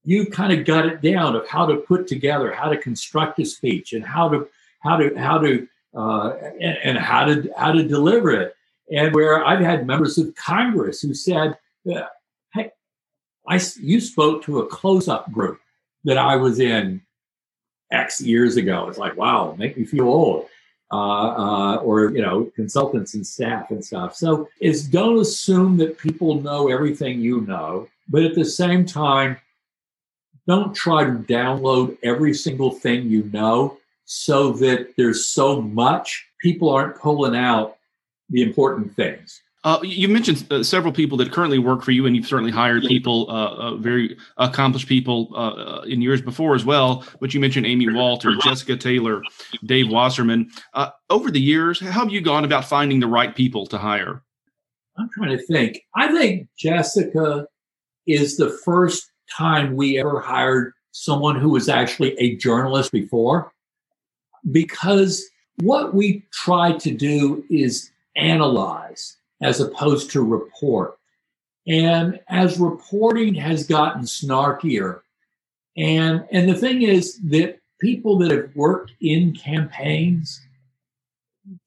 you 0.05 0.27
kind 0.27 0.53
of 0.53 0.67
got 0.67 0.87
it 0.87 1.01
down 1.01 1.37
of 1.37 1.47
how 1.49 1.65
to 1.65 1.77
put 1.77 2.07
together 2.07 2.53
how 2.53 2.69
to 2.69 2.77
construct 2.77 3.39
a 3.39 3.45
speech 3.45 3.93
and 3.93 4.05
how 4.05 4.29
to 4.29 4.49
how 4.83 4.97
to 4.97 5.15
how 5.17 5.39
to 5.39 5.67
uh, 5.95 6.35
and, 6.61 6.79
and, 6.83 6.99
how 6.99 7.25
to 7.25 7.51
how 7.57 7.73
to 7.73 7.87
deliver 7.87 8.31
it. 8.31 8.57
And 8.91 9.15
where 9.15 9.45
I've 9.45 9.61
had 9.61 9.87
members 9.87 10.19
of 10.19 10.35
Congress 10.35 11.01
who 11.01 11.15
said, 11.15 11.57
uh, 11.93 12.05
"Hey, 12.53 12.71
I 13.47 13.61
you 13.81 14.01
spoke 14.01 14.43
to 14.45 14.61
a 14.61 14.67
close-up 14.67 15.31
group 15.33 15.61
that 16.05 16.19
I 16.19 16.37
was 16.37 16.61
in 16.61 17.03
X 17.91 18.21
years 18.21 18.57
ago." 18.57 18.89
It's 18.89 18.99
like, 18.99 19.17
wow, 19.17 19.55
make 19.59 19.77
me 19.77 19.85
feel 19.85 20.09
old. 20.09 20.47
Uh, 20.93 21.29
uh, 21.39 21.77
or 21.77 22.11
you 22.11 22.21
know, 22.21 22.53
consultants 22.55 23.15
and 23.15 23.27
staff 23.27 23.71
and 23.71 23.83
stuff. 23.83 24.15
So, 24.15 24.49
is 24.61 24.87
don't 24.87 25.19
assume 25.19 25.79
that 25.79 25.97
people 25.97 26.43
know 26.43 26.69
everything 26.69 27.19
you 27.19 27.41
know, 27.43 27.89
but 28.11 28.25
at 28.25 28.35
the 28.35 28.45
same 28.45 28.85
time, 28.85 29.39
don't 30.47 30.75
try 30.75 31.05
to 31.05 31.13
download 31.13 31.97
every 32.03 32.35
single 32.35 32.71
thing 32.71 33.09
you 33.09 33.23
know 33.33 33.79
so 34.05 34.53
that 34.53 34.93
there's 34.99 35.29
so 35.29 35.63
much 35.63 36.27
people 36.43 36.69
aren't 36.69 36.99
pulling 36.99 37.35
out 37.35 37.79
the 38.29 38.43
important 38.43 38.95
things. 38.95 39.41
Uh, 39.65 39.79
you 39.83 40.09
mentioned 40.09 40.45
uh, 40.51 40.63
several 40.63 40.93
people 40.93 41.17
that 41.17 41.31
currently 41.31 41.59
work 41.59 41.83
for 41.83 41.93
you, 41.93 42.05
and 42.05 42.17
you've 42.17 42.27
certainly 42.27 42.51
hired 42.51 42.83
people, 42.83 43.27
uh, 43.31 43.55
uh 43.55 43.77
very 43.77 44.17
accomplished 44.37 44.89
people 44.89 45.31
uh, 45.37 45.83
in 45.83 46.03
years 46.03 46.21
before 46.21 46.55
as 46.55 46.65
well. 46.65 47.05
But 47.21 47.33
you 47.33 47.39
mentioned 47.39 47.67
Amy 47.67 47.93
Walter, 47.93 48.35
Jessica 48.43 48.77
Taylor, 48.77 49.23
Dave 49.65 49.89
Wasserman. 49.89 50.51
over 51.11 51.31
the 51.31 51.41
years, 51.41 51.79
how 51.79 52.01
have 52.01 52.11
you 52.11 52.21
gone 52.21 52.45
about 52.45 52.65
finding 52.65 52.99
the 52.99 53.07
right 53.07 53.35
people 53.35 53.67
to 53.67 53.79
hire? 53.79 54.23
I'm 54.99 55.09
trying 55.15 55.37
to 55.37 55.47
think. 55.47 55.81
I 55.95 56.09
think 56.13 56.49
Jessica 56.59 57.47
is 58.07 58.37
the 58.37 58.51
first 58.65 59.11
time 59.31 59.77
we 59.77 59.99
ever 59.99 60.21
hired 60.21 60.73
someone 60.91 61.39
who 61.39 61.51
was 61.51 61.69
actually 61.69 62.19
a 62.19 62.37
journalist 62.37 62.93
before 62.93 63.53
because 64.51 65.25
what 65.63 65.95
we 65.95 66.25
try 66.33 66.73
to 66.73 66.91
do 66.91 67.45
is 67.49 67.91
analyze 68.17 69.17
as 69.43 69.61
opposed 69.61 70.11
to 70.13 70.23
report. 70.23 70.99
And 71.67 72.19
as 72.29 72.59
reporting 72.59 73.35
has 73.35 73.67
gotten 73.67 74.03
snarkier, 74.03 75.01
and 75.77 76.25
and 76.33 76.49
the 76.49 76.55
thing 76.55 76.83
is 76.83 77.19
that 77.31 77.61
people 77.81 78.19
that 78.19 78.31
have 78.31 78.55
worked 78.55 78.93
in 79.01 79.35
campaigns 79.35 80.41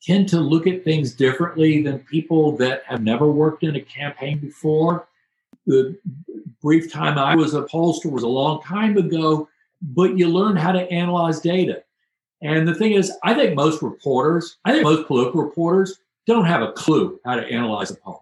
tend 0.01 0.30
to 0.30 0.39
look 0.39 0.67
at 0.67 0.84
things 0.84 1.13
differently 1.13 1.82
than 1.82 1.99
people 1.99 2.55
that 2.57 2.84
have 2.86 3.03
never 3.03 3.30
worked 3.30 3.63
in 3.63 3.76
a 3.76 3.82
campaign 3.82 4.38
before. 4.38 5.07
The 5.65 5.97
brief 6.61 6.91
time 6.91 7.17
I 7.17 7.36
was 7.36 7.53
a 7.53 7.63
pollster 7.63 8.11
was 8.11 8.23
a 8.23 8.28
long 8.28 8.61
time 8.61 8.97
ago, 8.97 9.49
but 9.82 10.17
you 10.17 10.30
learn 10.30 10.55
how 10.55 10.71
to 10.71 10.89
analyze 10.91 11.39
data. 11.39 11.84
And 12.41 12.67
the 12.67 12.76
thing 12.76 12.93
is, 12.93 13.11
I 13.23 13.34
think 13.34 13.55
most 13.55 13.82
reporters, 13.82 14.57
I 14.65 14.71
think 14.71 14.84
most 14.84 15.07
political 15.07 15.41
reporters 15.41 15.99
don't 16.28 16.45
have 16.45 16.61
a 16.61 16.71
clue 16.71 17.19
how 17.26 17.36
to 17.36 17.45
analyze 17.45 17.91
a 17.91 17.95
poem. 17.95 18.19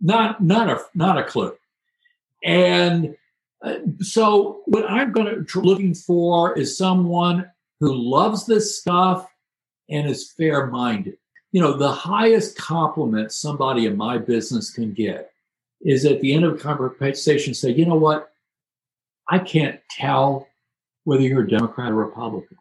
Not, 0.00 0.42
not 0.42 0.70
a, 0.70 0.80
not 0.94 1.18
a 1.18 1.24
clue. 1.24 1.54
And 2.44 3.16
uh, 3.62 3.76
so 4.00 4.62
what 4.66 4.88
I'm 4.88 5.12
going 5.12 5.44
to 5.44 5.60
looking 5.60 5.94
for 5.94 6.56
is 6.56 6.78
someone 6.78 7.50
who 7.80 7.94
loves 7.94 8.46
this 8.46 8.78
stuff 8.78 9.28
and 9.88 10.08
is 10.08 10.32
fair 10.32 10.66
minded. 10.68 11.16
You 11.52 11.60
know, 11.60 11.76
the 11.76 11.90
highest 11.90 12.56
compliment 12.56 13.32
somebody 13.32 13.86
in 13.86 13.96
my 13.96 14.18
business 14.18 14.72
can 14.72 14.92
get 14.92 15.32
is 15.82 16.04
at 16.04 16.20
the 16.20 16.32
end 16.32 16.44
of 16.44 16.54
a 16.54 16.58
conversation 16.58 17.54
say, 17.54 17.70
you 17.70 17.86
know 17.86 17.96
what? 17.96 18.32
I 19.28 19.38
can't 19.38 19.80
tell 19.90 20.48
whether 21.04 21.22
you're 21.22 21.42
a 21.42 21.48
Democrat 21.48 21.92
or 21.92 21.96
Republican. 21.96 22.58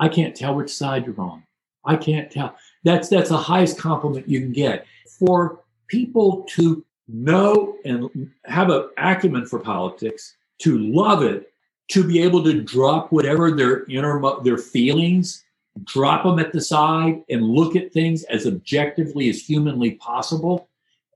I 0.00 0.08
can't 0.08 0.34
tell 0.34 0.54
which 0.54 0.70
side 0.70 1.06
you're 1.06 1.20
on. 1.20 1.44
I 1.84 1.96
can't 1.96 2.30
tell. 2.30 2.56
That's 2.84 3.08
that's 3.08 3.30
the 3.30 3.36
highest 3.36 3.78
compliment 3.78 4.28
you 4.28 4.40
can 4.40 4.52
get. 4.52 4.86
For 5.18 5.60
people 5.88 6.44
to 6.50 6.84
know 7.08 7.76
and 7.84 8.30
have 8.44 8.70
an 8.70 8.88
acumen 8.98 9.46
for 9.46 9.58
politics, 9.58 10.34
to 10.58 10.78
love 10.78 11.22
it, 11.22 11.52
to 11.88 12.06
be 12.06 12.22
able 12.22 12.42
to 12.44 12.62
drop 12.62 13.12
whatever 13.12 13.50
their 13.50 13.84
inner 13.84 14.20
their 14.42 14.58
feelings, 14.58 15.44
drop 15.84 16.24
them 16.24 16.38
at 16.38 16.52
the 16.52 16.60
side 16.60 17.22
and 17.28 17.42
look 17.42 17.76
at 17.76 17.92
things 17.92 18.24
as 18.24 18.46
objectively 18.46 19.28
as 19.28 19.40
humanly 19.40 19.92
possible. 19.92 20.68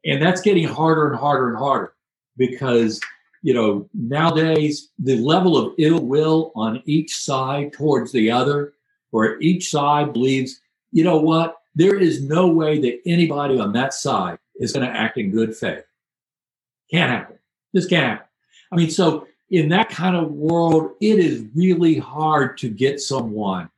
And 0.05 0.21
that's 0.21 0.41
getting 0.41 0.67
harder 0.67 1.09
and 1.09 1.19
harder 1.19 1.49
and 1.49 1.59
harder 1.59 1.95
because 2.37 3.01
you 3.43 3.55
know 3.55 3.89
nowadays 3.95 4.91
the 4.99 5.17
level 5.19 5.57
of 5.57 5.75
ill 5.79 6.05
will 6.05 6.53
on 6.55 6.83
each 6.85 7.17
side 7.17 7.73
towards 7.73 8.13
the 8.13 8.31
other 8.31 8.75
where 9.11 9.41
each 9.41 9.71
side 9.71 10.13
believes, 10.13 10.61
you 10.93 11.05
know 11.05 11.19
what, 11.19 11.57
there 11.75 11.99
is 11.99 12.23
no 12.23 12.49
way 12.49 12.81
that 12.81 13.01
anybody 13.07 13.59
on 13.59 13.73
that 13.73 13.95
side 13.95 14.39
is 14.57 14.73
going 14.73 14.87
to 14.87 14.93
act 14.93 15.19
in 15.19 15.31
good 15.31 15.55
faith. 15.55 15.85
Can't 16.91 17.11
happen. 17.11 17.39
This 17.73 17.87
can't 17.87 18.07
happen. 18.07 18.27
I 18.73 18.77
mean, 18.77 18.91
so 18.91 19.27
in 19.51 19.69
that 19.69 19.91
kind 19.91 20.17
of 20.17 20.33
world, 20.33 20.93
it 21.01 21.19
is 21.19 21.45
really 21.55 21.99
hard 21.99 22.59
to 22.59 22.69
get 22.69 23.01
someone 23.01 23.69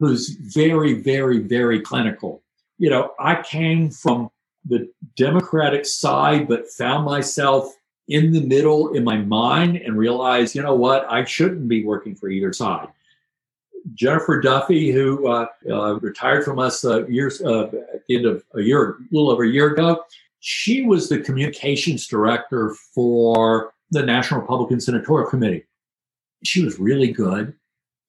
who's 0.00 0.30
very, 0.30 0.94
very, 0.94 1.38
very 1.38 1.80
clinical. 1.80 2.42
You 2.78 2.90
know, 2.90 3.12
I 3.18 3.42
came 3.42 3.90
from 3.90 4.30
the 4.64 4.90
Democratic 5.16 5.86
side, 5.86 6.48
but 6.48 6.68
found 6.68 7.04
myself 7.04 7.72
in 8.08 8.32
the 8.32 8.40
middle 8.40 8.94
in 8.94 9.04
my 9.04 9.18
mind 9.18 9.76
and 9.76 9.96
realized, 9.96 10.54
you 10.54 10.62
know 10.62 10.74
what, 10.74 11.06
I 11.10 11.24
shouldn't 11.24 11.68
be 11.68 11.84
working 11.84 12.14
for 12.14 12.28
either 12.28 12.52
side. 12.52 12.88
Jennifer 13.92 14.40
Duffy, 14.40 14.90
who 14.90 15.28
uh, 15.28 15.46
uh, 15.70 15.98
retired 16.00 16.44
from 16.44 16.58
us 16.58 16.84
uh, 16.84 17.06
years 17.06 17.42
uh, 17.42 17.64
at 17.92 18.06
the 18.08 18.16
end 18.16 18.26
of 18.26 18.42
a 18.54 18.62
year, 18.62 18.92
a 18.92 18.96
little 19.10 19.30
over 19.30 19.44
a 19.44 19.48
year 19.48 19.72
ago. 19.72 20.04
She 20.40 20.82
was 20.82 21.08
the 21.08 21.20
communications 21.20 22.06
director 22.06 22.74
for 22.94 23.72
the 23.90 24.02
National 24.02 24.40
Republican 24.40 24.80
Senatorial 24.80 25.28
Committee. 25.28 25.64
She 26.44 26.64
was 26.64 26.78
really 26.78 27.12
good. 27.12 27.54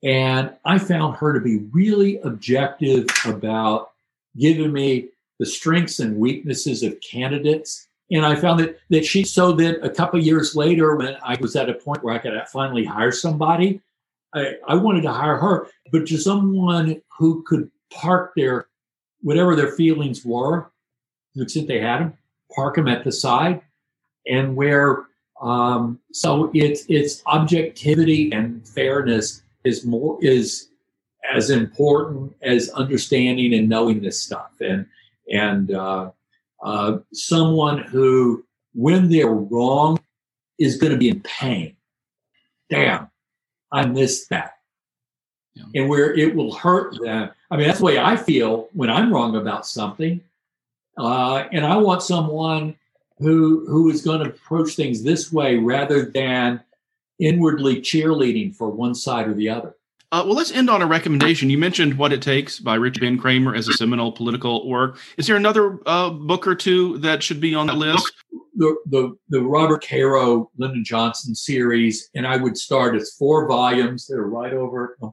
And 0.03 0.53
I 0.65 0.77
found 0.77 1.15
her 1.17 1.33
to 1.33 1.39
be 1.39 1.65
really 1.71 2.19
objective 2.19 3.07
about 3.25 3.91
giving 4.37 4.71
me 4.71 5.09
the 5.39 5.45
strengths 5.45 5.99
and 5.99 6.17
weaknesses 6.17 6.83
of 6.83 6.99
candidates. 7.01 7.87
And 8.11 8.25
I 8.25 8.35
found 8.35 8.59
that, 8.59 8.77
that 8.89 9.05
she, 9.05 9.23
so 9.23 9.51
that 9.53 9.83
a 9.83 9.89
couple 9.89 10.21
years 10.21 10.55
later, 10.55 10.95
when 10.95 11.17
I 11.23 11.37
was 11.39 11.55
at 11.55 11.69
a 11.69 11.73
point 11.73 12.03
where 12.03 12.13
I 12.13 12.19
could 12.19 12.33
finally 12.51 12.85
hire 12.85 13.11
somebody, 13.11 13.81
I, 14.35 14.55
I 14.67 14.75
wanted 14.75 15.01
to 15.03 15.11
hire 15.11 15.37
her, 15.37 15.67
but 15.91 16.05
to 16.07 16.17
someone 16.17 17.01
who 17.17 17.41
could 17.43 17.71
park 17.89 18.33
their 18.35 18.67
whatever 19.21 19.55
their 19.55 19.71
feelings 19.71 20.23
were, 20.25 20.69
to 21.35 21.65
they 21.65 21.79
had 21.79 22.01
them, 22.01 22.13
park 22.53 22.75
them 22.75 22.87
at 22.87 23.03
the 23.03 23.11
side, 23.11 23.61
and 24.27 24.55
where 24.55 25.05
um, 25.41 25.99
so 26.11 26.51
it's 26.53 26.85
it's 26.89 27.23
objectivity 27.25 28.31
and 28.31 28.67
fairness 28.67 29.41
is 29.63 29.85
more 29.85 30.17
is 30.21 30.69
as 31.33 31.49
important 31.49 32.35
as 32.41 32.69
understanding 32.69 33.53
and 33.53 33.69
knowing 33.69 34.01
this 34.01 34.21
stuff. 34.21 34.51
And 34.59 34.85
and 35.31 35.71
uh, 35.71 36.11
uh, 36.61 36.97
someone 37.13 37.79
who 37.79 38.45
when 38.73 39.09
they're 39.09 39.27
wrong 39.27 39.99
is 40.59 40.77
going 40.77 40.91
to 40.91 40.97
be 40.97 41.09
in 41.09 41.21
pain. 41.21 41.75
Damn 42.69 43.09
i 43.75 43.85
missed 43.85 44.29
that 44.29 44.57
yeah. 45.53 45.63
and 45.75 45.89
where 45.89 46.13
it 46.13 46.35
will 46.35 46.53
hurt 46.53 46.99
them 47.01 47.29
i 47.51 47.57
mean 47.57 47.67
that's 47.67 47.79
the 47.79 47.85
way 47.85 47.99
i 47.99 48.15
feel 48.15 48.69
when 48.73 48.89
i'm 48.89 49.13
wrong 49.13 49.35
about 49.35 49.65
something 49.65 50.21
uh, 50.97 51.45
and 51.51 51.65
i 51.65 51.75
want 51.75 52.01
someone 52.01 52.75
who 53.19 53.65
who 53.67 53.89
is 53.89 54.01
going 54.01 54.19
to 54.19 54.29
approach 54.29 54.75
things 54.75 55.03
this 55.03 55.31
way 55.31 55.57
rather 55.57 56.05
than 56.05 56.61
inwardly 57.19 57.81
cheerleading 57.81 58.53
for 58.53 58.69
one 58.69 58.95
side 58.95 59.27
or 59.27 59.33
the 59.33 59.49
other. 59.49 59.75
Uh, 60.11 60.23
well, 60.25 60.35
let's 60.35 60.51
end 60.51 60.69
on 60.69 60.81
a 60.81 60.85
recommendation. 60.85 61.49
You 61.49 61.57
mentioned 61.57 61.97
"What 61.97 62.13
It 62.13 62.21
Takes" 62.21 62.59
by 62.59 62.75
Richard 62.75 63.01
Ben 63.01 63.17
Cramer 63.17 63.55
as 63.55 63.67
a 63.67 63.73
seminal 63.73 64.11
political 64.11 64.67
work. 64.67 64.97
Is 65.17 65.27
there 65.27 65.35
another 65.35 65.79
uh, 65.85 66.09
book 66.09 66.47
or 66.47 66.55
two 66.55 66.97
that 66.99 67.23
should 67.23 67.41
be 67.41 67.55
on 67.55 67.67
that 67.67 67.77
list? 67.77 68.13
The, 68.55 68.75
the 68.85 69.17
the 69.29 69.41
Robert 69.41 69.85
Caro 69.85 70.49
Lyndon 70.57 70.83
Johnson 70.83 71.35
series, 71.35 72.09
and 72.15 72.25
I 72.25 72.37
would 72.37 72.57
start. 72.57 72.95
It's 72.95 73.15
four 73.15 73.47
volumes. 73.47 74.07
They're 74.07 74.23
right 74.23 74.53
over 74.53 74.97
uh, 75.01 75.09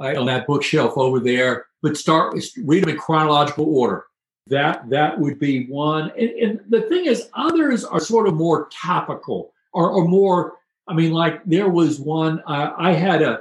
on 0.00 0.26
that 0.26 0.46
bookshelf 0.46 0.96
over 0.96 1.20
there. 1.20 1.66
But 1.82 1.96
start 1.96 2.34
read 2.64 2.82
them 2.82 2.90
in 2.90 2.96
chronological 2.96 3.66
order 3.66 4.06
that 4.48 4.88
that 4.88 5.18
would 5.18 5.38
be 5.38 5.66
one 5.66 6.12
and, 6.18 6.30
and, 6.30 6.60
the 6.68 6.82
thing 6.82 7.06
is 7.06 7.28
others 7.34 7.84
are 7.84 8.00
sort 8.00 8.28
of 8.28 8.34
more 8.34 8.68
topical 8.72 9.52
or, 9.72 9.90
or 9.90 10.06
more 10.06 10.54
i 10.88 10.94
mean 10.94 11.12
like 11.12 11.44
there 11.44 11.68
was 11.68 11.98
one 12.00 12.40
uh, 12.46 12.72
i 12.78 12.92
had 12.92 13.22
a 13.22 13.40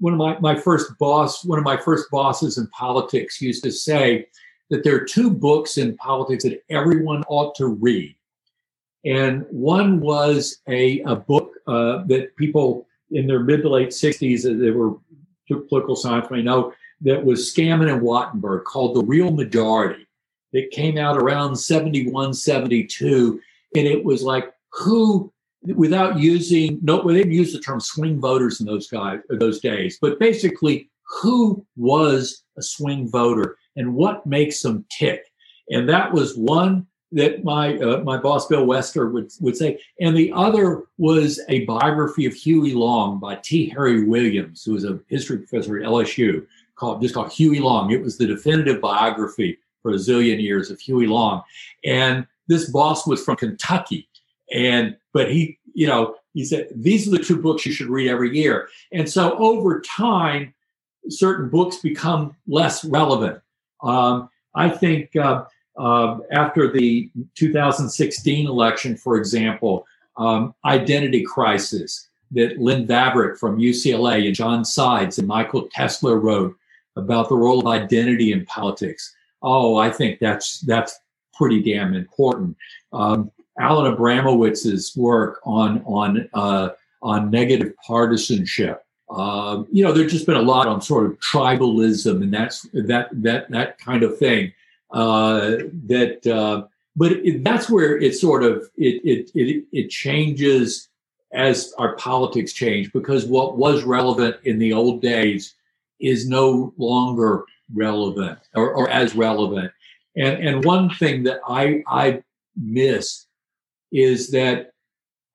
one 0.00 0.12
of 0.12 0.18
my, 0.18 0.38
my 0.40 0.54
first 0.54 0.92
boss 0.98 1.44
one 1.44 1.58
of 1.58 1.64
my 1.64 1.76
first 1.76 2.10
bosses 2.10 2.58
in 2.58 2.66
politics 2.68 3.40
used 3.40 3.62
to 3.62 3.70
say 3.70 4.26
that 4.70 4.82
there 4.82 4.96
are 4.96 5.04
two 5.04 5.30
books 5.30 5.78
in 5.78 5.96
politics 5.96 6.44
that 6.44 6.62
everyone 6.68 7.22
ought 7.28 7.54
to 7.54 7.66
read 7.66 8.14
and 9.04 9.44
one 9.50 10.00
was 10.00 10.62
a, 10.68 11.00
a 11.00 11.16
book 11.16 11.52
uh, 11.66 12.04
that 12.06 12.34
people 12.36 12.86
in 13.10 13.26
their 13.26 13.40
mid 13.40 13.62
to 13.62 13.68
late 13.68 13.90
60s 13.90 14.42
that 14.42 14.74
were 14.74 14.96
took 15.46 15.68
political 15.68 15.96
science 15.96 16.30
may 16.30 16.42
know 16.42 16.72
that 17.02 17.22
was 17.22 17.52
Scammon 17.54 17.92
and 17.92 18.00
Wattenberg 18.00 18.64
called 18.64 18.96
the 18.96 19.04
real 19.04 19.30
majority 19.30 20.06
that 20.52 20.70
came 20.70 20.96
out 20.96 21.18
around 21.18 21.56
71, 21.56 22.32
72. 22.32 23.40
And 23.76 23.86
it 23.86 24.02
was 24.04 24.22
like, 24.22 24.52
who, 24.72 25.32
without 25.62 26.18
using, 26.18 26.78
no, 26.82 26.96
well, 26.96 27.08
they 27.08 27.20
didn't 27.20 27.32
use 27.32 27.52
the 27.52 27.60
term 27.60 27.80
swing 27.80 28.20
voters 28.20 28.60
in 28.60 28.66
those 28.66 28.88
guys, 28.88 29.18
those 29.28 29.60
days, 29.60 29.98
but 30.00 30.18
basically, 30.18 30.90
who 31.20 31.64
was 31.76 32.44
a 32.56 32.62
swing 32.62 33.10
voter 33.10 33.56
and 33.76 33.94
what 33.94 34.24
makes 34.24 34.62
them 34.62 34.86
tick? 34.96 35.24
And 35.68 35.88
that 35.88 36.12
was 36.12 36.36
one 36.36 36.86
that 37.14 37.44
my 37.44 37.78
uh, 37.78 38.02
my 38.02 38.16
boss 38.16 38.46
Bill 38.46 38.64
Wester 38.66 39.08
would 39.08 39.32
would 39.40 39.56
say, 39.56 39.80
and 40.00 40.16
the 40.16 40.32
other 40.32 40.84
was 40.98 41.40
a 41.48 41.64
biography 41.64 42.26
of 42.26 42.34
Huey 42.34 42.74
Long 42.74 43.18
by 43.18 43.36
T. 43.36 43.68
Harry 43.70 44.04
Williams, 44.04 44.64
who 44.64 44.72
was 44.72 44.84
a 44.84 45.00
history 45.08 45.38
professor 45.38 45.78
at 45.78 45.86
LSU, 45.86 46.46
called 46.76 47.00
just 47.00 47.14
called 47.14 47.32
Huey 47.32 47.60
Long. 47.60 47.90
It 47.90 48.02
was 48.02 48.18
the 48.18 48.26
definitive 48.26 48.80
biography 48.80 49.58
for 49.84 49.92
a 49.92 49.96
zillion 49.96 50.42
years 50.42 50.70
of 50.70 50.80
Huey 50.80 51.06
Long. 51.06 51.42
And 51.84 52.26
this 52.48 52.70
boss 52.70 53.06
was 53.06 53.22
from 53.22 53.36
Kentucky. 53.36 54.08
And, 54.52 54.96
but 55.12 55.30
he, 55.30 55.58
you 55.74 55.86
know, 55.86 56.16
he 56.32 56.44
said, 56.44 56.68
these 56.74 57.06
are 57.06 57.12
the 57.12 57.22
two 57.22 57.40
books 57.40 57.64
you 57.64 57.72
should 57.72 57.88
read 57.88 58.08
every 58.08 58.36
year. 58.36 58.68
And 58.92 59.08
so 59.08 59.36
over 59.38 59.80
time, 59.82 60.54
certain 61.08 61.50
books 61.50 61.76
become 61.76 62.34
less 62.46 62.84
relevant. 62.84 63.40
Um, 63.82 64.30
I 64.54 64.70
think 64.70 65.14
uh, 65.16 65.44
uh, 65.76 66.18
after 66.30 66.70
the 66.70 67.10
2016 67.34 68.46
election, 68.46 68.96
for 68.96 69.16
example, 69.16 69.86
um, 70.16 70.54
Identity 70.64 71.22
Crisis 71.22 72.08
that 72.30 72.58
Lynn 72.58 72.86
Vavreck 72.86 73.38
from 73.38 73.58
UCLA 73.58 74.26
and 74.26 74.34
John 74.34 74.64
Sides 74.64 75.18
and 75.18 75.28
Michael 75.28 75.68
Tesler 75.68 76.20
wrote 76.20 76.56
about 76.96 77.28
the 77.28 77.36
role 77.36 77.60
of 77.60 77.66
identity 77.66 78.32
in 78.32 78.44
politics 78.46 79.14
oh, 79.44 79.76
I 79.76 79.90
think 79.90 80.18
that's 80.18 80.60
that's 80.60 80.98
pretty 81.34 81.62
damn 81.62 81.94
important. 81.94 82.56
Um, 82.92 83.30
Alan 83.60 83.94
Abramowitz's 83.94 84.96
work 84.96 85.40
on 85.44 85.82
on 85.84 86.28
uh, 86.34 86.70
on 87.02 87.30
negative 87.30 87.74
partisanship. 87.86 88.84
Uh, 89.10 89.62
you 89.70 89.84
know, 89.84 89.92
there's 89.92 90.10
just 90.10 90.26
been 90.26 90.36
a 90.36 90.42
lot 90.42 90.66
on 90.66 90.80
sort 90.80 91.06
of 91.06 91.18
tribalism 91.20 92.22
and 92.22 92.34
that's 92.34 92.62
that 92.72 93.10
that 93.12 93.48
that 93.50 93.78
kind 93.78 94.02
of 94.02 94.18
thing. 94.18 94.52
Uh, 94.94 95.56
that, 95.86 96.24
uh, 96.26 96.64
but 96.94 97.12
it, 97.12 97.42
that's 97.42 97.68
where 97.68 97.98
it 97.98 98.14
sort 98.14 98.44
of 98.44 98.70
it, 98.76 99.02
it 99.04 99.30
it 99.34 99.64
it 99.72 99.90
changes 99.90 100.88
as 101.32 101.74
our 101.78 101.96
politics 101.96 102.52
change 102.52 102.92
because 102.92 103.26
what 103.26 103.58
was 103.58 103.82
relevant 103.82 104.36
in 104.44 104.58
the 104.58 104.72
old 104.72 105.02
days 105.02 105.56
is 106.00 106.28
no 106.28 106.72
longer 106.76 107.44
relevant 107.74 108.38
or, 108.54 108.72
or 108.72 108.88
as 108.88 109.16
relevant. 109.16 109.72
And, 110.16 110.46
and 110.46 110.64
one 110.64 110.90
thing 110.90 111.24
that 111.24 111.40
I, 111.48 111.82
I 111.88 112.22
miss 112.56 113.26
is 113.90 114.30
that 114.30 114.72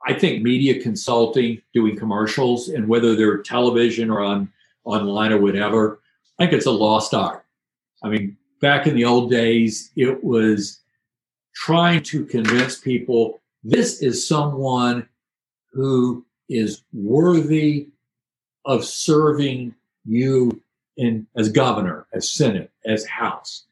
I 0.07 0.13
think 0.13 0.41
media 0.41 0.81
consulting, 0.81 1.61
doing 1.73 1.97
commercials, 1.97 2.69
and 2.69 2.87
whether 2.87 3.15
they're 3.15 3.39
television 3.39 4.09
or 4.09 4.21
on 4.21 4.49
online 4.85 5.33
or 5.33 5.41
whatever, 5.41 5.99
I 6.39 6.43
think 6.43 6.53
it's 6.53 6.65
a 6.65 6.71
lost 6.71 7.13
art. 7.13 7.45
I 8.01 8.07
mean, 8.07 8.37
back 8.59 8.87
in 8.87 8.95
the 8.95 9.05
old 9.05 9.29
days, 9.29 9.91
it 9.95 10.23
was 10.23 10.81
trying 11.55 12.03
to 12.03 12.25
convince 12.25 12.77
people 12.79 13.41
this 13.63 14.01
is 14.01 14.27
someone 14.27 15.07
who 15.71 16.25
is 16.47 16.83
worthy 16.93 17.89
of 18.65 18.85
serving 18.85 19.75
you 20.05 20.61
in 20.97 21.27
as 21.35 21.49
governor, 21.49 22.07
as 22.13 22.29
senate, 22.31 22.71
as 22.85 23.05
house, 23.05 23.65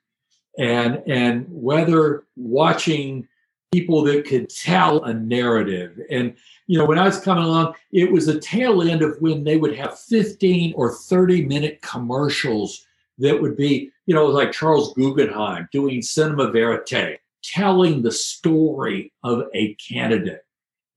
and 0.58 1.02
and 1.08 1.46
whether 1.50 2.26
watching 2.36 3.28
people 3.74 4.02
that 4.04 4.26
could 4.26 4.50
tell 4.50 5.04
a 5.04 5.14
narrative. 5.14 6.00
And 6.10 6.36
you 6.68 6.78
know, 6.78 6.86
when 6.86 7.00
I 7.00 7.06
was 7.06 7.20
coming 7.20 7.44
along, 7.44 7.76
it 7.92 8.12
was 8.12 8.26
the 8.26 8.40
tail 8.40 8.82
end 8.82 9.02
of 9.02 9.18
when 9.20 9.44
they 9.44 9.58
would 9.58 9.76
have 9.76 10.00
15 10.00 10.74
or 10.76 10.94
30 10.94 11.46
minute 11.46 11.82
commercials 11.82 12.87
that 13.20 13.42
would 13.42 13.58
be, 13.58 13.92
you 14.06 14.16
know, 14.16 14.26
like 14.26 14.52
Charles 14.52 14.94
Guggenheim 14.94 15.68
doing 15.72 16.02
cinema 16.02 16.52
verite, 16.52 17.20
telling 17.44 18.02
the 18.02 18.12
story 18.12 19.12
of 19.24 19.44
a 19.54 19.74
candidate. 19.76 20.46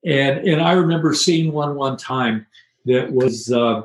And 0.05 0.47
and 0.47 0.61
I 0.61 0.73
remember 0.73 1.15
seeing 1.15 1.53
one 1.53 1.75
one 1.77 1.97
time 1.97 2.47
that 2.87 3.13
was 3.13 3.53
uh, 3.53 3.83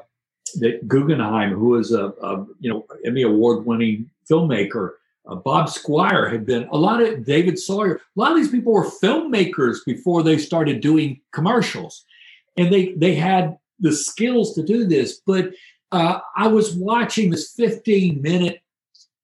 that 0.59 0.87
Guggenheim, 0.87 1.51
who 1.53 1.69
was 1.69 1.91
a, 1.91 2.05
a 2.21 2.45
you 2.59 2.71
know 2.71 2.85
Emmy 3.05 3.23
award 3.23 3.65
winning 3.65 4.09
filmmaker, 4.29 4.93
uh, 5.27 5.35
Bob 5.35 5.67
Squier 5.67 6.31
had 6.31 6.45
been 6.45 6.67
a 6.71 6.77
lot 6.77 7.01
of 7.01 7.25
David 7.25 7.57
Sawyer. 7.59 7.95
A 7.95 8.19
lot 8.19 8.31
of 8.31 8.37
these 8.37 8.49
people 8.51 8.73
were 8.73 8.89
filmmakers 8.89 9.77
before 9.85 10.23
they 10.23 10.37
started 10.37 10.81
doing 10.81 11.19
commercials, 11.31 12.05
and 12.57 12.71
they 12.71 12.93
they 12.93 13.15
had 13.15 13.57
the 13.79 13.91
skills 13.91 14.53
to 14.55 14.63
do 14.63 14.85
this. 14.85 15.21
But 15.25 15.51
uh, 15.91 16.19
I 16.35 16.47
was 16.47 16.73
watching 16.75 17.29
this 17.29 17.53
15 17.53 18.21
minute 18.21 18.61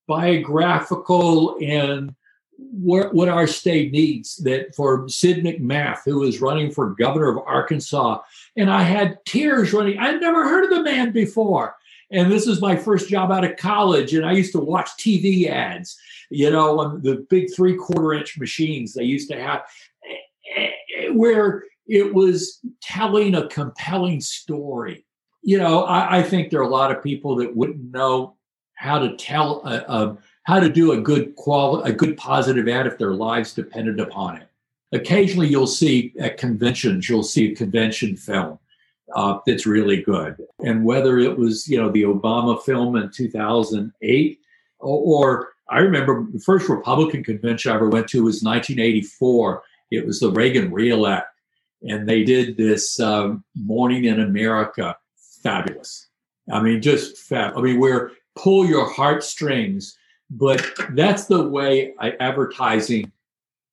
biographical 0.08 1.58
and 1.62 2.16
what, 2.58 3.14
what 3.14 3.30
our 3.30 3.48
state 3.48 3.92
needs 3.92 4.38
that 4.38 4.76
for 4.76 5.08
Sid 5.10 5.44
McMath, 5.44 6.00
who 6.06 6.24
is 6.24 6.42
running 6.42 6.72
for 6.72 6.96
governor 6.96 7.30
of 7.30 7.44
Arkansas. 7.46 8.20
And 8.56 8.70
I 8.70 8.84
had 8.84 9.24
tears 9.26 9.74
running. 9.74 9.98
I'd 9.98 10.22
never 10.22 10.48
heard 10.48 10.66
of 10.66 10.70
the 10.70 10.84
man 10.84 11.12
before. 11.12 11.76
And 12.12 12.32
this 12.32 12.46
is 12.46 12.62
my 12.62 12.76
first 12.76 13.10
job 13.10 13.32
out 13.32 13.46
of 13.46 13.58
college. 13.58 14.14
And 14.14 14.26
I 14.26 14.34
used 14.34 14.52
to 14.52 14.60
watch 14.60 14.90
TV 15.00 15.48
ads, 15.48 15.98
you 16.30 16.50
know, 16.52 16.80
on 16.80 17.02
the 17.02 17.26
big 17.30 17.54
three 17.54 17.76
quarter 17.76 18.14
inch 18.14 18.38
machines 18.38 18.94
they 18.94 19.04
used 19.04 19.30
to 19.32 19.42
have, 19.42 19.64
where 21.14 21.64
it 21.88 22.14
was 22.14 22.60
telling 22.82 23.36
a 23.36 23.48
compelling 23.48 24.22
story. 24.22 25.06
You 25.42 25.58
know, 25.58 25.84
I, 25.84 26.20
I 26.20 26.24
think 26.24 26.50
there 26.50 26.60
are 26.60 26.64
a 26.64 26.70
lot 26.70 26.96
of 26.96 27.04
people 27.04 27.36
that 27.38 27.56
wouldn't 27.56 27.92
know 27.92 28.36
how 28.76 29.00
to 29.00 29.16
tell 29.16 29.66
a, 29.66 29.84
a 29.88 30.18
how 30.44 30.60
to 30.60 30.70
do 30.70 30.92
a 30.92 31.02
good 31.02 31.36
quality, 31.36 31.92
a 31.92 31.94
good 31.94 32.18
positive 32.18 32.68
ad 32.68 32.88
if 32.88 32.98
their 32.98 33.14
lives 33.14 33.54
depended 33.54 34.00
upon 34.00 34.38
it. 34.38 34.48
Occasionally, 34.92 35.48
you'll 35.48 35.68
see 35.68 36.14
at 36.20 36.38
conventions, 36.38 37.08
you'll 37.08 37.24
see 37.24 37.52
a 37.52 37.56
convention 37.56 38.16
film 38.18 38.60
uh, 39.16 39.40
that's 39.46 39.66
really 39.66 40.02
good. 40.02 40.36
And 40.60 40.84
whether 40.84 41.20
it 41.20 41.38
was, 41.38 41.68
you 41.68 41.78
know, 41.78 41.90
the 41.90 42.04
Obama 42.04 42.62
film 42.62 42.96
in 42.96 43.10
2008, 43.12 44.40
or, 44.80 45.00
or 45.00 45.50
I 45.70 45.80
remember 45.80 46.28
the 46.32 46.40
first 46.40 46.68
Republican 46.68 47.24
convention 47.24 47.72
I 47.72 47.76
ever 47.76 47.90
went 47.90 48.08
to 48.10 48.24
was 48.24 48.44
1984. 48.44 49.64
It 49.92 50.06
was 50.06 50.20
the 50.20 50.32
Reagan 50.32 50.72
reelect. 50.72 51.28
and 51.88 52.08
they 52.08 52.24
did 52.24 52.58
this 52.58 53.00
um, 53.00 53.44
Morning 53.56 54.06
in 54.06 54.20
America. 54.22 54.98
Fabulous. 55.42 56.08
I 56.52 56.62
mean, 56.62 56.82
just 56.82 57.18
fab. 57.18 57.58
I 57.58 57.62
mean, 57.62 57.80
we're 57.80 58.12
pull 58.36 58.66
your 58.66 58.90
heartstrings, 58.90 59.98
but 60.30 60.66
that's 60.92 61.26
the 61.26 61.48
way 61.48 61.94
I, 62.00 62.12
advertising 62.20 63.12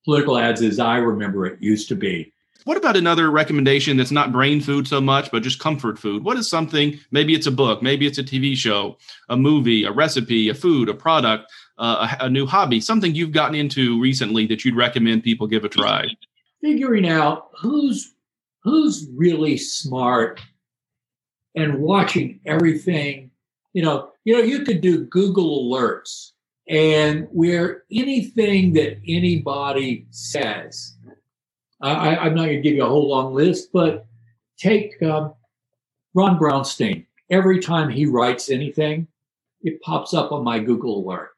political 0.05 0.37
ads 0.37 0.61
as 0.61 0.79
I 0.79 0.97
remember 0.97 1.45
it 1.45 1.61
used 1.61 1.87
to 1.89 1.95
be. 1.95 2.33
What 2.65 2.77
about 2.77 2.97
another 2.97 3.31
recommendation 3.31 3.95
that's 3.97 4.11
not 4.11 4.33
brain 4.33 4.59
food 4.59 4.87
so 4.87 4.99
much, 4.99 5.31
but 5.31 5.43
just 5.43 5.59
comfort 5.59 5.97
food? 5.97 6.23
What 6.23 6.37
is 6.37 6.49
something, 6.49 6.99
maybe 7.09 7.33
it's 7.33 7.47
a 7.47 7.51
book, 7.51 7.81
maybe 7.81 8.05
it's 8.05 8.17
a 8.17 8.23
TV 8.23 8.55
show, 8.55 8.97
a 9.29 9.37
movie, 9.37 9.85
a 9.85 9.91
recipe, 9.91 10.49
a 10.49 10.53
food, 10.53 10.89
a 10.89 10.93
product, 10.93 11.49
uh, 11.77 12.15
a, 12.19 12.25
a 12.25 12.29
new 12.29 12.45
hobby, 12.45 12.81
something 12.81 13.15
you've 13.15 13.31
gotten 13.31 13.55
into 13.55 13.99
recently 13.99 14.45
that 14.47 14.65
you'd 14.65 14.75
recommend 14.75 15.23
people 15.23 15.47
give 15.47 15.63
a 15.63 15.69
try? 15.69 16.07
Figuring 16.61 17.07
out 17.07 17.49
who's 17.57 18.13
who's 18.61 19.07
really 19.15 19.55
smart 19.55 20.41
and 21.61 21.79
watching 21.79 22.39
everything. 22.45 23.31
You 23.73 23.83
know, 23.83 24.11
you 24.23 24.33
know, 24.33 24.43
you 24.43 24.63
could 24.63 24.81
do 24.81 25.05
Google 25.05 25.69
alerts 25.69 26.31
and 26.67 27.27
where 27.31 27.83
anything 27.91 28.73
that 28.73 28.99
anybody 29.07 30.05
says 30.11 30.97
I, 31.81 32.27
am 32.27 32.35
not 32.35 32.45
going 32.45 32.57
to 32.57 32.61
give 32.61 32.75
you 32.75 32.83
a 32.83 32.89
whole 32.89 33.07
long 33.07 33.33
list, 33.33 33.69
but 33.71 34.05
take 34.57 35.01
um, 35.01 35.33
Ron 36.13 36.37
Brownstein. 36.37 37.05
Every 37.29 37.59
time 37.59 37.89
he 37.89 38.05
writes 38.05 38.49
anything, 38.49 39.07
it 39.61 39.81
pops 39.81 40.13
up 40.13 40.31
on 40.31 40.43
my 40.43 40.59
Google 40.59 41.05
alert. 41.05 41.31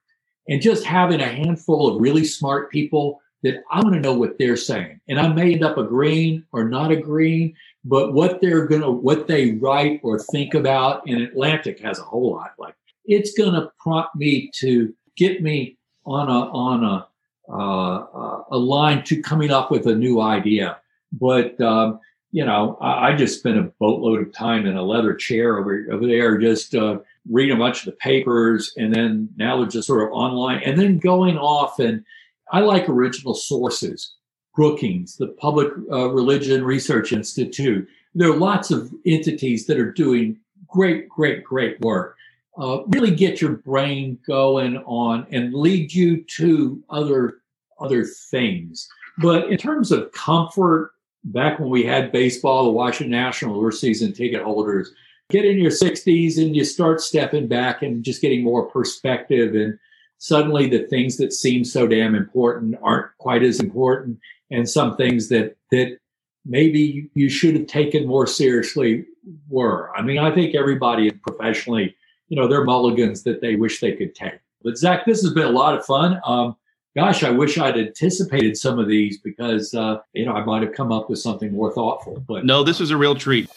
And 0.47 0.61
just 0.61 0.83
having 0.83 1.21
a 1.21 1.27
handful 1.27 1.87
of 1.87 2.01
really 2.01 2.25
smart 2.25 2.71
people 2.71 3.21
that 3.43 3.63
I 3.71 3.81
want 3.81 3.95
to 3.95 4.01
know 4.01 4.13
what 4.13 4.37
they're 4.37 4.57
saying. 4.57 4.99
And 5.07 5.19
I 5.19 5.27
may 5.29 5.53
end 5.53 5.63
up 5.63 5.77
agreeing 5.77 6.43
or 6.51 6.67
not 6.67 6.91
agreeing, 6.91 7.55
but 7.83 8.13
what 8.13 8.41
they're 8.41 8.67
going 8.67 8.81
to, 8.81 8.91
what 8.91 9.27
they 9.27 9.53
write 9.53 9.99
or 10.03 10.19
think 10.19 10.53
about, 10.53 11.05
and 11.07 11.21
Atlantic 11.21 11.79
has 11.79 11.99
a 11.99 12.03
whole 12.03 12.31
lot 12.31 12.51
like 12.59 12.75
it's 13.05 13.33
going 13.33 13.53
to 13.53 13.71
prompt 13.79 14.15
me 14.15 14.51
to 14.55 14.93
get 15.15 15.41
me 15.41 15.77
on 16.05 16.29
a, 16.29 16.49
on 16.51 16.83
a, 16.83 17.07
uh, 17.51 18.43
a 18.51 18.57
line 18.57 19.03
to 19.03 19.21
coming 19.21 19.51
up 19.51 19.71
with 19.71 19.87
a 19.87 19.95
new 19.95 20.21
idea. 20.21 20.77
But 21.11 21.59
um, 21.59 21.99
you 22.31 22.45
know, 22.45 22.77
I, 22.79 23.09
I, 23.09 23.15
just 23.15 23.39
spent 23.39 23.57
a 23.57 23.71
boatload 23.79 24.21
of 24.21 24.33
time 24.33 24.65
in 24.65 24.77
a 24.77 24.83
leather 24.83 25.13
chair 25.13 25.57
over 25.57 25.85
over 25.91 26.07
there, 26.07 26.37
just 26.37 26.73
uh, 26.73 26.99
reading 27.29 27.55
a 27.55 27.59
bunch 27.59 27.79
of 27.79 27.85
the 27.85 27.97
papers, 27.97 28.73
and 28.77 28.93
then 28.93 29.29
now 29.35 29.57
they're 29.57 29.67
just 29.67 29.87
sort 29.87 30.03
of 30.03 30.13
online, 30.13 30.61
and 30.63 30.79
then 30.79 30.97
going 30.97 31.37
off. 31.37 31.79
And 31.79 32.05
I 32.51 32.59
like 32.59 32.87
original 32.89 33.33
sources. 33.33 34.15
Brookings, 34.53 35.15
the 35.15 35.27
Public 35.27 35.69
uh, 35.89 36.09
Religion 36.09 36.65
Research 36.65 37.13
Institute. 37.13 37.87
There 38.13 38.29
are 38.29 38.35
lots 38.35 38.69
of 38.69 38.91
entities 39.05 39.65
that 39.67 39.79
are 39.79 39.93
doing 39.93 40.37
great, 40.67 41.07
great, 41.07 41.43
great 41.45 41.79
work 41.79 42.17
uh, 42.57 42.83
really 42.87 43.11
get 43.11 43.41
your 43.41 43.51
brain 43.57 44.19
going 44.27 44.77
on 44.79 45.25
and 45.31 45.53
lead 45.53 45.93
you 45.93 46.23
to 46.23 46.83
other 46.89 47.37
other 47.79 48.05
things. 48.05 48.87
But 49.17 49.49
in 49.49 49.57
terms 49.57 49.91
of 49.91 50.11
comfort, 50.11 50.91
back 51.23 51.59
when 51.59 51.69
we 51.69 51.83
had 51.83 52.11
baseball, 52.11 52.65
the 52.65 52.71
Washington 52.71 53.11
Nationals 53.11 53.61
were 53.61 53.71
season 53.71 54.13
ticket 54.13 54.43
holders. 54.43 54.93
Get 55.29 55.45
in 55.45 55.57
your 55.57 55.71
60s 55.71 56.37
and 56.37 56.55
you 56.55 56.63
start 56.63 57.01
stepping 57.01 57.47
back 57.47 57.81
and 57.81 58.03
just 58.03 58.21
getting 58.21 58.43
more 58.43 58.69
perspective. 58.69 59.55
And 59.55 59.79
suddenly 60.21 60.67
the 60.67 60.87
things 60.87 61.17
that 61.17 61.33
seem 61.33 61.63
so 61.63 61.87
damn 61.87 62.15
important 62.15 62.75
aren't 62.81 63.07
quite 63.17 63.43
as 63.43 63.59
important. 63.59 64.19
And 64.49 64.69
some 64.69 64.95
things 64.95 65.29
that, 65.29 65.57
that 65.71 65.97
maybe 66.45 67.09
you 67.13 67.29
should 67.29 67.55
have 67.55 67.67
taken 67.67 68.07
more 68.07 68.27
seriously 68.27 69.05
were. 69.49 69.91
I 69.95 70.01
mean, 70.01 70.17
I 70.17 70.33
think 70.33 70.55
everybody 70.55 71.11
professionally 71.11 71.95
you 72.31 72.37
know, 72.37 72.47
they're 72.47 72.63
mulligans 72.63 73.23
that 73.23 73.41
they 73.41 73.57
wish 73.57 73.81
they 73.81 73.91
could 73.91 74.15
take. 74.15 74.39
But 74.63 74.77
Zac, 74.77 75.05
this 75.05 75.21
has 75.21 75.33
been 75.33 75.47
a 75.47 75.51
lot 75.51 75.77
of 75.77 75.85
fun. 75.85 76.21
Um, 76.25 76.55
gosh, 76.95 77.23
I 77.23 77.29
wish 77.29 77.57
I'd 77.57 77.77
anticipated 77.77 78.55
some 78.55 78.79
of 78.79 78.87
these 78.87 79.19
because, 79.19 79.73
uh, 79.73 79.97
you 80.13 80.25
know, 80.25 80.31
I 80.31 80.45
might 80.45 80.63
have 80.63 80.71
come 80.71 80.93
up 80.93 81.09
with 81.09 81.19
something 81.19 81.51
more 81.51 81.73
thoughtful. 81.73 82.23
But 82.25 82.45
no, 82.45 82.63
this 82.63 82.79
was 82.79 82.89
a 82.89 82.95
real 82.95 83.15
treat. 83.15 83.49